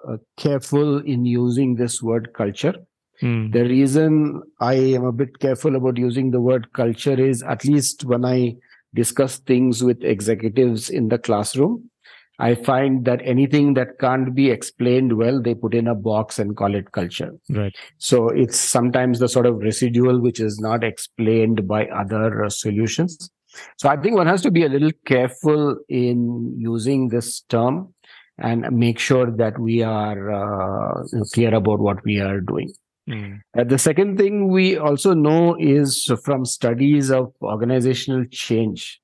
uh, 0.08 0.16
careful 0.36 0.98
in 0.98 1.24
using 1.24 1.76
this 1.76 2.02
word 2.02 2.32
culture. 2.34 2.74
Hmm. 3.20 3.50
The 3.50 3.62
reason 3.62 4.42
I 4.60 4.74
am 4.74 5.04
a 5.04 5.12
bit 5.12 5.38
careful 5.38 5.76
about 5.76 5.96
using 5.96 6.30
the 6.30 6.40
word 6.40 6.72
culture 6.72 7.18
is 7.18 7.42
at 7.42 7.64
least 7.64 8.04
when 8.04 8.24
I 8.24 8.56
discuss 8.94 9.38
things 9.38 9.82
with 9.82 10.02
executives 10.02 10.90
in 10.90 11.08
the 11.08 11.18
classroom, 11.18 11.90
I 12.38 12.56
find 12.56 13.04
that 13.04 13.20
anything 13.24 13.74
that 13.74 13.98
can't 14.00 14.34
be 14.34 14.50
explained 14.50 15.16
well, 15.16 15.40
they 15.40 15.54
put 15.54 15.74
in 15.74 15.86
a 15.86 15.94
box 15.94 16.38
and 16.38 16.56
call 16.56 16.74
it 16.74 16.90
culture. 16.90 17.32
Right. 17.48 17.74
So 17.98 18.28
it's 18.28 18.58
sometimes 18.58 19.20
the 19.20 19.28
sort 19.28 19.46
of 19.46 19.58
residual 19.58 20.20
which 20.20 20.40
is 20.40 20.58
not 20.58 20.82
explained 20.82 21.68
by 21.68 21.86
other 21.86 22.44
uh, 22.44 22.50
solutions. 22.50 23.30
So 23.78 23.88
I 23.88 23.96
think 23.96 24.16
one 24.16 24.26
has 24.26 24.42
to 24.42 24.50
be 24.50 24.64
a 24.64 24.68
little 24.68 24.90
careful 25.06 25.78
in 25.88 26.56
using 26.58 27.08
this 27.08 27.42
term 27.42 27.93
and 28.38 28.70
make 28.72 28.98
sure 28.98 29.30
that 29.30 29.58
we 29.58 29.82
are 29.82 30.30
uh, 30.32 31.04
clear 31.32 31.54
about 31.54 31.80
what 31.80 32.04
we 32.04 32.20
are 32.20 32.40
doing. 32.40 32.72
Hmm. 33.06 33.34
Uh, 33.56 33.64
the 33.64 33.78
second 33.78 34.16
thing 34.16 34.48
we 34.48 34.78
also 34.78 35.12
know 35.14 35.56
is 35.58 36.10
from 36.24 36.44
studies 36.44 37.10
of 37.10 37.32
organizational 37.42 38.24
change 38.30 39.00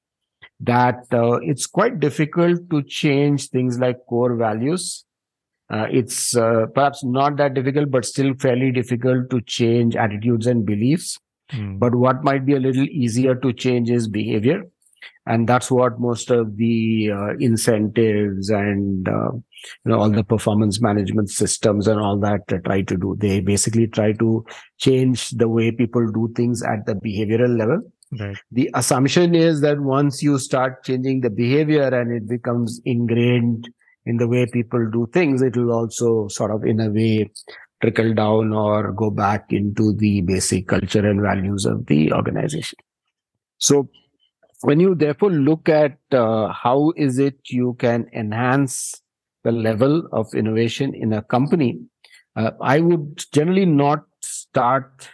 that 0.60 1.04
uh, 1.12 1.38
it's 1.42 1.66
quite 1.66 2.00
difficult 2.00 2.68
to 2.70 2.82
change 2.82 3.48
things 3.48 3.78
like 3.78 3.96
core 4.08 4.36
values. 4.36 5.04
Uh, 5.70 5.86
it's 5.90 6.36
uh, 6.36 6.66
perhaps 6.74 7.04
not 7.04 7.36
that 7.36 7.54
difficult, 7.54 7.90
but 7.90 8.04
still 8.04 8.34
fairly 8.40 8.72
difficult 8.72 9.30
to 9.30 9.40
change 9.42 9.96
attitudes 9.96 10.46
and 10.46 10.66
beliefs. 10.66 11.18
Hmm. 11.50 11.78
But 11.78 11.94
what 11.94 12.24
might 12.24 12.44
be 12.44 12.54
a 12.54 12.60
little 12.60 12.84
easier 12.84 13.34
to 13.36 13.52
change 13.52 13.90
is 13.90 14.08
behavior. 14.08 14.64
And 15.26 15.48
that's 15.48 15.70
what 15.70 16.00
most 16.00 16.30
of 16.30 16.56
the 16.56 17.10
uh, 17.12 17.36
incentives 17.38 18.48
and 18.48 19.08
uh, 19.08 19.32
you 19.32 19.92
know 19.92 20.00
all 20.00 20.10
the 20.10 20.24
performance 20.24 20.80
management 20.80 21.30
systems 21.30 21.86
and 21.86 22.00
all 22.00 22.18
that 22.20 22.48
try 22.64 22.82
to 22.82 22.96
do. 22.96 23.16
They 23.18 23.40
basically 23.40 23.86
try 23.86 24.12
to 24.12 24.44
change 24.78 25.30
the 25.30 25.48
way 25.48 25.70
people 25.70 26.10
do 26.10 26.32
things 26.34 26.62
at 26.62 26.86
the 26.86 26.94
behavioral 26.94 27.58
level. 27.58 27.82
Right. 28.18 28.36
The 28.50 28.70
assumption 28.74 29.34
is 29.34 29.60
that 29.60 29.80
once 29.80 30.22
you 30.22 30.38
start 30.38 30.84
changing 30.84 31.20
the 31.20 31.30
behavior 31.30 31.86
and 31.86 32.10
it 32.10 32.28
becomes 32.28 32.80
ingrained 32.84 33.68
in 34.06 34.16
the 34.16 34.26
way 34.26 34.46
people 34.46 34.90
do 34.90 35.08
things, 35.12 35.42
it 35.42 35.56
will 35.56 35.72
also 35.72 36.26
sort 36.28 36.50
of 36.50 36.64
in 36.64 36.80
a 36.80 36.90
way 36.90 37.30
trickle 37.80 38.12
down 38.14 38.52
or 38.52 38.92
go 38.92 39.10
back 39.10 39.52
into 39.52 39.94
the 39.94 40.20
basic 40.22 40.68
culture 40.68 41.08
and 41.08 41.20
values 41.22 41.64
of 41.64 41.86
the 41.86 42.12
organization. 42.12 42.78
So 43.58 43.88
when 44.62 44.80
you 44.80 44.94
therefore 44.94 45.30
look 45.30 45.68
at 45.68 45.98
uh, 46.12 46.52
how 46.52 46.92
is 46.96 47.18
it 47.18 47.36
you 47.48 47.74
can 47.78 48.06
enhance 48.14 48.94
the 49.44 49.52
level 49.52 50.06
of 50.12 50.34
innovation 50.34 50.94
in 50.94 51.12
a 51.12 51.22
company, 51.22 51.80
uh, 52.36 52.50
I 52.60 52.80
would 52.80 53.24
generally 53.32 53.64
not 53.66 54.04
start 54.22 55.08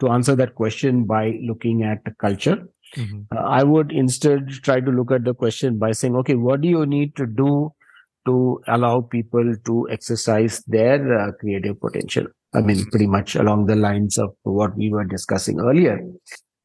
to 0.00 0.08
answer 0.08 0.34
that 0.36 0.54
question 0.54 1.04
by 1.04 1.38
looking 1.42 1.82
at 1.82 2.04
the 2.04 2.12
culture. 2.20 2.68
Mhm. 2.96 3.26
Uh, 3.34 3.40
I 3.40 3.62
would 3.62 3.90
instead 3.92 4.48
try 4.62 4.80
to 4.80 4.90
look 4.90 5.10
at 5.10 5.24
the 5.24 5.34
question 5.34 5.78
by 5.78 5.92
saying, 5.92 6.16
okay, 6.16 6.34
what 6.34 6.60
do 6.60 6.68
you 6.68 6.84
need 6.86 7.16
to 7.16 7.26
do 7.26 7.72
to 8.26 8.60
allow 8.68 9.00
people 9.00 9.54
to 9.66 9.88
exercise 9.90 10.62
their 10.66 11.18
uh, 11.18 11.32
creative 11.32 11.80
potential? 11.80 12.26
I 12.54 12.60
mean, 12.60 12.84
pretty 12.90 13.06
much 13.06 13.34
along 13.34 13.66
the 13.66 13.74
lines 13.76 14.16
of 14.16 14.34
what 14.42 14.76
we 14.76 14.90
were 14.90 15.04
discussing 15.04 15.60
earlier. 15.60 16.00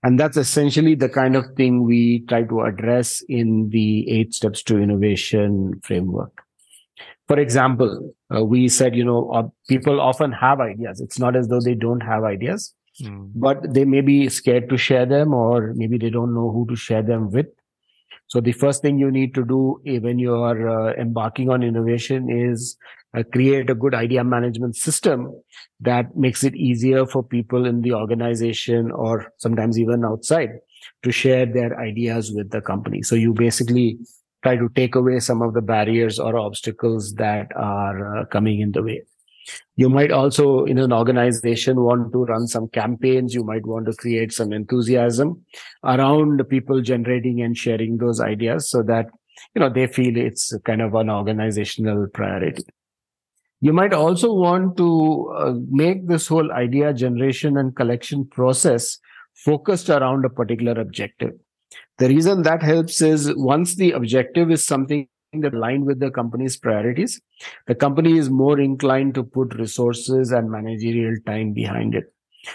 And 0.03 0.19
that's 0.19 0.37
essentially 0.37 0.95
the 0.95 1.09
kind 1.09 1.35
of 1.35 1.45
thing 1.57 1.83
we 1.83 2.23
try 2.27 2.43
to 2.43 2.61
address 2.61 3.21
in 3.27 3.69
the 3.69 4.09
eight 4.09 4.33
steps 4.33 4.63
to 4.63 4.77
innovation 4.79 5.79
framework. 5.83 6.31
For 7.27 7.37
example, 7.37 8.13
uh, 8.35 8.43
we 8.43 8.67
said, 8.69 8.95
you 8.95 9.03
know, 9.05 9.29
uh, 9.31 9.47
people 9.67 10.01
often 10.01 10.31
have 10.31 10.59
ideas. 10.59 10.99
It's 10.99 11.19
not 11.19 11.35
as 11.35 11.47
though 11.47 11.61
they 11.61 11.75
don't 11.75 12.01
have 12.01 12.23
ideas 12.23 12.73
Hmm. 13.01 13.27
but 13.33 13.73
they 13.73 13.85
may 13.85 14.01
be 14.01 14.27
scared 14.27 14.67
to 14.69 14.75
share 14.77 15.05
them 15.05 15.33
or 15.33 15.73
maybe 15.73 15.97
they 15.97 16.09
don't 16.09 16.33
know 16.33 16.51
who 16.51 16.65
to 16.67 16.75
share 16.75 17.01
them 17.01 17.31
with. 17.31 17.45
So 18.27 18.41
the 18.41 18.51
first 18.51 18.81
thing 18.81 18.99
you 18.99 19.09
need 19.11 19.33
to 19.35 19.45
do 19.45 19.81
eh, 19.85 19.99
when 19.99 20.19
you 20.19 20.35
are 20.35 20.67
uh, 20.67 20.93
embarking 20.95 21.49
on 21.49 21.63
innovation 21.63 22.29
is 22.29 22.77
uh, 23.17 23.23
create 23.33 23.69
a 23.69 23.75
good 23.75 23.95
idea 23.95 24.23
management 24.23 24.75
system 24.75 25.31
that 25.79 26.15
makes 26.15 26.43
it 26.43 26.55
easier 26.55 27.05
for 27.05 27.23
people 27.23 27.65
in 27.65 27.81
the 27.81 27.93
organization 27.93 28.91
or 28.91 29.33
sometimes 29.37 29.79
even 29.79 30.05
outside 30.05 30.49
to 31.03 31.11
share 31.11 31.45
their 31.45 31.79
ideas 31.79 32.31
with 32.31 32.51
the 32.51 32.61
company. 32.61 33.01
So 33.01 33.15
you 33.15 33.33
basically 33.33 33.97
try 34.43 34.55
to 34.55 34.69
take 34.75 34.95
away 34.95 35.19
some 35.19 35.41
of 35.41 35.53
the 35.53 35.61
barriers 35.61 36.19
or 36.19 36.37
obstacles 36.37 37.13
that 37.15 37.47
are 37.55 38.19
uh, 38.19 38.25
coming 38.25 38.61
in 38.61 38.71
the 38.71 38.83
way. 38.83 39.01
You 39.75 39.89
might 39.89 40.11
also, 40.11 40.65
in 40.65 40.77
an 40.77 40.93
organization, 40.93 41.81
want 41.81 42.11
to 42.11 42.25
run 42.25 42.47
some 42.47 42.67
campaigns. 42.67 43.33
You 43.33 43.43
might 43.43 43.65
want 43.65 43.87
to 43.87 43.93
create 43.93 44.31
some 44.31 44.53
enthusiasm 44.53 45.43
around 45.83 46.43
people 46.49 46.81
generating 46.81 47.41
and 47.41 47.57
sharing 47.57 47.97
those 47.97 48.21
ideas 48.21 48.69
so 48.69 48.83
that, 48.83 49.07
you 49.55 49.61
know, 49.61 49.69
they 49.69 49.87
feel 49.87 50.15
it's 50.17 50.53
kind 50.65 50.81
of 50.81 50.93
an 50.93 51.09
organizational 51.09 52.07
priority. 52.13 52.63
You 53.61 53.73
might 53.73 53.93
also 53.93 54.33
want 54.33 54.77
to 54.77 55.33
uh, 55.37 55.53
make 55.69 56.07
this 56.07 56.27
whole 56.27 56.51
idea 56.51 56.93
generation 56.93 57.57
and 57.57 57.75
collection 57.75 58.25
process 58.25 58.97
focused 59.35 59.89
around 59.89 60.23
a 60.25 60.29
particular 60.29 60.79
objective. 60.79 61.33
The 61.97 62.07
reason 62.07 62.43
that 62.43 62.63
helps 62.63 63.01
is 63.01 63.33
once 63.35 63.75
the 63.75 63.91
objective 63.91 64.49
is 64.49 64.65
something 64.65 65.07
that 65.33 65.53
align 65.53 65.85
with 65.85 65.99
the 65.99 66.09
company's 66.09 66.57
priorities, 66.57 67.21
the 67.67 67.75
company 67.75 68.17
is 68.17 68.29
more 68.29 68.59
inclined 68.59 69.13
to 69.15 69.23
put 69.23 69.53
resources 69.55 70.31
and 70.31 70.49
managerial 70.49 71.15
time 71.25 71.53
behind 71.53 71.95
it. 71.95 72.05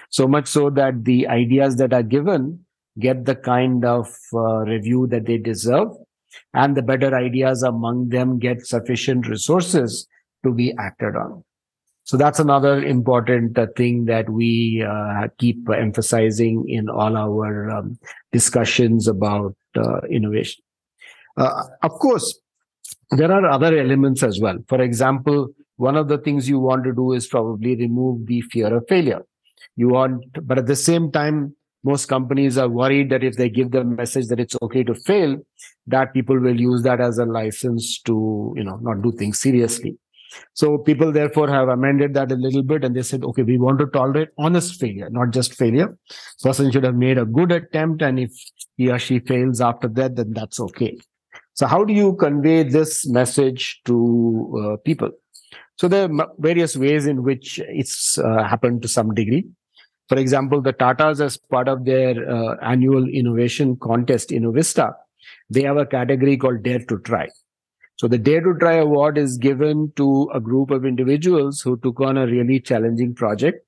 So 0.08 0.26
much 0.26 0.48
so 0.48 0.70
that 0.70 1.04
the 1.04 1.28
ideas 1.28 1.76
that 1.76 1.92
are 1.92 2.02
given 2.02 2.64
get 2.98 3.26
the 3.26 3.34
kind 3.34 3.84
of 3.84 4.08
uh, 4.32 4.60
review 4.60 5.06
that 5.08 5.26
they 5.26 5.36
deserve 5.36 5.88
and 6.54 6.76
the 6.76 6.82
better 6.82 7.14
ideas 7.14 7.62
among 7.62 8.08
them 8.08 8.38
get 8.38 8.66
sufficient 8.66 9.28
resources 9.28 10.08
to 10.44 10.52
be 10.52 10.74
acted 10.78 11.16
on. 11.16 11.42
So 12.04 12.18
that's 12.18 12.38
another 12.38 12.84
important 12.84 13.58
uh, 13.58 13.66
thing 13.76 14.04
that 14.04 14.28
we 14.28 14.84
uh, 14.86 15.28
keep 15.38 15.68
emphasizing 15.70 16.68
in 16.68 16.90
all 16.90 17.16
our 17.16 17.70
um, 17.70 17.98
discussions 18.30 19.08
about 19.08 19.56
uh, 19.74 20.00
innovation. 20.10 20.62
Uh, 21.36 21.62
of 21.82 21.92
course, 21.92 22.38
there 23.10 23.32
are 23.32 23.46
other 23.46 23.76
elements 23.78 24.22
as 24.22 24.38
well. 24.38 24.58
For 24.68 24.82
example, 24.82 25.48
one 25.76 25.96
of 25.96 26.08
the 26.08 26.18
things 26.18 26.48
you 26.48 26.60
want 26.60 26.84
to 26.84 26.92
do 26.92 27.12
is 27.12 27.26
probably 27.26 27.74
remove 27.74 28.26
the 28.26 28.42
fear 28.42 28.76
of 28.76 28.84
failure. 28.86 29.22
You 29.76 29.88
want, 29.88 30.24
but 30.46 30.58
at 30.58 30.66
the 30.66 30.76
same 30.76 31.10
time, 31.10 31.56
most 31.84 32.06
companies 32.06 32.56
are 32.58 32.68
worried 32.68 33.10
that 33.10 33.24
if 33.24 33.36
they 33.36 33.48
give 33.48 33.70
the 33.70 33.84
message 33.84 34.26
that 34.28 34.40
it's 34.40 34.56
okay 34.62 34.84
to 34.84 34.94
fail, 34.94 35.38
that 35.86 36.14
people 36.14 36.38
will 36.38 36.58
use 36.58 36.82
that 36.82 37.00
as 37.00 37.18
a 37.18 37.24
license 37.24 38.00
to, 38.02 38.54
you 38.56 38.64
know, 38.64 38.76
not 38.76 39.02
do 39.02 39.12
things 39.12 39.40
seriously. 39.40 39.96
So 40.54 40.78
people 40.78 41.12
therefore 41.12 41.48
have 41.48 41.68
amended 41.68 42.14
that 42.14 42.32
a 42.32 42.36
little 42.36 42.62
bit 42.62 42.84
and 42.84 42.94
they 42.94 43.02
said, 43.02 43.24
okay, 43.24 43.42
we 43.42 43.58
want 43.58 43.78
to 43.80 43.86
tolerate 43.86 44.28
honest 44.38 44.80
failure, 44.80 45.08
not 45.10 45.30
just 45.30 45.54
failure. 45.54 45.96
Person 46.42 46.70
should 46.70 46.84
have 46.84 46.94
made 46.94 47.18
a 47.18 47.24
good 47.24 47.52
attempt. 47.52 48.02
And 48.02 48.18
if 48.18 48.32
he 48.76 48.90
or 48.90 48.98
she 48.98 49.18
fails 49.18 49.60
after 49.60 49.88
that, 49.88 50.16
then 50.16 50.32
that's 50.32 50.60
okay. 50.60 50.98
So 51.54 51.66
how 51.66 51.84
do 51.84 51.92
you 51.92 52.14
convey 52.16 52.64
this 52.64 53.06
message 53.06 53.80
to 53.84 54.60
uh, 54.62 54.76
people? 54.84 55.10
So 55.76 55.88
there 55.88 56.08
are 56.08 56.28
various 56.38 56.76
ways 56.76 57.06
in 57.06 57.22
which 57.22 57.58
it's 57.58 58.18
uh, 58.18 58.44
happened 58.44 58.82
to 58.82 58.88
some 58.88 59.14
degree. 59.14 59.46
For 60.08 60.18
example, 60.18 60.60
the 60.60 60.72
Tatas, 60.72 61.20
as 61.20 61.36
part 61.36 61.66
of 61.66 61.84
their 61.84 62.30
uh, 62.30 62.56
annual 62.62 63.08
innovation 63.08 63.76
contest, 63.76 64.30
Innovista, 64.30 64.92
they 65.48 65.62
have 65.62 65.78
a 65.78 65.86
category 65.86 66.36
called 66.36 66.62
Dare 66.62 66.80
to 66.80 66.98
Try. 66.98 67.28
So 67.96 68.08
the 68.08 68.18
Dare 68.18 68.40
to 68.40 68.54
Try 68.58 68.74
award 68.74 69.18
is 69.18 69.38
given 69.38 69.92
to 69.96 70.28
a 70.34 70.40
group 70.40 70.70
of 70.70 70.84
individuals 70.84 71.60
who 71.60 71.76
took 71.78 72.00
on 72.00 72.16
a 72.16 72.26
really 72.26 72.58
challenging 72.58 73.14
project 73.14 73.64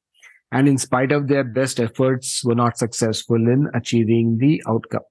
and 0.51 0.69
in 0.69 0.79
spite 0.79 1.12
of 1.12 1.29
their 1.29 1.45
best 1.45 1.79
efforts 1.79 2.45
were 2.45 2.55
not 2.55 2.77
successful 2.77 3.37
in 3.37 3.69
achieving 3.75 4.39
the 4.39 4.62
outcome. 4.69 5.03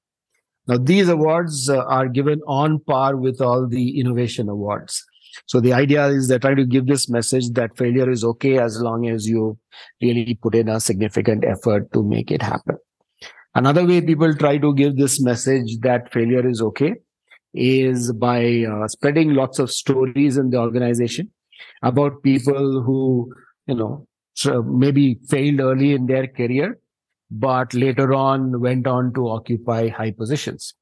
Now, 0.68 0.78
these 0.78 1.10
awards 1.10 1.70
uh, 1.70 1.84
are 1.84 2.10
given 2.10 2.42
on 2.48 2.80
par 2.80 3.16
with 3.16 3.40
all 3.40 3.68
the 3.68 4.00
innovation 4.00 4.50
awards. 4.50 5.04
So 5.46 5.60
the 5.60 5.74
idea 5.74 6.08
is 6.08 6.28
they're 6.28 6.40
trying 6.40 6.56
to 6.58 6.66
give 6.66 6.88
this 6.88 7.10
message 7.10 7.52
that 7.52 7.78
failure 7.78 8.10
is 8.10 8.24
okay 8.24 8.58
as 8.58 8.82
long 8.82 9.08
as 9.08 9.28
you 9.28 9.58
really 10.02 10.38
put 10.42 10.56
in 10.56 10.70
a 10.70 10.80
significant 10.80 11.46
effort 11.46 11.92
to 11.94 12.04
make 12.04 12.32
it 12.32 12.42
happen. 12.42 12.78
Another 13.54 13.86
way 13.86 14.02
people 14.02 14.34
try 14.34 14.58
to 14.58 14.74
give 14.74 14.98
this 14.98 15.22
message 15.22 15.80
that 15.82 16.12
failure 16.12 16.48
is 16.48 16.62
okay 16.62 16.96
is 17.56 18.12
by 18.14 18.66
uh, 18.70 18.88
spreading 18.88 19.34
lots 19.34 19.60
of 19.60 19.72
stories 19.72 20.38
in 20.38 20.50
the 20.50 20.58
organization. 20.58 21.32
about 21.82 22.24
people 22.24 22.82
who, 22.82 23.34
you 23.68 23.76
know, 23.76 24.08
maybe 24.66 25.20
failed 25.30 25.60
early 25.60 25.94
in 25.94 26.08
their 26.08 26.28
career, 26.28 26.80
but 27.32 27.74
later 27.74 28.14
on 28.14 28.60
went 28.60 28.88
on 28.88 29.14
to 29.14 29.30
occupy 29.30 29.88
high 29.90 30.12
positions. 30.12 30.74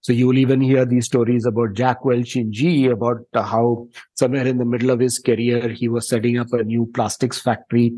So 0.00 0.12
you 0.12 0.26
will 0.26 0.38
even 0.38 0.60
hear 0.60 0.84
these 0.86 1.06
stories 1.06 1.44
about 1.44 1.74
Jack 1.74 2.04
Welch 2.04 2.36
in 2.36 2.52
GE 2.52 2.86
about 2.86 3.18
how 3.34 3.88
somewhere 4.14 4.46
in 4.46 4.58
the 4.58 4.64
middle 4.64 4.90
of 4.90 5.00
his 5.00 5.18
career, 5.18 5.68
he 5.68 5.88
was 5.88 6.08
setting 6.08 6.38
up 6.38 6.52
a 6.52 6.64
new 6.64 6.86
plastics 6.94 7.40
factory 7.40 7.92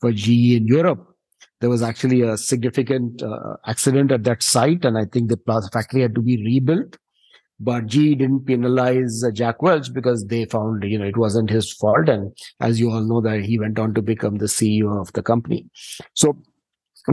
for 0.00 0.12
GE 0.12 0.56
in 0.56 0.66
Europe. 0.66 1.06
There 1.60 1.70
was 1.70 1.82
actually 1.82 2.22
a 2.22 2.36
significant 2.36 3.22
uh, 3.22 3.56
accident 3.66 4.12
at 4.12 4.24
that 4.24 4.42
site, 4.42 4.84
and 4.84 4.98
I 4.98 5.06
think 5.06 5.28
the 5.28 5.38
factory 5.72 6.02
had 6.02 6.14
to 6.14 6.22
be 6.22 6.42
rebuilt. 6.44 6.96
But 7.60 7.86
GE 7.86 8.18
didn't 8.18 8.46
penalize 8.46 9.24
Jack 9.32 9.62
Welch 9.62 9.92
because 9.92 10.26
they 10.26 10.44
found, 10.44 10.84
you 10.84 10.98
know, 10.98 11.06
it 11.06 11.16
wasn't 11.16 11.50
his 11.50 11.72
fault. 11.72 12.08
And 12.08 12.32
as 12.60 12.78
you 12.78 12.90
all 12.90 13.00
know, 13.00 13.20
that 13.20 13.44
he 13.44 13.58
went 13.58 13.78
on 13.78 13.94
to 13.94 14.02
become 14.02 14.36
the 14.36 14.46
CEO 14.46 15.00
of 15.00 15.12
the 15.14 15.22
company. 15.22 15.66
So 16.14 16.38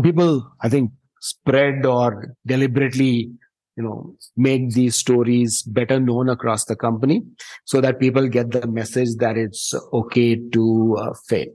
people, 0.04 0.48
I 0.62 0.70
think, 0.70 0.92
spread 1.20 1.86
or 1.86 2.36
deliberately 2.46 3.32
you 3.78 3.84
know 3.84 4.16
make 4.38 4.72
these 4.72 4.96
stories 4.96 5.64
better 5.64 6.00
known 6.00 6.30
across 6.30 6.66
the 6.66 6.76
company 6.76 7.24
so 7.66 7.82
that 7.82 8.00
people 8.00 8.28
get 8.28 8.52
the 8.52 8.68
message 8.68 9.16
that 9.18 9.38
it's 9.38 9.74
okay 9.92 10.36
to 10.50 10.96
uh, 11.00 11.14
fail 11.28 11.48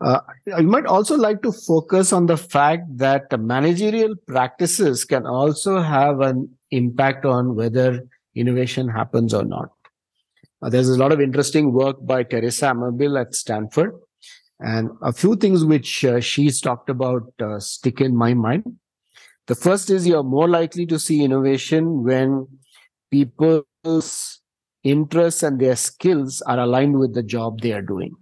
uh, 0.00 0.20
I 0.54 0.62
might 0.62 0.86
also 0.86 1.16
like 1.16 1.42
to 1.42 1.52
focus 1.52 2.12
on 2.12 2.26
the 2.26 2.36
fact 2.36 2.84
that 2.96 3.38
managerial 3.38 4.14
practices 4.26 5.04
can 5.04 5.26
also 5.26 5.80
have 5.80 6.20
an 6.20 6.50
impact 6.72 7.24
on 7.24 7.54
whether 7.54 8.04
innovation 8.34 8.88
happens 8.88 9.32
or 9.32 9.44
not. 9.44 9.70
Uh, 10.60 10.68
there's 10.68 10.88
a 10.88 10.98
lot 10.98 11.12
of 11.12 11.20
interesting 11.20 11.72
work 11.72 11.96
by 12.04 12.22
Teresa 12.22 12.66
Amabile 12.66 13.20
at 13.20 13.34
Stanford, 13.34 13.94
and 14.60 14.90
a 15.02 15.12
few 15.12 15.36
things 15.36 15.64
which 15.64 16.04
uh, 16.04 16.20
she's 16.20 16.60
talked 16.60 16.88
about 16.88 17.32
uh, 17.40 17.58
stick 17.58 18.00
in 18.00 18.16
my 18.16 18.32
mind. 18.32 18.64
The 19.48 19.56
first 19.56 19.90
is 19.90 20.06
you're 20.06 20.22
more 20.22 20.48
likely 20.48 20.86
to 20.86 20.98
see 20.98 21.24
innovation 21.24 22.04
when 22.04 22.46
people's 23.10 24.40
interests 24.84 25.42
and 25.42 25.60
their 25.60 25.76
skills 25.76 26.40
are 26.42 26.60
aligned 26.60 26.98
with 26.98 27.14
the 27.14 27.22
job 27.22 27.60
they 27.60 27.72
are 27.72 27.82
doing. 27.82 28.14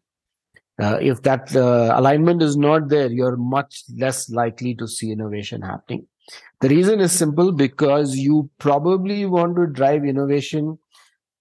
Uh, 0.81 0.99
if 1.01 1.21
that 1.23 1.55
uh, 1.55 1.93
alignment 1.95 2.43
is 2.43 2.57
not 2.57 2.89
there, 2.89 3.11
you're 3.11 3.37
much 3.37 3.85
less 3.99 4.31
likely 4.31 4.75
to 4.75 4.89
see 4.89 5.13
innovation 5.13 5.61
happening. 5.61 6.07
The 6.61 6.69
reason 6.69 7.01
is 7.01 7.13
simple 7.13 7.53
because 7.53 8.17
you 8.17 8.51
probably 8.59 9.27
want 9.27 9.57
to 9.57 9.67
drive 9.67 10.05
innovation 10.05 10.79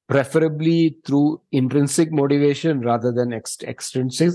preferably 0.07 0.97
through 1.05 1.41
intrinsic 1.51 2.11
motivation 2.11 2.81
rather 2.81 3.11
than 3.11 3.33
ex- 3.33 3.61
extrinsic. 3.63 4.33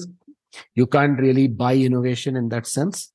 You 0.75 0.87
can't 0.87 1.19
really 1.19 1.49
buy 1.49 1.75
innovation 1.75 2.37
in 2.37 2.49
that 2.51 2.67
sense. 2.67 3.13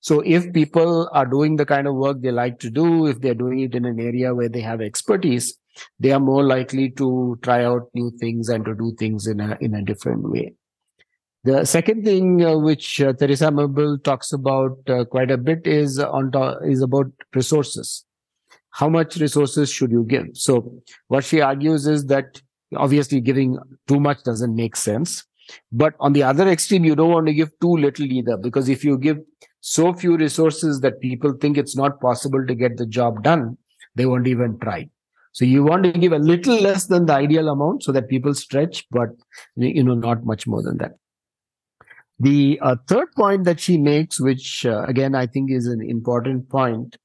So 0.00 0.20
if 0.24 0.52
people 0.52 1.08
are 1.12 1.26
doing 1.26 1.56
the 1.56 1.66
kind 1.66 1.88
of 1.88 1.96
work 1.96 2.20
they 2.20 2.30
like 2.30 2.60
to 2.60 2.70
do, 2.70 3.06
if 3.06 3.20
they're 3.20 3.34
doing 3.34 3.60
it 3.60 3.74
in 3.74 3.84
an 3.84 3.98
area 3.98 4.34
where 4.34 4.48
they 4.48 4.60
have 4.60 4.80
expertise, 4.80 5.58
they 5.98 6.12
are 6.12 6.20
more 6.20 6.44
likely 6.44 6.90
to 6.90 7.38
try 7.42 7.64
out 7.64 7.88
new 7.94 8.12
things 8.20 8.48
and 8.48 8.64
to 8.66 8.74
do 8.74 8.94
things 8.98 9.26
in 9.26 9.40
a 9.40 9.58
in 9.60 9.74
a 9.74 9.82
different 9.82 10.30
way. 10.30 10.54
The 11.46 11.64
second 11.64 12.04
thing 12.04 12.44
uh, 12.44 12.58
which 12.58 13.00
uh, 13.00 13.12
Teresa 13.12 13.52
Amabile 13.52 14.02
talks 14.02 14.32
about 14.32 14.78
uh, 14.88 15.04
quite 15.04 15.30
a 15.30 15.38
bit 15.38 15.64
is 15.64 16.00
on 16.00 16.32
to- 16.32 16.58
is 16.64 16.82
about 16.82 17.06
resources. 17.36 18.04
How 18.70 18.88
much 18.88 19.16
resources 19.18 19.70
should 19.70 19.92
you 19.92 20.02
give? 20.02 20.26
So 20.32 20.82
what 21.06 21.22
she 21.22 21.40
argues 21.40 21.86
is 21.86 22.06
that 22.06 22.42
obviously 22.74 23.20
giving 23.20 23.58
too 23.86 24.00
much 24.00 24.24
doesn't 24.24 24.56
make 24.56 24.74
sense. 24.74 25.24
But 25.70 25.94
on 26.00 26.14
the 26.14 26.24
other 26.24 26.48
extreme, 26.48 26.84
you 26.84 26.96
don't 26.96 27.12
want 27.12 27.28
to 27.28 27.32
give 27.32 27.52
too 27.60 27.76
little 27.76 28.06
either, 28.06 28.36
because 28.36 28.68
if 28.68 28.84
you 28.84 28.98
give 28.98 29.18
so 29.60 29.92
few 29.92 30.16
resources 30.16 30.80
that 30.80 31.00
people 31.00 31.32
think 31.32 31.56
it's 31.56 31.76
not 31.76 32.00
possible 32.00 32.44
to 32.44 32.56
get 32.56 32.76
the 32.76 32.86
job 32.86 33.22
done, 33.22 33.56
they 33.94 34.06
won't 34.06 34.26
even 34.26 34.58
try. 34.58 34.90
So 35.30 35.44
you 35.44 35.62
want 35.62 35.84
to 35.84 35.92
give 35.92 36.12
a 36.12 36.18
little 36.18 36.60
less 36.60 36.86
than 36.86 37.06
the 37.06 37.12
ideal 37.12 37.48
amount 37.48 37.84
so 37.84 37.92
that 37.92 38.08
people 38.08 38.34
stretch, 38.34 38.84
but 38.90 39.10
you 39.54 39.84
know, 39.84 39.94
not 39.94 40.24
much 40.24 40.48
more 40.48 40.60
than 40.60 40.78
that. 40.78 40.94
The 42.18 42.58
uh, 42.62 42.76
third 42.88 43.08
point 43.14 43.44
that 43.44 43.60
she 43.60 43.76
makes, 43.76 44.20
which 44.20 44.64
uh, 44.64 44.84
again 44.84 45.14
I 45.14 45.26
think 45.26 45.50
is 45.50 45.66
an 45.66 45.82
important 45.82 46.48
point, 46.48 46.96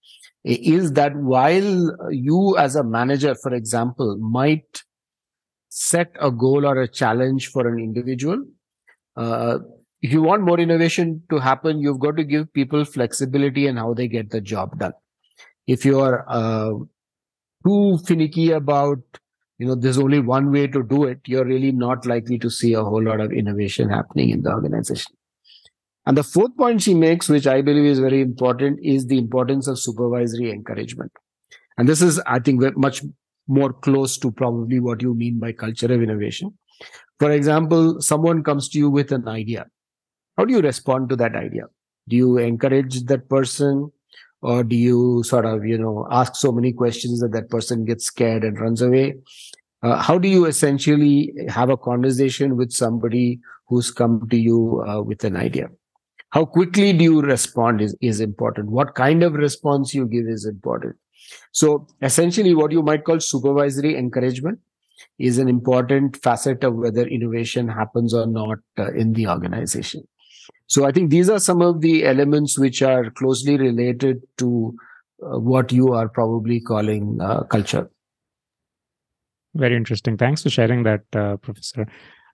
is 0.44 0.94
that 0.94 1.16
while 1.16 2.12
you 2.12 2.56
as 2.58 2.76
a 2.76 2.84
manager, 2.84 3.36
for 3.36 3.54
example, 3.54 4.18
might 4.18 4.84
set 5.70 6.16
a 6.20 6.32
goal 6.32 6.66
or 6.66 6.82
a 6.82 6.88
challenge 6.88 7.48
for 7.48 7.68
an 7.68 7.78
individual, 7.80 8.44
uh, 9.18 9.60
if 10.02 10.12
you 10.12 10.22
want 10.22 10.44
more 10.44 10.60
innovation 10.60 11.22
to 11.30 11.38
happen, 11.38 11.80
you've 11.80 12.00
got 12.00 12.18
to 12.18 12.24
give 12.24 12.52
people 12.54 12.86
flexibility 12.86 13.68
in 13.68 13.78
how 13.78 13.94
they 13.94 14.08
get 14.08 14.32
the 14.32 14.42
job 14.42 14.80
done. 14.80 14.94
If 15.68 15.86
you're 15.86 16.26
uh, 16.28 16.72
too 17.66 18.00
finicky 18.06 18.52
about, 18.52 19.00
you 19.62 19.68
know, 19.68 19.76
there's 19.76 19.98
only 19.98 20.20
one 20.20 20.52
way 20.52 20.68
to 20.68 20.84
do 20.84 21.04
it, 21.06 21.20
you're 21.26 21.46
really 21.46 21.72
not 21.72 22.06
likely 22.06 22.40
to 22.40 22.50
see 22.50 22.74
a 22.74 22.84
whole 22.84 23.04
lot 23.04 23.20
of 23.20 23.32
innovation 23.32 23.90
happening 23.90 24.30
in 24.30 24.42
the 24.42 24.52
organization. 24.52 25.14
And 26.06 26.18
the 26.18 26.24
fourth 26.24 26.58
point 26.58 26.82
she 26.82 26.96
makes, 26.96 27.30
which 27.30 27.46
I 27.46 27.62
believe 27.62 27.86
is 27.86 28.00
very 28.00 28.22
important, 28.22 28.80
is 28.82 29.06
the 29.06 29.20
importance 29.20 29.68
of 29.68 29.80
supervisory 29.80 30.52
encouragement. 30.52 31.12
And 31.78 31.88
this 31.88 32.02
is, 32.02 32.20
I 32.26 32.40
think, 32.40 32.64
much 32.76 33.04
more 33.48 33.72
close 33.72 34.18
to 34.18 34.32
probably 34.32 34.80
what 34.80 35.02
you 35.02 35.14
mean 35.14 35.40
by 35.40 35.52
culture 35.52 35.94
of 35.94 36.02
innovation. 36.02 36.58
For 37.20 37.32
example, 37.32 38.02
someone 38.02 38.44
comes 38.44 38.68
to 38.70 38.80
you 38.80 38.90
with 38.90 39.12
an 39.12 39.28
idea 39.28 39.68
how 40.38 40.46
do 40.46 40.54
you 40.54 40.62
respond 40.62 41.10
to 41.10 41.16
that 41.16 41.36
idea 41.36 41.66
do 42.08 42.16
you 42.16 42.38
encourage 42.38 43.04
that 43.04 43.30
person 43.30 43.92
or 44.42 44.64
do 44.64 44.76
you 44.76 45.24
sort 45.24 45.46
of 45.46 45.66
you 45.66 45.78
know 45.78 46.08
ask 46.12 46.36
so 46.36 46.52
many 46.52 46.74
questions 46.74 47.20
that 47.20 47.32
that 47.32 47.50
person 47.50 47.86
gets 47.86 48.06
scared 48.06 48.44
and 48.44 48.60
runs 48.60 48.82
away 48.82 49.14
uh, 49.84 50.02
how 50.02 50.18
do 50.18 50.28
you 50.28 50.46
essentially 50.46 51.34
have 51.50 51.70
a 51.70 51.78
conversation 51.78 52.56
with 52.56 52.72
somebody 52.72 53.40
who's 53.68 53.92
come 53.92 54.28
to 54.30 54.38
you 54.38 54.84
uh, 54.88 55.02
with 55.02 55.24
an 55.24 55.36
idea? 55.36 55.70
How 56.30 56.46
quickly 56.46 56.94
do 56.94 57.04
you 57.04 57.22
respond 57.22 57.82
is, 57.82 57.96
is 58.00 58.22
important. 58.22 58.70
What 58.70 58.96
kind 58.96 59.24
of 59.24 59.34
response 59.34 59.94
you 59.94 60.08
give 60.08 60.28
is 60.28 60.46
important. 60.46 60.96
So 61.52 61.88
essentially 62.02 62.56
what 62.56 62.72
you 62.72 62.82
might 62.82 63.04
call 63.04 63.20
supervisory 63.20 63.98
encouragement 63.98 64.60
is 65.20 65.40
an 65.40 65.50
important 65.50 66.18
facet 66.18 66.64
of 66.64 66.76
whether 66.76 67.08
innovation 67.08 67.68
happens 67.68 68.14
or 68.14 68.28
not 68.28 68.60
uh, 68.78 68.92
in 68.94 69.14
the 69.14 69.28
organization. 69.28 70.08
So 70.68 70.86
I 70.86 70.92
think 70.92 71.10
these 71.10 71.30
are 71.30 71.40
some 71.40 71.62
of 71.62 71.82
the 71.82 72.06
elements 72.06 72.58
which 72.58 72.82
are 72.82 73.10
closely 73.12 73.58
related 73.58 74.22
to 74.38 74.76
uh, 75.22 75.40
what 75.40 75.72
you 75.72 75.94
are 75.94 76.08
probably 76.08 76.62
calling 76.62 77.20
uh, 77.20 77.44
culture. 77.44 77.90
Very 79.56 79.76
interesting. 79.76 80.18
Thanks 80.18 80.44
for 80.44 80.50
sharing 80.50 80.84
that, 80.84 81.02
uh, 81.14 81.38
Professor. 81.38 81.86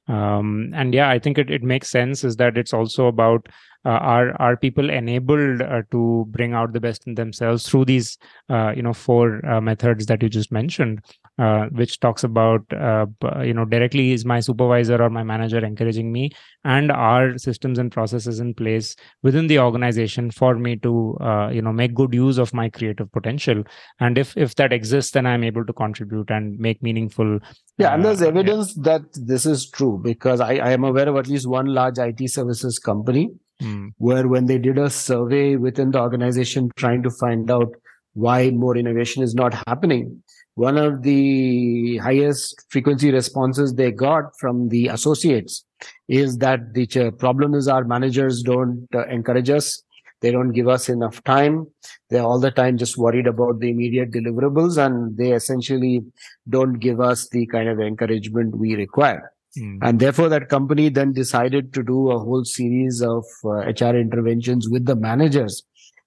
Um, 0.07 0.71
and 0.73 0.93
yeah, 0.93 1.09
I 1.09 1.19
think 1.19 1.37
it, 1.37 1.49
it 1.49 1.63
makes 1.63 1.89
sense 1.89 2.23
is 2.23 2.37
that 2.37 2.57
it's 2.57 2.73
also 2.73 3.07
about 3.07 3.47
are 3.89 4.39
are 4.41 4.57
people 4.57 4.89
enabled 4.89 5.61
uh, 5.61 5.81
to 5.91 6.25
bring 6.29 6.53
out 6.53 6.73
the 6.73 6.79
best 6.79 7.07
in 7.07 7.15
themselves 7.15 7.67
through 7.67 7.85
these 7.85 8.17
uh, 8.49 8.71
you 8.75 8.81
know 8.81 8.93
four 8.93 9.41
methods 9.61 10.05
that 10.05 10.21
you 10.21 10.29
just 10.29 10.51
mentioned 10.51 11.01
uh, 11.39 11.67
which 11.67 11.99
talks 11.99 12.23
about 12.23 12.61
uh, 12.73 13.05
you 13.43 13.53
know 13.53 13.65
directly 13.65 14.11
is 14.11 14.25
my 14.25 14.39
supervisor 14.39 15.01
or 15.01 15.09
my 15.09 15.23
manager 15.23 15.63
encouraging 15.63 16.11
me 16.11 16.31
and 16.63 16.91
are 16.91 17.37
systems 17.37 17.77
and 17.77 17.91
processes 17.91 18.39
in 18.39 18.53
place 18.53 18.95
within 19.23 19.47
the 19.47 19.59
organization 19.59 20.31
for 20.31 20.55
me 20.55 20.75
to 20.75 21.15
uh, 21.21 21.49
you 21.49 21.61
know 21.61 21.71
make 21.71 21.93
good 21.93 22.13
use 22.13 22.37
of 22.37 22.53
my 22.53 22.69
creative 22.69 23.11
potential 23.11 23.63
and 23.99 24.17
if 24.17 24.35
if 24.35 24.55
that 24.55 24.73
exists 24.73 25.11
then 25.11 25.25
i'm 25.25 25.43
able 25.43 25.65
to 25.65 25.73
contribute 25.73 26.29
and 26.31 26.57
make 26.59 26.81
meaningful 26.81 27.39
yeah 27.77 27.93
and 27.93 28.03
there's 28.03 28.21
evidence 28.21 28.75
yeah. 28.75 28.83
that 28.83 29.01
this 29.13 29.45
is 29.45 29.69
true 29.69 29.99
because 30.03 30.39
I, 30.39 30.55
I 30.55 30.71
am 30.71 30.83
aware 30.83 31.07
of 31.07 31.15
at 31.17 31.27
least 31.27 31.47
one 31.47 31.67
large 31.67 31.99
it 31.99 32.29
services 32.29 32.79
company 32.79 33.29
mm. 33.61 33.91
where 33.97 34.27
when 34.27 34.45
they 34.45 34.57
did 34.57 34.77
a 34.77 34.89
survey 34.89 35.55
within 35.55 35.91
the 35.91 35.99
organization 35.99 36.69
trying 36.75 37.03
to 37.03 37.09
find 37.09 37.49
out 37.51 37.73
why 38.13 38.49
more 38.49 38.75
innovation 38.75 39.23
is 39.23 39.35
not 39.35 39.53
happening. 39.67 40.23
One 40.55 40.77
of 40.77 41.03
the 41.03 41.97
highest 41.97 42.65
frequency 42.69 43.11
responses 43.11 43.75
they 43.75 43.91
got 43.91 44.37
from 44.39 44.69
the 44.69 44.87
associates 44.87 45.63
is 46.07 46.39
that 46.39 46.73
the 46.73 47.11
problem 47.19 47.53
is 47.53 47.67
our 47.67 47.83
managers 47.83 48.41
don't 48.41 48.87
uh, 48.93 49.05
encourage 49.05 49.51
us. 49.51 49.83
They 50.21 50.31
don't 50.31 50.51
give 50.51 50.67
us 50.67 50.89
enough 50.89 51.23
time. 51.25 51.67
They're 52.09 52.23
all 52.23 52.39
the 52.39 52.49
time 52.49 52.79
just 52.79 52.97
worried 52.97 53.27
about 53.27 53.59
the 53.59 53.69
immediate 53.69 54.11
deliverables 54.11 54.83
and 54.83 55.15
they 55.15 55.33
essentially 55.33 56.01
don't 56.49 56.79
give 56.79 56.99
us 56.99 57.29
the 57.29 57.45
kind 57.45 57.69
of 57.69 57.79
encouragement 57.79 58.57
we 58.57 58.75
require 58.75 59.31
mm. 59.57 59.77
and 59.81 59.99
therefore 59.99 60.29
that 60.29 60.49
company 60.49 60.89
then 60.89 61.13
decided 61.13 61.73
to 61.73 61.83
do 61.83 62.11
a 62.11 62.19
whole 62.19 62.43
series 62.43 63.01
of 63.01 63.25
uh, 63.45 63.71
hr 63.79 63.95
interventions 63.95 64.69
with 64.69 64.85
the 64.85 64.95
managers 64.95 65.63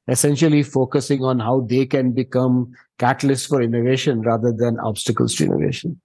essentially 0.09 0.63
focusing 0.63 1.23
on 1.23 1.39
how 1.39 1.61
they 1.61 1.87
can 1.87 2.13
become 2.13 2.73
catalysts 2.99 3.49
for 3.49 3.63
innovation 3.63 4.23
rather 4.23 4.53
than 4.53 4.79
obstacles 4.81 5.35
to 5.37 5.45
innovation. 5.45 6.01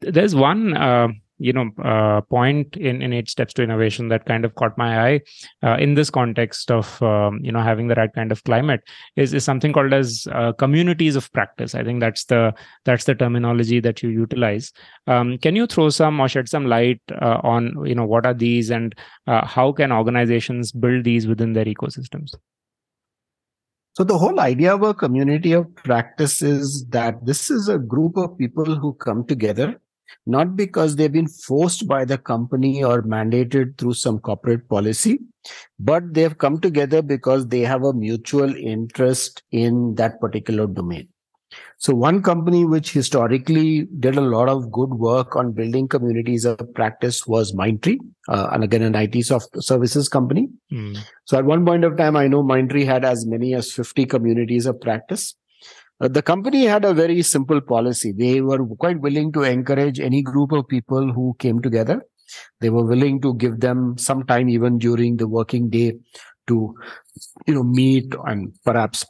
There's 0.00 0.34
one 0.34 0.76
uh, 0.76 1.08
you 1.38 1.52
know 1.52 1.70
uh, 1.84 2.20
point 2.22 2.76
in 2.76 3.02
in 3.02 3.12
eight 3.12 3.28
steps 3.28 3.54
to 3.54 3.62
innovation 3.62 4.08
that 4.08 4.24
kind 4.26 4.44
of 4.44 4.54
caught 4.54 4.76
my 4.76 5.08
eye 5.08 5.20
uh, 5.62 5.76
in 5.78 5.94
this 5.94 6.10
context 6.10 6.70
of 6.70 7.02
um, 7.02 7.38
you 7.42 7.52
know 7.52 7.60
having 7.60 7.88
the 7.88 7.94
right 7.94 8.12
kind 8.14 8.32
of 8.32 8.42
climate 8.44 8.80
is 9.16 9.34
is 9.34 9.44
something 9.44 9.72
called 9.72 9.92
as 9.92 10.26
uh, 10.32 10.52
communities 10.52 11.16
of 11.16 11.32
practice. 11.32 11.74
I 11.74 11.84
think 11.84 12.00
that's 12.00 12.24
the 12.24 12.52
that's 12.84 13.04
the 13.04 13.14
terminology 13.14 13.80
that 13.80 14.02
you 14.02 14.10
utilize. 14.10 14.72
Um, 15.06 15.38
can 15.38 15.56
you 15.56 15.66
throw 15.66 15.88
some 15.90 16.20
or 16.20 16.28
shed 16.28 16.48
some 16.48 16.66
light 16.66 17.00
uh, 17.20 17.40
on 17.42 17.74
you 17.86 17.94
know 17.94 18.06
what 18.06 18.26
are 18.26 18.34
these 18.34 18.70
and 18.70 18.94
uh, 19.26 19.46
how 19.46 19.72
can 19.72 19.92
organizations 19.92 20.72
build 20.72 21.04
these 21.04 21.26
within 21.26 21.52
their 21.52 21.64
ecosystems? 21.64 22.34
So 23.98 24.04
the 24.04 24.16
whole 24.16 24.38
idea 24.38 24.76
of 24.76 24.82
a 24.82 24.94
community 24.94 25.50
of 25.50 25.74
practice 25.74 26.40
is 26.40 26.86
that 26.90 27.26
this 27.26 27.50
is 27.50 27.68
a 27.68 27.80
group 27.80 28.16
of 28.16 28.38
people 28.38 28.76
who 28.76 28.94
come 28.94 29.26
together, 29.26 29.80
not 30.26 30.56
because 30.56 30.96
they've 30.96 31.12
been 31.12 31.28
forced 31.28 31.86
by 31.86 32.04
the 32.04 32.18
company 32.18 32.82
or 32.82 33.02
mandated 33.02 33.78
through 33.78 33.94
some 33.94 34.18
corporate 34.18 34.68
policy, 34.68 35.20
but 35.78 36.14
they've 36.14 36.36
come 36.38 36.60
together 36.60 37.02
because 37.02 37.48
they 37.48 37.60
have 37.60 37.84
a 37.84 37.92
mutual 37.92 38.54
interest 38.54 39.42
in 39.50 39.94
that 39.94 40.20
particular 40.20 40.66
domain. 40.66 41.08
So 41.78 41.94
one 41.94 42.22
company 42.22 42.64
which 42.64 42.92
historically 42.92 43.86
did 44.00 44.16
a 44.16 44.20
lot 44.20 44.48
of 44.48 44.70
good 44.70 44.90
work 44.90 45.36
on 45.36 45.52
building 45.52 45.88
communities 45.88 46.44
of 46.44 46.58
practice 46.74 47.26
was 47.26 47.52
Mindtree, 47.52 47.98
uh, 48.28 48.48
and 48.52 48.64
again 48.64 48.82
an 48.82 48.94
IT 48.94 49.24
soft 49.24 49.50
services 49.62 50.08
company. 50.08 50.48
Mm. 50.72 50.98
So 51.24 51.38
at 51.38 51.44
one 51.44 51.64
point 51.64 51.84
of 51.84 51.96
time, 51.96 52.16
I 52.16 52.26
know 52.26 52.42
Mindtree 52.42 52.84
had 52.84 53.04
as 53.04 53.26
many 53.26 53.54
as 53.54 53.72
50 53.72 54.06
communities 54.06 54.66
of 54.66 54.80
practice. 54.80 55.34
Uh, 56.00 56.08
the 56.08 56.22
company 56.22 56.64
had 56.64 56.84
a 56.84 56.94
very 56.94 57.22
simple 57.22 57.60
policy. 57.60 58.12
They 58.12 58.40
were 58.40 58.64
quite 58.76 59.00
willing 59.00 59.32
to 59.32 59.42
encourage 59.42 59.98
any 59.98 60.22
group 60.22 60.52
of 60.52 60.68
people 60.68 61.12
who 61.12 61.34
came 61.38 61.60
together. 61.60 62.02
They 62.60 62.70
were 62.70 62.84
willing 62.84 63.20
to 63.22 63.34
give 63.34 63.60
them 63.60 63.96
some 63.98 64.24
time 64.24 64.48
even 64.48 64.78
during 64.78 65.16
the 65.16 65.26
working 65.26 65.70
day 65.70 65.94
to, 66.46 66.74
you 67.46 67.54
know, 67.54 67.62
meet 67.62 68.14
and 68.26 68.54
perhaps 68.64 69.04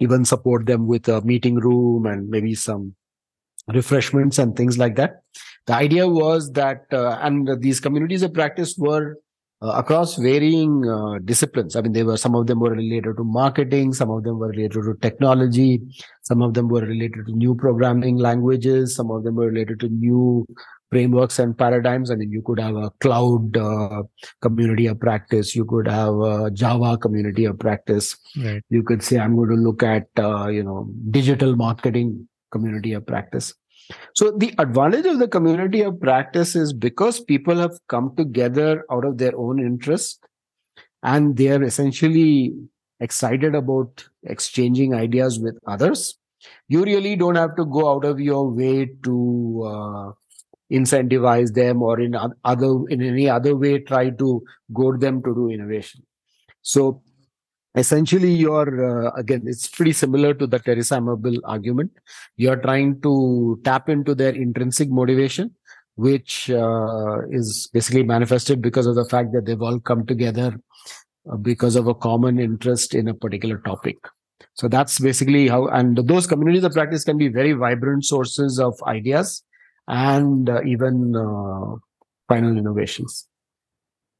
even 0.00 0.24
support 0.24 0.66
them 0.66 0.86
with 0.86 1.08
a 1.08 1.20
meeting 1.20 1.56
room 1.56 2.06
and 2.06 2.28
maybe 2.28 2.54
some 2.54 2.94
refreshments 3.68 4.38
and 4.38 4.56
things 4.56 4.78
like 4.78 4.96
that. 4.96 5.22
The 5.66 5.74
idea 5.74 6.08
was 6.08 6.50
that, 6.52 6.86
uh, 6.92 7.18
and 7.20 7.60
these 7.60 7.78
communities 7.78 8.22
of 8.22 8.32
practice 8.32 8.74
were 8.78 9.16
uh, 9.62 9.72
across 9.76 10.16
varying 10.16 10.88
uh, 10.88 11.18
disciplines. 11.24 11.76
I 11.76 11.82
mean, 11.82 11.92
they 11.92 12.02
were 12.02 12.16
some 12.16 12.34
of 12.34 12.46
them 12.46 12.60
were 12.60 12.70
related 12.70 13.16
to 13.18 13.24
marketing, 13.24 13.92
some 13.92 14.10
of 14.10 14.24
them 14.24 14.38
were 14.38 14.48
related 14.48 14.82
to 14.82 14.94
technology, 15.00 15.82
some 16.22 16.42
of 16.42 16.54
them 16.54 16.68
were 16.68 16.80
related 16.80 17.26
to 17.26 17.32
new 17.32 17.54
programming 17.54 18.16
languages, 18.16 18.94
some 18.94 19.10
of 19.10 19.24
them 19.24 19.34
were 19.34 19.48
related 19.48 19.80
to 19.80 19.88
new 19.88 20.46
frameworks 20.90 21.38
and 21.38 21.56
paradigms. 21.56 22.10
I 22.10 22.16
mean, 22.16 22.30
you 22.30 22.42
could 22.42 22.58
have 22.58 22.74
a 22.76 22.90
cloud 23.00 23.56
uh, 23.56 24.02
community 24.40 24.86
of 24.86 24.98
practice. 24.98 25.54
You 25.54 25.64
could 25.64 25.86
have 25.86 26.14
a 26.14 26.50
Java 26.50 26.98
community 26.98 27.44
of 27.44 27.58
practice. 27.58 28.16
Right. 28.36 28.62
You 28.70 28.82
could 28.82 29.02
say, 29.02 29.18
I'm 29.18 29.36
going 29.36 29.50
to 29.50 29.54
look 29.56 29.82
at, 29.82 30.08
uh, 30.18 30.48
you 30.48 30.64
know, 30.64 30.90
digital 31.10 31.54
marketing 31.54 32.28
community 32.50 32.92
of 32.92 33.06
practice. 33.06 33.54
So 34.14 34.30
the 34.30 34.54
advantage 34.58 35.06
of 35.06 35.18
the 35.18 35.28
community 35.28 35.82
of 35.82 36.00
practice 36.00 36.54
is 36.54 36.72
because 36.72 37.20
people 37.20 37.56
have 37.56 37.72
come 37.88 38.14
together 38.16 38.84
out 38.90 39.04
of 39.04 39.18
their 39.18 39.36
own 39.36 39.58
interest 39.58 40.20
and 41.02 41.36
they 41.36 41.48
are 41.48 41.62
essentially 41.62 42.52
excited 43.00 43.54
about 43.54 44.04
exchanging 44.24 44.94
ideas 44.94 45.40
with 45.40 45.58
others. 45.66 46.18
You 46.68 46.84
really 46.84 47.16
don't 47.16 47.34
have 47.36 47.56
to 47.56 47.64
go 47.64 47.90
out 47.90 48.04
of 48.04 48.20
your 48.20 48.50
way 48.50 48.90
to 49.04 49.62
uh, 49.66 50.12
incentivize 50.70 51.52
them 51.52 51.82
or 51.82 52.00
in 52.00 52.14
other 52.44 52.88
in 52.88 53.02
any 53.02 53.28
other 53.28 53.56
way 53.56 53.78
try 53.80 54.10
to 54.10 54.42
goad 54.72 55.00
them 55.00 55.22
to 55.22 55.34
do 55.34 55.50
innovation 55.50 56.02
so 56.62 57.02
essentially 57.76 58.32
you're 58.32 59.08
uh, 59.08 59.10
again 59.16 59.42
it's 59.46 59.68
pretty 59.68 59.92
similar 59.92 60.34
to 60.34 60.46
the 60.46 60.58
Teresa 60.58 60.96
Amabile 60.96 61.40
argument. 61.44 61.90
You're 62.36 62.56
trying 62.56 63.00
to 63.02 63.60
tap 63.64 63.88
into 63.88 64.14
their 64.14 64.34
intrinsic 64.34 64.90
motivation 64.90 65.54
which 65.96 66.50
uh, 66.50 67.18
is 67.30 67.68
basically 67.74 68.02
manifested 68.02 68.62
because 68.62 68.86
of 68.86 68.94
the 68.94 69.04
fact 69.04 69.32
that 69.32 69.44
they've 69.44 69.60
all 69.60 69.78
come 69.78 70.06
together 70.06 70.58
uh, 71.30 71.36
because 71.36 71.76
of 71.76 71.86
a 71.86 71.94
common 71.94 72.38
interest 72.38 72.94
in 72.94 73.08
a 73.08 73.14
particular 73.14 73.58
topic. 73.58 73.96
So 74.54 74.68
that's 74.68 74.98
basically 74.98 75.48
how 75.48 75.66
and 75.68 75.96
those 75.96 76.26
communities 76.26 76.64
of 76.64 76.72
practice 76.72 77.04
can 77.04 77.18
be 77.18 77.28
very 77.28 77.52
vibrant 77.52 78.06
sources 78.06 78.58
of 78.58 78.82
ideas 78.84 79.42
and 79.88 80.48
uh, 80.48 80.62
even 80.64 81.14
uh, 81.14 81.76
final 82.28 82.56
innovations 82.56 83.26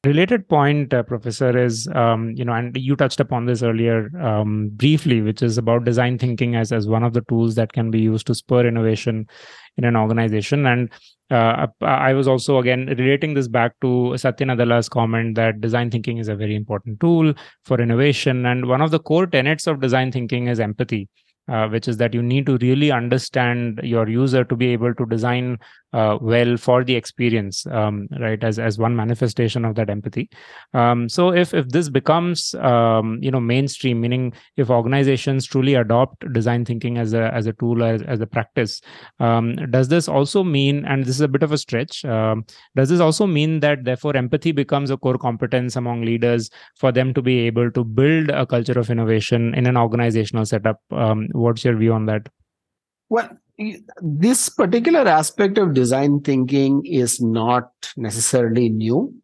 related 0.04 0.48
point 0.48 0.94
uh, 0.94 1.02
professor 1.02 1.56
is 1.58 1.86
um, 1.94 2.30
you 2.34 2.44
know 2.44 2.54
and 2.54 2.76
you 2.76 2.96
touched 2.96 3.20
upon 3.20 3.44
this 3.44 3.62
earlier 3.62 4.10
um, 4.20 4.70
briefly 4.72 5.20
which 5.20 5.42
is 5.42 5.58
about 5.58 5.84
design 5.84 6.16
thinking 6.18 6.56
as 6.56 6.72
as 6.72 6.88
one 6.88 7.02
of 7.02 7.12
the 7.12 7.20
tools 7.28 7.54
that 7.54 7.72
can 7.72 7.90
be 7.90 8.00
used 8.00 8.26
to 8.26 8.34
spur 8.34 8.66
innovation 8.66 9.26
in 9.76 9.84
an 9.84 9.96
organization 9.96 10.66
and 10.66 10.90
uh, 11.30 11.66
I 11.80 12.12
was 12.12 12.26
also 12.26 12.58
again 12.58 12.86
relating 12.98 13.34
this 13.34 13.46
back 13.46 13.74
to 13.82 14.16
Satya 14.16 14.48
Nadella's 14.48 14.88
comment 14.88 15.36
that 15.36 15.60
design 15.60 15.90
thinking 15.90 16.18
is 16.18 16.28
a 16.28 16.34
very 16.34 16.56
important 16.56 16.98
tool 16.98 17.32
for 17.64 17.80
innovation. 17.80 18.46
And 18.46 18.66
one 18.66 18.80
of 18.80 18.90
the 18.90 18.98
core 18.98 19.28
tenets 19.28 19.68
of 19.68 19.80
design 19.80 20.10
thinking 20.10 20.48
is 20.48 20.58
empathy 20.58 21.08
uh, 21.50 21.68
which 21.68 21.88
is 21.88 21.96
that 21.98 22.14
you 22.14 22.22
need 22.22 22.46
to 22.46 22.56
really 22.58 22.90
understand 22.90 23.80
your 23.82 24.08
user 24.08 24.44
to 24.44 24.56
be 24.56 24.68
able 24.68 24.94
to 24.94 25.06
design 25.06 25.58
uh, 25.92 26.16
well 26.20 26.56
for 26.56 26.84
the 26.84 26.94
experience 26.94 27.66
um, 27.66 28.06
right 28.20 28.44
as 28.44 28.58
as 28.58 28.78
one 28.78 28.94
manifestation 28.94 29.64
of 29.64 29.74
that 29.74 29.90
empathy. 29.90 30.30
Um, 30.72 31.08
so 31.08 31.32
if 31.32 31.52
if 31.52 31.68
this 31.68 31.88
becomes 31.88 32.54
um, 32.54 33.18
you 33.20 33.30
know 33.30 33.40
mainstream 33.40 34.00
meaning 34.00 34.32
if 34.56 34.70
organizations 34.70 35.46
truly 35.46 35.74
adopt 35.74 36.32
design 36.32 36.64
thinking 36.64 36.98
as 36.98 37.12
a 37.12 37.34
as 37.34 37.46
a 37.46 37.52
tool 37.54 37.82
as, 37.82 38.02
as 38.02 38.20
a 38.20 38.26
practice 38.26 38.80
um, 39.18 39.56
does 39.70 39.88
this 39.88 40.08
also 40.08 40.44
mean 40.44 40.84
and 40.84 41.04
this 41.04 41.16
is 41.16 41.20
a 41.20 41.28
bit 41.28 41.42
of 41.42 41.52
a 41.52 41.58
stretch 41.58 42.04
um, 42.04 42.44
does 42.76 42.88
this 42.88 43.00
also 43.00 43.26
mean 43.26 43.60
that 43.60 43.84
therefore 43.84 44.16
empathy 44.16 44.52
becomes 44.52 44.90
a 44.90 44.96
core 44.96 45.18
competence 45.18 45.76
among 45.76 46.02
leaders 46.02 46.50
for 46.76 46.92
them 46.92 47.12
to 47.14 47.22
be 47.22 47.40
able 47.40 47.70
to 47.70 47.82
build 47.82 48.30
a 48.30 48.46
culture 48.46 48.78
of 48.78 48.90
innovation 48.90 49.54
in 49.54 49.66
an 49.66 49.76
organizational 49.76 50.44
setup 50.44 50.80
um, 50.92 51.28
what's 51.40 51.64
your 51.64 51.76
view 51.76 51.92
on 51.92 52.06
that 52.06 52.28
well 53.08 53.28
this 54.00 54.48
particular 54.48 55.06
aspect 55.06 55.58
of 55.58 55.74
design 55.74 56.20
thinking 56.20 56.82
is 56.86 57.20
not 57.20 57.70
necessarily 57.96 58.68
new. 58.68 59.14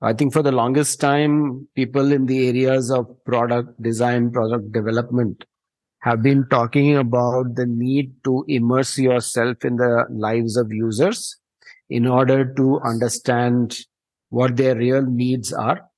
I 0.00 0.12
think 0.12 0.32
for 0.32 0.42
the 0.42 0.52
longest 0.52 1.00
time, 1.00 1.68
people 1.74 2.12
in 2.12 2.26
the 2.26 2.48
areas 2.48 2.90
of 2.90 3.06
product 3.24 3.80
design, 3.82 4.30
product 4.30 4.72
development 4.72 5.44
have 6.00 6.22
been 6.22 6.46
talking 6.48 6.96
about 6.96 7.56
the 7.56 7.66
need 7.66 8.12
to 8.24 8.44
immerse 8.48 8.98
yourself 8.98 9.64
in 9.64 9.76
the 9.76 10.06
lives 10.10 10.56
of 10.56 10.72
users 10.72 11.36
in 11.90 12.06
order 12.06 12.54
to 12.54 12.80
understand 12.80 13.78
what 14.28 14.56
their 14.56 14.76
real 14.76 15.02
needs 15.02 15.52
are 15.52 15.88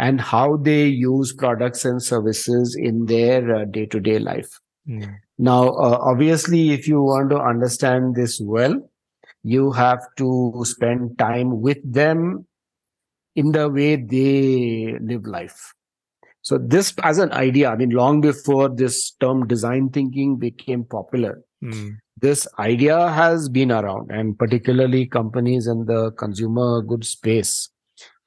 and 0.00 0.18
how 0.18 0.56
they 0.56 0.86
use 0.86 1.32
products 1.32 1.84
and 1.84 2.02
services 2.02 2.74
in 2.74 3.04
their 3.04 3.66
day 3.66 3.84
to 3.84 4.00
day 4.00 4.18
life. 4.18 4.58
Mm. 4.88 5.14
Now, 5.38 5.68
uh, 5.68 5.98
obviously, 6.00 6.70
if 6.70 6.88
you 6.88 7.02
want 7.02 7.28
to 7.30 7.38
understand 7.38 8.14
this 8.14 8.40
well, 8.42 8.80
you 9.42 9.72
have 9.72 10.00
to 10.16 10.52
spend 10.64 11.18
time 11.18 11.60
with 11.60 11.78
them 11.84 12.46
in 13.36 13.52
the 13.52 13.68
way 13.68 13.96
they 13.96 14.96
live 15.00 15.26
life. 15.26 15.74
So 16.42 16.56
this 16.56 16.94
as 17.02 17.18
an 17.18 17.32
idea, 17.32 17.68
I 17.68 17.76
mean, 17.76 17.90
long 17.90 18.22
before 18.22 18.70
this 18.70 19.12
term 19.20 19.46
design 19.46 19.90
thinking 19.90 20.38
became 20.38 20.84
popular, 20.84 21.42
mm. 21.62 21.92
this 22.20 22.48
idea 22.58 23.10
has 23.10 23.50
been 23.50 23.70
around 23.70 24.10
and 24.10 24.38
particularly 24.38 25.06
companies 25.06 25.66
in 25.66 25.84
the 25.84 26.10
consumer 26.12 26.80
goods 26.80 27.10
space 27.10 27.69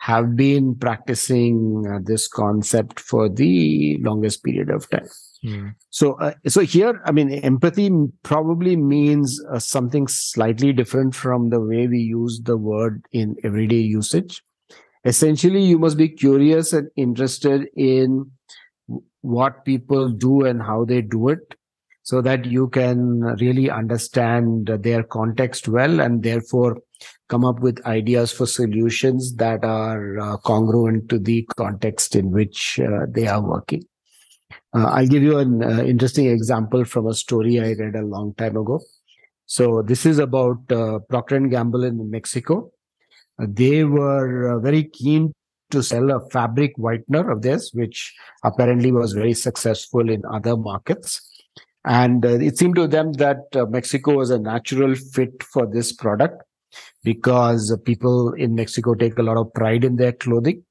have 0.03 0.35
been 0.35 0.75
practicing 0.75 1.85
uh, 1.89 1.97
this 2.03 2.27
concept 2.27 2.99
for 2.99 3.29
the 3.29 3.97
longest 4.01 4.43
period 4.43 4.69
of 4.69 4.89
time. 4.89 5.07
Hmm. 5.41 5.69
So, 5.91 6.15
uh, 6.15 6.33
so 6.45 6.59
here, 6.59 7.01
I 7.05 7.13
mean, 7.13 7.31
empathy 7.31 7.89
probably 8.21 8.75
means 8.75 9.41
uh, 9.49 9.59
something 9.59 10.09
slightly 10.09 10.73
different 10.73 11.15
from 11.15 11.51
the 11.51 11.61
way 11.61 11.87
we 11.87 11.99
use 11.99 12.41
the 12.43 12.57
word 12.57 13.05
in 13.13 13.37
everyday 13.45 13.77
usage. 13.77 14.43
Essentially, 15.05 15.63
you 15.63 15.79
must 15.79 15.97
be 15.97 16.09
curious 16.09 16.73
and 16.73 16.89
interested 16.97 17.69
in 17.77 18.29
what 19.21 19.63
people 19.63 20.09
do 20.09 20.45
and 20.45 20.61
how 20.61 20.83
they 20.83 21.01
do 21.01 21.29
it 21.29 21.55
so 22.01 22.21
that 22.21 22.43
you 22.43 22.67
can 22.67 23.21
really 23.39 23.69
understand 23.69 24.69
their 24.81 25.03
context 25.03 25.69
well 25.69 26.01
and 26.01 26.23
therefore 26.23 26.79
come 27.33 27.45
up 27.45 27.61
with 27.61 27.83
ideas 27.87 28.31
for 28.31 28.45
solutions 28.45 29.35
that 29.37 29.65
are 29.65 30.19
uh, 30.19 30.37
congruent 30.37 31.09
to 31.09 31.17
the 31.17 31.43
context 31.57 32.15
in 32.15 32.29
which 32.29 32.79
uh, 32.79 33.07
they 33.09 33.25
are 33.25 33.41
working. 33.41 33.83
Uh, 34.75 34.85
I'll 34.95 35.07
give 35.07 35.23
you 35.23 35.39
an 35.39 35.63
uh, 35.63 35.83
interesting 35.83 36.27
example 36.27 36.85
from 36.85 37.07
a 37.07 37.15
story 37.15 37.59
I 37.59 37.73
read 37.73 37.95
a 37.95 38.05
long 38.05 38.35
time 38.35 38.55
ago. 38.55 38.81
So 39.47 39.81
this 39.81 40.05
is 40.05 40.19
about 40.19 40.71
uh, 40.71 40.99
Procter 41.09 41.35
and 41.35 41.49
Gamble 41.49 41.83
in 41.83 42.11
Mexico. 42.11 42.71
Uh, 43.41 43.47
they 43.49 43.83
were 43.83 44.59
very 44.59 44.83
keen 44.83 45.33
to 45.71 45.81
sell 45.81 46.11
a 46.11 46.29
fabric 46.29 46.77
whitener 46.77 47.31
of 47.31 47.41
theirs, 47.41 47.71
which 47.73 48.13
apparently 48.43 48.91
was 48.91 49.13
very 49.13 49.33
successful 49.33 50.07
in 50.07 50.21
other 50.31 50.55
markets. 50.55 51.19
And 51.83 52.23
it 52.23 52.59
seemed 52.59 52.75
to 52.75 52.87
them 52.87 53.13
that 53.13 53.39
Mexico 53.69 54.17
was 54.17 54.29
a 54.29 54.39
natural 54.39 54.93
fit 54.95 55.41
for 55.41 55.65
this 55.65 55.91
product 55.91 56.43
because 57.03 57.75
people 57.85 58.33
in 58.33 58.55
Mexico 58.55 58.93
take 58.93 59.17
a 59.17 59.23
lot 59.23 59.37
of 59.37 59.53
pride 59.53 59.83
in 59.83 59.97
their 59.97 60.13
clothing. 60.13 60.63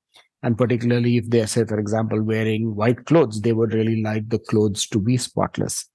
And 0.42 0.59
particularly 0.59 1.18
if 1.18 1.30
they 1.30 1.46
say, 1.46 1.64
for 1.64 1.78
example, 1.78 2.20
wearing 2.20 2.74
white 2.74 3.05
clothes, 3.07 3.40
they 3.40 3.53
would 3.53 3.74
really 3.74 4.03
like 4.03 4.28
the 4.28 4.40
clothes 4.40 4.86
to 4.88 4.98
be 4.98 5.16
spotless. 5.16 5.88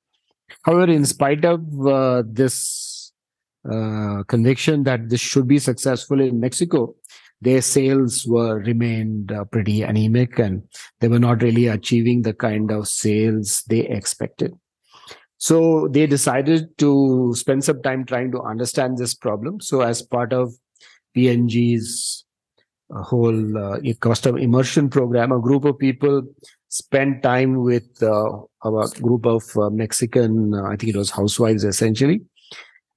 However, 0.63 0.89
in 0.89 1.05
spite 1.05 1.43
of 1.43 1.61
uh, 1.85 2.23
this 2.25 3.11
uh, 3.69 4.23
conviction 4.27 4.83
that 4.83 5.09
this 5.09 5.19
should 5.19 5.47
be 5.47 5.59
successful 5.59 6.21
in 6.21 6.39
Mexico, 6.39 6.95
their 7.41 7.61
sales 7.61 8.25
were 8.25 8.59
remained 8.59 9.31
uh, 9.31 9.43
pretty 9.45 9.81
anemic 9.81 10.39
and 10.39 10.63
they 11.01 11.07
were 11.07 11.19
not 11.19 11.41
really 11.41 11.67
achieving 11.67 12.21
the 12.21 12.33
kind 12.33 12.71
of 12.71 12.87
sales 12.87 13.63
they 13.67 13.81
expected. 13.81 14.53
So 15.37 15.87
they 15.87 16.07
decided 16.07 16.77
to 16.79 17.33
spend 17.35 17.63
some 17.63 17.81
time 17.81 18.05
trying 18.05 18.31
to 18.31 18.41
understand 18.41 18.97
this 18.97 19.13
problem. 19.13 19.59
So 19.61 19.81
as 19.81 20.01
part 20.01 20.33
of 20.33 20.53
P&G's 21.13 22.25
uh, 22.93 23.01
whole 23.03 23.57
uh, 23.57 23.79
customer 23.99 24.39
immersion 24.39 24.89
program, 24.89 25.31
a 25.31 25.39
group 25.39 25.65
of 25.65 25.77
people 25.77 26.23
spent 26.69 27.21
time 27.21 27.63
with 27.63 28.01
uh, 28.01 28.39
a 28.63 28.87
group 29.01 29.25
of 29.25 29.43
uh, 29.57 29.69
Mexican, 29.69 30.53
uh, 30.53 30.63
I 30.63 30.75
think 30.75 30.93
it 30.93 30.97
was 30.97 31.11
housewives 31.11 31.63
essentially. 31.63 32.21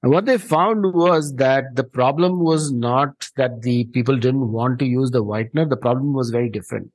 And 0.03 0.13
what 0.13 0.25
they 0.25 0.39
found 0.39 0.95
was 0.95 1.35
that 1.35 1.65
the 1.75 1.85
problem 1.85 2.41
was 2.41 2.73
not 2.73 3.29
that 3.37 3.61
the 3.61 3.85
people 3.87 4.17
didn't 4.17 4.51
want 4.51 4.79
to 4.79 4.87
use 4.87 5.11
the 5.11 5.23
whitener. 5.23 5.69
The 5.69 5.77
problem 5.77 6.15
was 6.15 6.31
very 6.31 6.49
different. 6.49 6.91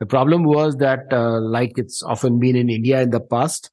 The 0.00 0.06
problem 0.06 0.44
was 0.44 0.76
that, 0.76 1.12
uh, 1.12 1.40
like 1.40 1.76
it's 1.76 2.02
often 2.02 2.38
been 2.38 2.56
in 2.56 2.70
India 2.70 3.02
in 3.02 3.10
the 3.10 3.20
past, 3.20 3.70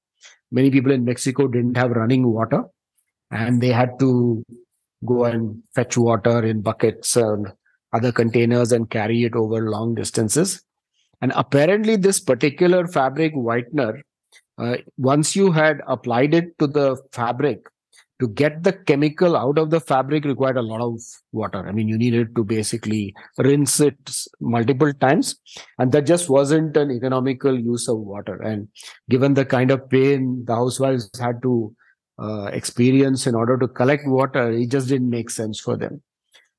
many 0.55 0.71
people 0.71 0.91
in 0.91 1.05
Mexico 1.05 1.47
didn't 1.47 1.77
have 1.77 1.91
running 1.91 2.31
water 2.31 2.63
and 3.29 3.61
they 3.61 3.73
had 3.81 3.99
to 3.99 4.43
go 5.05 5.25
and 5.25 5.61
fetch 5.75 5.97
water 5.97 6.43
in 6.43 6.61
buckets 6.61 7.15
and 7.15 7.51
other 7.93 8.11
containers 8.11 8.71
and 8.71 8.89
carry 8.89 9.23
it 9.23 9.35
over 9.35 9.69
long 9.69 9.93
distances. 9.95 10.63
And 11.21 11.31
apparently, 11.35 11.95
this 11.95 12.19
particular 12.19 12.87
fabric 12.87 13.33
whitener, 13.35 14.01
uh, 14.57 14.77
once 14.97 15.35
you 15.35 15.51
had 15.51 15.81
applied 15.87 16.33
it 16.33 16.57
to 16.59 16.67
the 16.67 16.97
fabric, 17.11 17.59
to 18.19 18.27
get 18.29 18.63
the 18.63 18.71
chemical 18.71 19.35
out 19.35 19.57
of 19.57 19.69
the 19.69 19.79
fabric 19.79 20.23
required 20.23 20.57
a 20.57 20.61
lot 20.61 20.81
of 20.81 20.99
water. 21.31 21.67
I 21.67 21.71
mean, 21.71 21.87
you 21.87 21.97
needed 21.97 22.35
to 22.35 22.43
basically 22.43 23.13
rinse 23.37 23.79
it 23.79 23.97
multiple 24.39 24.93
times. 24.93 25.35
And 25.79 25.91
that 25.91 26.05
just 26.05 26.29
wasn't 26.29 26.77
an 26.77 26.91
economical 26.91 27.59
use 27.59 27.87
of 27.89 27.99
water. 27.99 28.41
And 28.41 28.69
given 29.09 29.33
the 29.33 29.45
kind 29.45 29.71
of 29.71 29.89
pain 29.89 30.43
the 30.45 30.55
housewives 30.55 31.09
had 31.19 31.41
to 31.43 31.75
uh, 32.17 32.45
experience 32.45 33.27
in 33.27 33.35
order 33.35 33.57
to 33.57 33.67
collect 33.67 34.07
water, 34.07 34.49
it 34.51 34.69
just 34.69 34.87
didn't 34.87 35.09
make 35.09 35.29
sense 35.29 35.59
for 35.59 35.75
them. 35.75 36.01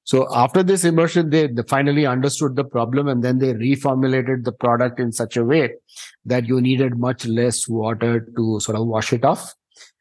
So 0.05 0.29
after 0.33 0.63
this 0.63 0.85
immersion, 0.85 1.31
they, 1.31 1.49
they 1.49 1.63
finally 1.69 2.07
understood 2.07 2.55
the 2.55 2.63
problem 2.65 3.09
and 3.09 3.25
then 3.25 3.39
they 3.39 3.55
reformulated 3.55 4.45
the 4.45 4.53
product 4.53 5.01
in 5.01 5.11
such 5.11 5.37
a 5.37 5.45
way 5.45 5.73
that 6.25 6.47
you 6.47 6.61
needed 6.61 6.97
much 6.97 7.27
less 7.27 7.67
water 7.67 8.21
to 8.37 8.61
sort 8.61 8.79
of 8.79 8.87
wash 8.87 9.13
it 9.13 9.25
off. 9.25 9.53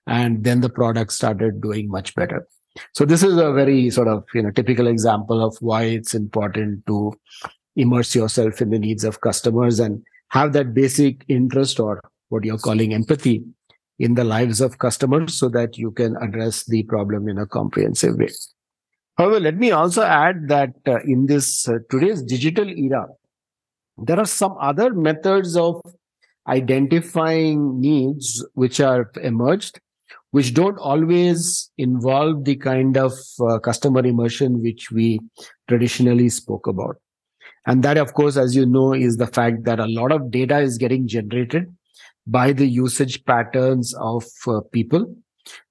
And 0.08 0.44
then 0.44 0.62
the 0.62 0.70
product 0.70 1.12
started 1.14 1.62
doing 1.62 1.90
much 1.90 2.14
better. 2.16 2.48
So 2.94 3.06
this 3.06 3.24
is 3.24 3.38
a 3.38 3.52
very 3.54 3.90
sort 3.90 4.08
of, 4.08 4.26
you 4.34 4.42
know, 4.42 4.52
typical 4.52 4.88
example 4.88 5.44
of 5.44 5.58
why 5.62 5.84
it's 5.84 6.14
important 6.14 6.86
to 6.88 7.14
immerse 7.76 8.16
yourself 8.16 8.62
in 8.62 8.70
the 8.70 8.80
needs 8.80 9.04
of 9.04 9.22
customers 9.22 9.80
and 9.80 10.04
have 10.30 10.54
that 10.54 10.74
basic 10.74 11.24
interest 11.28 11.80
or 11.80 12.02
what 12.30 12.44
you're 12.44 12.58
calling 12.58 12.94
empathy 12.94 13.44
in 14.00 14.16
the 14.16 14.24
lives 14.24 14.60
of 14.60 14.78
customers 14.78 15.34
so 15.34 15.48
that 15.50 15.78
you 15.78 15.92
can 15.92 16.18
address 16.18 16.66
the 16.66 16.84
problem 16.84 17.30
in 17.30 17.38
a 17.38 17.46
comprehensive 17.46 18.18
way. 18.18 18.30
However, 19.18 19.40
let 19.40 19.56
me 19.56 19.72
also 19.72 20.04
add 20.04 20.50
that 20.50 20.74
uh, 20.86 21.00
in 21.04 21.28
this 21.28 21.70
uh, 21.70 21.78
today's 21.90 22.22
digital 22.22 22.68
era, 22.68 23.08
there 23.98 24.20
are 24.20 24.26
some 24.26 24.58
other 24.60 24.94
methods 24.94 25.56
of 25.56 25.82
identifying 26.48 27.80
needs 27.80 28.46
which 28.54 28.82
are 28.82 29.10
emerged, 29.24 29.80
which 30.36 30.54
don't 30.54 30.78
always 30.92 31.72
involve 31.78 32.44
the 32.44 32.56
kind 32.56 32.98
of 32.98 33.14
uh, 33.40 33.58
customer 33.60 34.06
immersion 34.06 34.62
which 34.62 34.92
we 34.92 35.20
traditionally 35.70 36.30
spoke 36.30 36.68
about. 36.68 36.98
And 37.66 37.84
that, 37.84 37.98
of 37.98 38.14
course, 38.14 38.38
as 38.38 38.56
you 38.56 38.66
know, 38.66 38.94
is 38.94 39.18
the 39.18 39.28
fact 39.28 39.64
that 39.64 39.80
a 39.80 39.88
lot 39.88 40.12
of 40.12 40.32
data 40.32 40.60
is 40.60 40.78
getting 40.78 41.08
generated 41.08 41.74
by 42.28 42.52
the 42.52 42.68
usage 42.68 43.24
patterns 43.26 43.94
of 44.00 44.26
uh, 44.48 44.60
people 44.72 45.16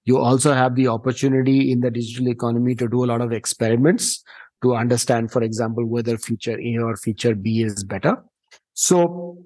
you 0.04 0.18
also 0.18 0.52
have 0.52 0.74
the 0.74 0.88
opportunity 0.88 1.72
in 1.72 1.80
the 1.80 1.90
digital 1.90 2.28
economy 2.28 2.74
to 2.74 2.88
do 2.88 3.04
a 3.04 3.06
lot 3.06 3.20
of 3.20 3.32
experiments 3.32 4.22
to 4.62 4.74
understand, 4.74 5.30
for 5.30 5.42
example, 5.42 5.84
whether 5.84 6.16
feature 6.18 6.58
A 6.58 6.78
or 6.78 6.96
feature 6.96 7.34
B 7.34 7.62
is 7.62 7.84
better. 7.84 8.22
So 8.74 9.38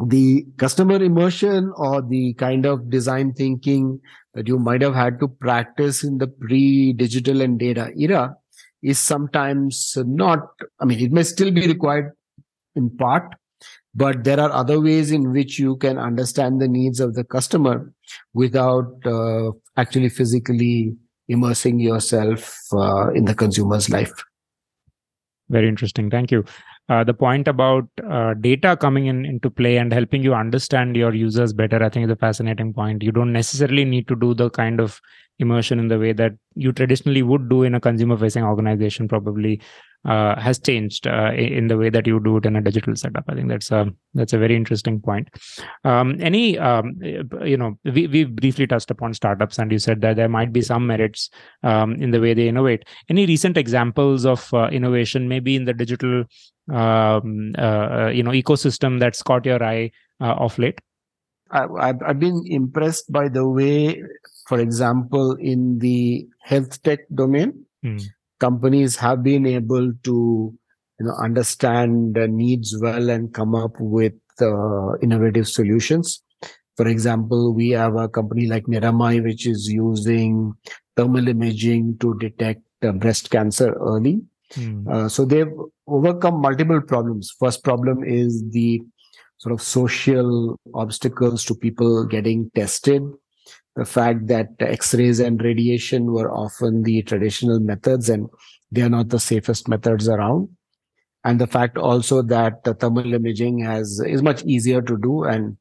the 0.00 0.44
customer 0.58 1.02
immersion 1.02 1.72
or 1.76 2.02
the 2.02 2.34
kind 2.34 2.66
of 2.66 2.90
design 2.90 3.32
thinking 3.32 4.00
that 4.34 4.48
you 4.48 4.58
might 4.58 4.82
have 4.82 4.94
had 4.94 5.20
to 5.20 5.28
practice 5.28 6.02
in 6.02 6.18
the 6.18 6.26
pre-digital 6.26 7.40
and 7.40 7.58
data 7.58 7.90
era 7.96 8.34
is 8.82 8.98
sometimes 8.98 9.96
not, 9.98 10.40
I 10.80 10.86
mean, 10.86 11.00
it 11.00 11.12
may 11.12 11.22
still 11.22 11.50
be 11.50 11.66
required 11.66 12.12
in 12.74 12.90
part, 12.96 13.34
but 13.94 14.24
there 14.24 14.40
are 14.40 14.50
other 14.50 14.80
ways 14.80 15.12
in 15.12 15.32
which 15.32 15.58
you 15.58 15.76
can 15.76 15.98
understand 15.98 16.60
the 16.60 16.68
needs 16.68 16.98
of 16.98 17.14
the 17.14 17.22
customer 17.22 17.92
without 18.34 18.90
uh, 19.04 19.52
actually 19.76 20.08
physically 20.08 20.96
immersing 21.28 21.78
yourself 21.78 22.58
uh, 22.72 23.10
in 23.12 23.26
the 23.26 23.34
consumer's 23.34 23.88
life. 23.88 24.12
Very 25.48 25.68
interesting. 25.68 26.10
Thank 26.10 26.32
you 26.32 26.44
uh, 26.92 27.04
the 27.04 27.14
point 27.14 27.48
about 27.48 27.88
uh, 28.16 28.34
data 28.48 28.76
coming 28.84 29.06
in 29.06 29.24
into 29.24 29.50
play 29.50 29.76
and 29.82 29.92
helping 29.92 30.22
you 30.22 30.34
understand 30.34 30.96
your 31.02 31.14
users 31.14 31.52
better 31.52 31.82
i 31.82 31.88
think 31.88 32.04
is 32.04 32.16
a 32.16 32.22
fascinating 32.24 32.72
point 32.80 33.02
you 33.02 33.12
don't 33.18 33.32
necessarily 33.40 33.84
need 33.84 34.06
to 34.08 34.16
do 34.24 34.34
the 34.34 34.48
kind 34.50 34.80
of 34.86 35.00
immersion 35.38 35.78
in 35.78 35.88
the 35.88 35.98
way 35.98 36.12
that 36.12 36.32
you 36.54 36.72
traditionally 36.72 37.22
would 37.22 37.48
do 37.48 37.62
in 37.62 37.74
a 37.74 37.80
consumer 37.80 38.16
facing 38.16 38.44
organization 38.44 39.08
probably 39.08 39.60
uh, 40.04 40.38
has 40.40 40.58
changed 40.58 41.06
uh, 41.06 41.32
in 41.32 41.68
the 41.68 41.76
way 41.76 41.88
that 41.88 42.06
you 42.06 42.18
do 42.18 42.36
it 42.36 42.46
in 42.46 42.56
a 42.56 42.60
digital 42.60 42.96
setup. 42.96 43.24
I 43.28 43.34
think 43.34 43.48
that's 43.48 43.70
a 43.70 43.86
that's 44.14 44.32
a 44.32 44.38
very 44.38 44.56
interesting 44.56 45.00
point. 45.00 45.28
Um, 45.84 46.16
any 46.20 46.58
um, 46.58 46.96
you 47.02 47.56
know 47.56 47.78
we 47.84 48.06
we 48.08 48.24
briefly 48.24 48.66
touched 48.66 48.90
upon 48.90 49.14
startups, 49.14 49.58
and 49.58 49.70
you 49.70 49.78
said 49.78 50.00
that 50.00 50.16
there 50.16 50.28
might 50.28 50.52
be 50.52 50.60
some 50.60 50.86
merits 50.86 51.30
um, 51.62 51.94
in 51.94 52.10
the 52.10 52.20
way 52.20 52.34
they 52.34 52.48
innovate. 52.48 52.84
Any 53.08 53.26
recent 53.26 53.56
examples 53.56 54.26
of 54.26 54.52
uh, 54.52 54.68
innovation, 54.72 55.28
maybe 55.28 55.54
in 55.54 55.66
the 55.66 55.72
digital 55.72 56.24
um, 56.72 57.52
uh, 57.58 57.60
uh, 57.60 58.10
you 58.12 58.22
know 58.22 58.30
ecosystem 58.30 58.98
that's 58.98 59.22
caught 59.22 59.46
your 59.46 59.62
eye 59.62 59.90
uh, 60.20 60.34
of 60.34 60.58
late? 60.58 60.80
I've, 61.50 62.00
I've 62.06 62.18
been 62.18 62.42
impressed 62.46 63.12
by 63.12 63.28
the 63.28 63.46
way, 63.46 64.02
for 64.48 64.58
example, 64.58 65.36
in 65.38 65.78
the 65.78 66.26
health 66.40 66.82
tech 66.82 67.00
domain. 67.14 67.66
Mm 67.84 68.00
companies 68.42 68.96
have 68.96 69.22
been 69.22 69.46
able 69.46 69.92
to 70.02 70.16
you 70.98 71.06
know 71.06 71.14
understand 71.22 72.16
the 72.16 72.26
needs 72.26 72.74
well 72.84 73.08
and 73.08 73.32
come 73.32 73.54
up 73.54 73.74
with 73.78 74.18
uh, 74.40 74.98
innovative 75.06 75.46
solutions 75.46 76.24
for 76.76 76.88
example 76.88 77.54
we 77.54 77.68
have 77.70 77.94
a 78.04 78.08
company 78.08 78.48
like 78.52 78.66
niramai 78.74 79.12
which 79.22 79.46
is 79.46 79.68
using 79.68 80.52
thermal 80.96 81.28
imaging 81.28 81.96
to 82.02 82.18
detect 82.24 82.62
uh, 82.82 82.90
breast 83.04 83.30
cancer 83.30 83.68
early 83.92 84.16
mm. 84.52 84.88
uh, 84.88 85.08
so 85.08 85.24
they've 85.24 85.52
overcome 85.86 86.40
multiple 86.40 86.80
problems. 86.80 87.34
First 87.38 87.64
problem 87.64 88.04
is 88.04 88.42
the 88.50 88.82
sort 89.38 89.52
of 89.52 89.60
social 89.60 90.58
obstacles 90.74 91.44
to 91.44 91.54
people 91.54 92.04
getting 92.06 92.50
tested. 92.54 93.02
The 93.74 93.84
fact 93.84 94.26
that 94.26 94.48
x-rays 94.60 95.18
and 95.18 95.42
radiation 95.42 96.12
were 96.12 96.30
often 96.30 96.82
the 96.82 97.02
traditional 97.02 97.58
methods 97.58 98.08
and 98.08 98.28
they 98.70 98.82
are 98.82 98.88
not 98.88 99.08
the 99.08 99.18
safest 99.18 99.66
methods 99.68 100.08
around. 100.08 100.48
And 101.24 101.40
the 101.40 101.46
fact 101.46 101.78
also 101.78 102.22
that 102.22 102.64
the 102.64 102.74
thermal 102.74 103.14
imaging 103.14 103.60
has 103.60 104.00
is 104.00 104.22
much 104.22 104.44
easier 104.44 104.82
to 104.82 104.98
do 104.98 105.24
and 105.24 105.56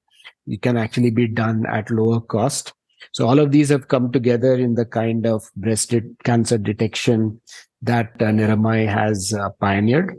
it 0.48 0.62
can 0.62 0.78
actually 0.78 1.12
be 1.12 1.28
done 1.28 1.66
at 1.68 1.90
lower 1.90 2.20
cost 2.20 2.74
so 3.14 3.28
all 3.28 3.40
of 3.40 3.52
these 3.52 3.70
have 3.70 3.88
come 3.88 4.12
together 4.12 4.54
in 4.54 4.76
the 4.76 4.86
kind 4.86 5.26
of 5.26 5.44
breast 5.56 5.94
cancer 6.24 6.58
detection 6.58 7.42
that 7.82 8.12
uh, 8.20 8.26
Niramai 8.26 8.88
has 8.88 9.34
uh, 9.34 9.50
pioneered. 9.60 10.16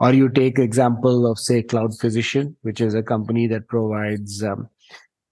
Or 0.00 0.12
you 0.12 0.28
take 0.28 0.58
example 0.58 1.30
of 1.30 1.38
say 1.38 1.62
Cloud 1.62 1.98
Physician, 1.98 2.56
which 2.62 2.80
is 2.80 2.94
a 2.94 3.02
company 3.02 3.46
that 3.46 3.68
provides 3.68 4.42
um, 4.42 4.68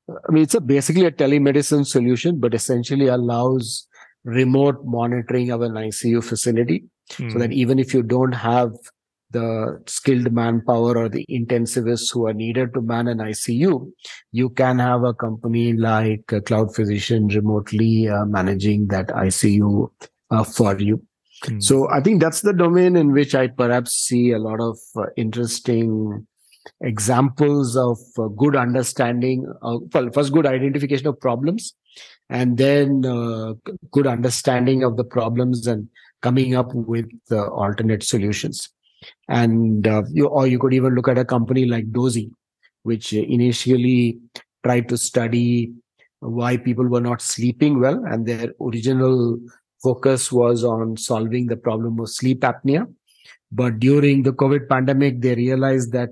I 0.08 0.32
mean, 0.32 0.42
it's 0.42 0.54
a 0.54 0.60
basically 0.60 1.06
a 1.06 1.12
telemedicine 1.12 1.86
solution, 1.86 2.40
but 2.40 2.54
essentially 2.54 3.06
allows 3.06 3.86
remote 4.24 4.84
monitoring 4.84 5.50
of 5.50 5.62
an 5.62 5.72
ICU 5.72 6.22
facility 6.24 6.84
Mm. 7.18 7.32
so 7.32 7.38
that 7.38 7.52
even 7.52 7.78
if 7.78 7.92
you 7.92 8.02
don't 8.02 8.32
have 8.32 8.72
the 9.32 9.82
skilled 9.86 10.32
manpower 10.32 10.96
or 10.96 11.08
the 11.08 11.26
intensivists 11.30 12.12
who 12.12 12.26
are 12.26 12.32
needed 12.32 12.74
to 12.74 12.80
man 12.80 13.08
an 13.08 13.18
ICU, 13.18 13.90
you 14.30 14.50
can 14.50 14.78
have 14.78 15.04
a 15.04 15.14
company 15.14 15.72
like 15.72 16.32
Cloud 16.46 16.74
Physician 16.74 17.28
remotely 17.28 18.08
uh, 18.08 18.24
managing 18.26 18.88
that 18.88 19.08
ICU 19.08 19.90
uh, 20.30 20.44
for 20.44 20.78
you. 20.78 21.02
Mm. 21.44 21.62
So 21.62 21.90
I 21.90 22.00
think 22.00 22.20
that's 22.20 22.42
the 22.42 22.52
domain 22.52 22.96
in 22.96 23.12
which 23.12 23.34
I 23.34 23.48
perhaps 23.48 23.94
see 23.94 24.32
a 24.32 24.38
lot 24.38 24.60
of 24.60 24.78
uh, 24.96 25.06
interesting 25.16 26.26
examples 26.80 27.76
of 27.76 27.98
uh, 28.18 28.28
good 28.28 28.56
understanding. 28.56 29.52
Well, 29.62 30.10
first, 30.12 30.32
good 30.32 30.46
identification 30.46 31.06
of 31.08 31.20
problems, 31.20 31.74
and 32.30 32.58
then 32.58 33.04
uh, 33.04 33.54
good 33.90 34.06
understanding 34.06 34.84
of 34.84 34.96
the 34.96 35.04
problems 35.04 35.66
and 35.66 35.88
coming 36.22 36.54
up 36.54 36.72
with 36.72 37.10
uh, 37.30 37.48
alternate 37.48 38.02
solutions. 38.02 38.68
And 39.28 39.86
uh, 39.86 40.02
you, 40.10 40.26
or 40.26 40.46
you 40.46 40.58
could 40.58 40.74
even 40.74 40.94
look 40.94 41.08
at 41.08 41.18
a 41.18 41.24
company 41.24 41.66
like 41.66 41.90
Dozee, 41.92 42.30
which 42.82 43.12
initially 43.12 44.18
tried 44.64 44.88
to 44.88 44.96
study 44.96 45.72
why 46.20 46.56
people 46.56 46.86
were 46.86 47.00
not 47.00 47.20
sleeping 47.20 47.80
well, 47.80 48.02
and 48.06 48.26
their 48.26 48.52
original 48.60 49.38
focus 49.82 50.30
was 50.30 50.62
on 50.62 50.96
solving 50.96 51.46
the 51.46 51.56
problem 51.56 51.98
of 51.98 52.08
sleep 52.08 52.40
apnea. 52.40 52.86
But 53.50 53.80
during 53.80 54.22
the 54.22 54.32
COVID 54.32 54.68
pandemic, 54.68 55.20
they 55.20 55.34
realized 55.34 55.92
that 55.92 56.10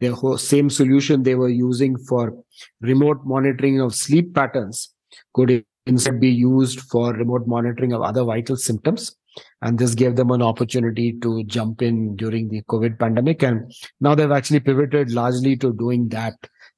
the 0.00 0.36
same 0.38 0.70
solution 0.70 1.22
they 1.22 1.34
were 1.34 1.50
using 1.50 1.98
for 1.98 2.34
remote 2.80 3.20
monitoring 3.24 3.80
of 3.80 3.94
sleep 3.94 4.34
patterns 4.34 4.94
could 5.34 5.64
instead 5.86 6.20
be 6.20 6.30
used 6.30 6.80
for 6.80 7.12
remote 7.12 7.46
monitoring 7.46 7.92
of 7.92 8.02
other 8.02 8.24
vital 8.24 8.56
symptoms. 8.56 9.16
And 9.62 9.78
this 9.78 9.94
gave 9.94 10.16
them 10.16 10.30
an 10.30 10.42
opportunity 10.42 11.12
to 11.20 11.44
jump 11.44 11.82
in 11.82 12.16
during 12.16 12.48
the 12.48 12.62
COVID 12.62 12.98
pandemic. 12.98 13.42
And 13.42 13.72
now 14.00 14.14
they've 14.14 14.30
actually 14.30 14.60
pivoted 14.60 15.12
largely 15.12 15.56
to 15.58 15.72
doing 15.72 16.08
that 16.08 16.34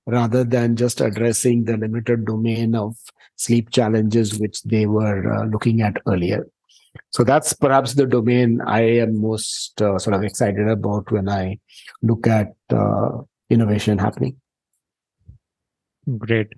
rather 0.06 0.44
than 0.44 0.76
just 0.76 1.00
addressing 1.00 1.64
the 1.64 1.76
limited 1.76 2.24
domain 2.24 2.74
of 2.74 2.96
sleep 3.36 3.70
challenges 3.70 4.38
which 4.38 4.62
they 4.62 4.86
were 4.86 5.32
uh, 5.32 5.44
looking 5.46 5.82
at 5.82 5.96
earlier. 6.06 6.46
So 7.10 7.24
that's 7.24 7.52
perhaps 7.52 7.94
the 7.94 8.06
domain 8.06 8.60
I 8.66 8.82
am 8.82 9.20
most 9.20 9.80
uh, 9.80 9.98
sort 9.98 10.14
of 10.14 10.22
excited 10.22 10.68
about 10.68 11.10
when 11.10 11.28
I 11.28 11.58
look 12.02 12.26
at 12.26 12.52
uh, 12.70 13.22
innovation 13.48 13.98
happening. 13.98 14.36
Great. 16.18 16.48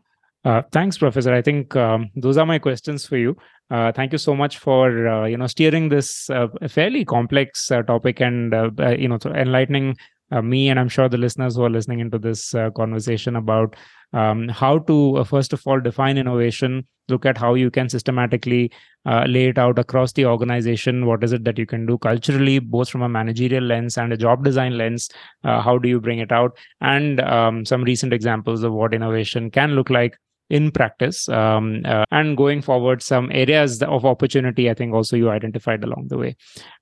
Uh, 0.44 0.62
thanks, 0.72 0.98
Professor. 0.98 1.32
I 1.32 1.42
think 1.42 1.74
um, 1.76 2.11
those 2.14 2.36
are 2.36 2.46
my 2.46 2.59
questions 2.59 3.07
for 3.07 3.16
you. 3.16 3.36
Uh, 3.71 3.91
thank 3.93 4.12
you 4.12 4.19
so 4.19 4.35
much 4.35 4.59
for 4.59 5.09
uh, 5.09 5.25
you 5.25 5.37
know 5.37 5.47
steering 5.47 5.89
this 5.89 6.29
uh, 6.31 6.49
fairly 6.69 7.05
complex 7.05 7.71
uh, 7.71 7.83
topic 7.83 8.21
and 8.21 8.53
uh, 8.53 8.71
uh, 8.79 8.91
you 8.91 9.09
know 9.09 9.19
enlightening 9.35 9.97
me 10.43 10.69
and 10.69 10.81
I'm 10.81 10.89
sure 10.89 11.09
the 11.09 11.17
listeners 11.17 11.55
who 11.55 11.62
are 11.62 11.71
listening 11.71 12.01
into 12.01 12.19
this 12.19 12.53
conversation 12.75 13.37
about 13.37 13.77
um, 14.12 14.49
how 14.49 14.79
to 14.81 15.23
first 15.23 15.53
of 15.53 15.62
all 15.65 15.81
define 15.81 16.19
innovation, 16.19 16.89
look 17.09 17.25
at 17.25 17.39
how 17.39 17.55
you 17.55 17.71
can 17.71 17.89
systematically 17.89 18.73
lay 19.07 19.45
it 19.47 19.59
out 19.59 19.79
across 19.79 20.12
the 20.12 20.27
organization. 20.27 21.07
What 21.07 21.23
is 21.23 21.33
it 21.33 21.45
that 21.45 21.57
you 21.57 21.67
can 21.67 21.87
do 21.87 21.99
culturally, 21.99 22.59
both 22.59 22.89
from 22.89 23.03
a 23.03 23.09
managerial 23.09 23.62
lens 23.62 23.97
and 23.97 24.12
a 24.12 24.17
job 24.17 24.43
design 24.43 24.77
lens? 24.77 25.09
How 25.45 25.79
do 25.79 25.89
you 25.89 26.01
bring 26.01 26.19
it 26.19 26.33
out? 26.33 26.59
And 26.81 27.21
um, 27.21 27.65
some 27.65 27.85
recent 27.85 28.12
examples 28.12 28.65
of 28.65 28.73
what 28.73 28.93
innovation 28.93 29.53
can 29.53 29.77
look 29.77 29.89
like 29.89 30.19
in 30.59 30.70
practice 30.70 31.28
um, 31.28 31.82
uh, 31.84 32.05
and 32.11 32.36
going 32.36 32.62
forward 32.62 33.02
some 33.02 33.30
areas 33.32 33.82
of 33.82 34.05
opportunity 34.11 34.68
i 34.70 34.74
think 34.74 34.94
also 34.94 35.16
you 35.16 35.30
identified 35.30 35.82
along 35.82 36.07
the 36.09 36.18
way 36.18 36.36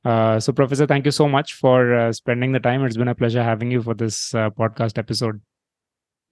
uh, 0.04 0.38
so 0.38 0.52
professor 0.52 0.86
thank 0.86 1.06
you 1.06 1.14
so 1.20 1.28
much 1.28 1.54
for 1.54 1.94
uh, 1.94 2.12
spending 2.12 2.52
the 2.52 2.60
time 2.60 2.84
it's 2.84 2.96
been 2.96 3.14
a 3.14 3.14
pleasure 3.14 3.42
having 3.42 3.70
you 3.70 3.82
for 3.82 3.94
this 3.94 4.34
uh, 4.34 4.50
podcast 4.50 4.98
episode 4.98 5.40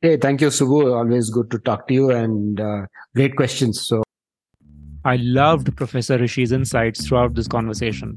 Hey, 0.03 0.17
thank 0.17 0.41
you, 0.41 0.49
Subbu. 0.49 0.97
Always 0.97 1.29
good 1.29 1.51
to 1.51 1.59
talk 1.59 1.87
to 1.89 1.93
you 1.93 2.11
and 2.11 2.59
uh, 2.59 2.87
great 3.15 3.37
questions. 3.37 3.87
So 3.87 4.03
i 5.05 5.17
loved 5.17 5.75
professor 5.77 6.17
rishi's 6.19 6.53
insights 6.53 7.07
throughout 7.07 7.35
this 7.35 7.47
conversation 7.49 8.17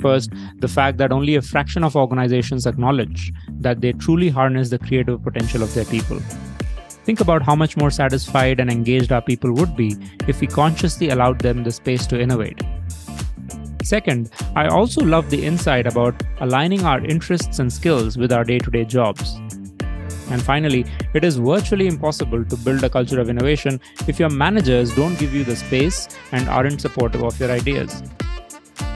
First, 0.00 0.30
the 0.58 0.68
fact 0.68 0.98
that 0.98 1.12
only 1.12 1.34
a 1.34 1.42
fraction 1.42 1.84
of 1.84 1.96
organizations 1.96 2.66
acknowledge 2.66 3.32
that 3.60 3.80
they 3.82 3.92
truly 3.92 4.30
harness 4.30 4.70
the 4.70 4.78
creative 4.78 5.22
potential 5.22 5.62
of 5.62 5.74
their 5.74 5.84
people. 5.84 6.18
Think 7.04 7.20
about 7.20 7.42
how 7.42 7.56
much 7.56 7.76
more 7.76 7.90
satisfied 7.90 8.60
and 8.60 8.70
engaged 8.70 9.10
our 9.10 9.22
people 9.22 9.52
would 9.54 9.76
be 9.76 9.96
if 10.28 10.40
we 10.40 10.46
consciously 10.46 11.10
allowed 11.10 11.40
them 11.40 11.64
the 11.64 11.72
space 11.72 12.06
to 12.06 12.20
innovate. 12.20 12.62
Second, 13.82 14.30
I 14.54 14.68
also 14.68 15.04
love 15.04 15.28
the 15.28 15.44
insight 15.44 15.86
about 15.86 16.22
aligning 16.40 16.84
our 16.84 17.04
interests 17.04 17.58
and 17.58 17.72
skills 17.72 18.16
with 18.16 18.32
our 18.32 18.44
day 18.44 18.58
to 18.58 18.70
day 18.70 18.84
jobs. 18.84 19.34
And 20.30 20.40
finally, 20.40 20.86
it 21.12 21.24
is 21.24 21.36
virtually 21.36 21.88
impossible 21.88 22.44
to 22.44 22.56
build 22.56 22.84
a 22.84 22.88
culture 22.88 23.20
of 23.20 23.28
innovation 23.28 23.80
if 24.06 24.20
your 24.20 24.30
managers 24.30 24.94
don't 24.94 25.18
give 25.18 25.34
you 25.34 25.44
the 25.44 25.56
space 25.56 26.08
and 26.30 26.48
aren't 26.48 26.80
supportive 26.80 27.24
of 27.24 27.38
your 27.38 27.50
ideas. 27.50 28.02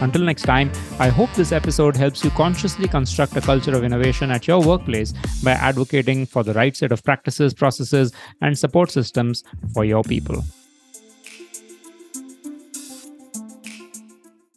Until 0.00 0.22
next 0.22 0.42
time, 0.42 0.70
I 0.98 1.08
hope 1.08 1.32
this 1.34 1.52
episode 1.52 1.96
helps 1.96 2.22
you 2.22 2.30
consciously 2.30 2.88
construct 2.88 3.36
a 3.36 3.40
culture 3.40 3.74
of 3.74 3.84
innovation 3.84 4.30
at 4.30 4.46
your 4.46 4.60
workplace 4.60 5.12
by 5.42 5.52
advocating 5.52 6.26
for 6.26 6.42
the 6.42 6.52
right 6.54 6.76
set 6.76 6.92
of 6.92 7.02
practices, 7.02 7.54
processes, 7.54 8.12
and 8.40 8.58
support 8.58 8.90
systems 8.90 9.42
for 9.72 9.84
your 9.84 10.02
people. 10.02 10.44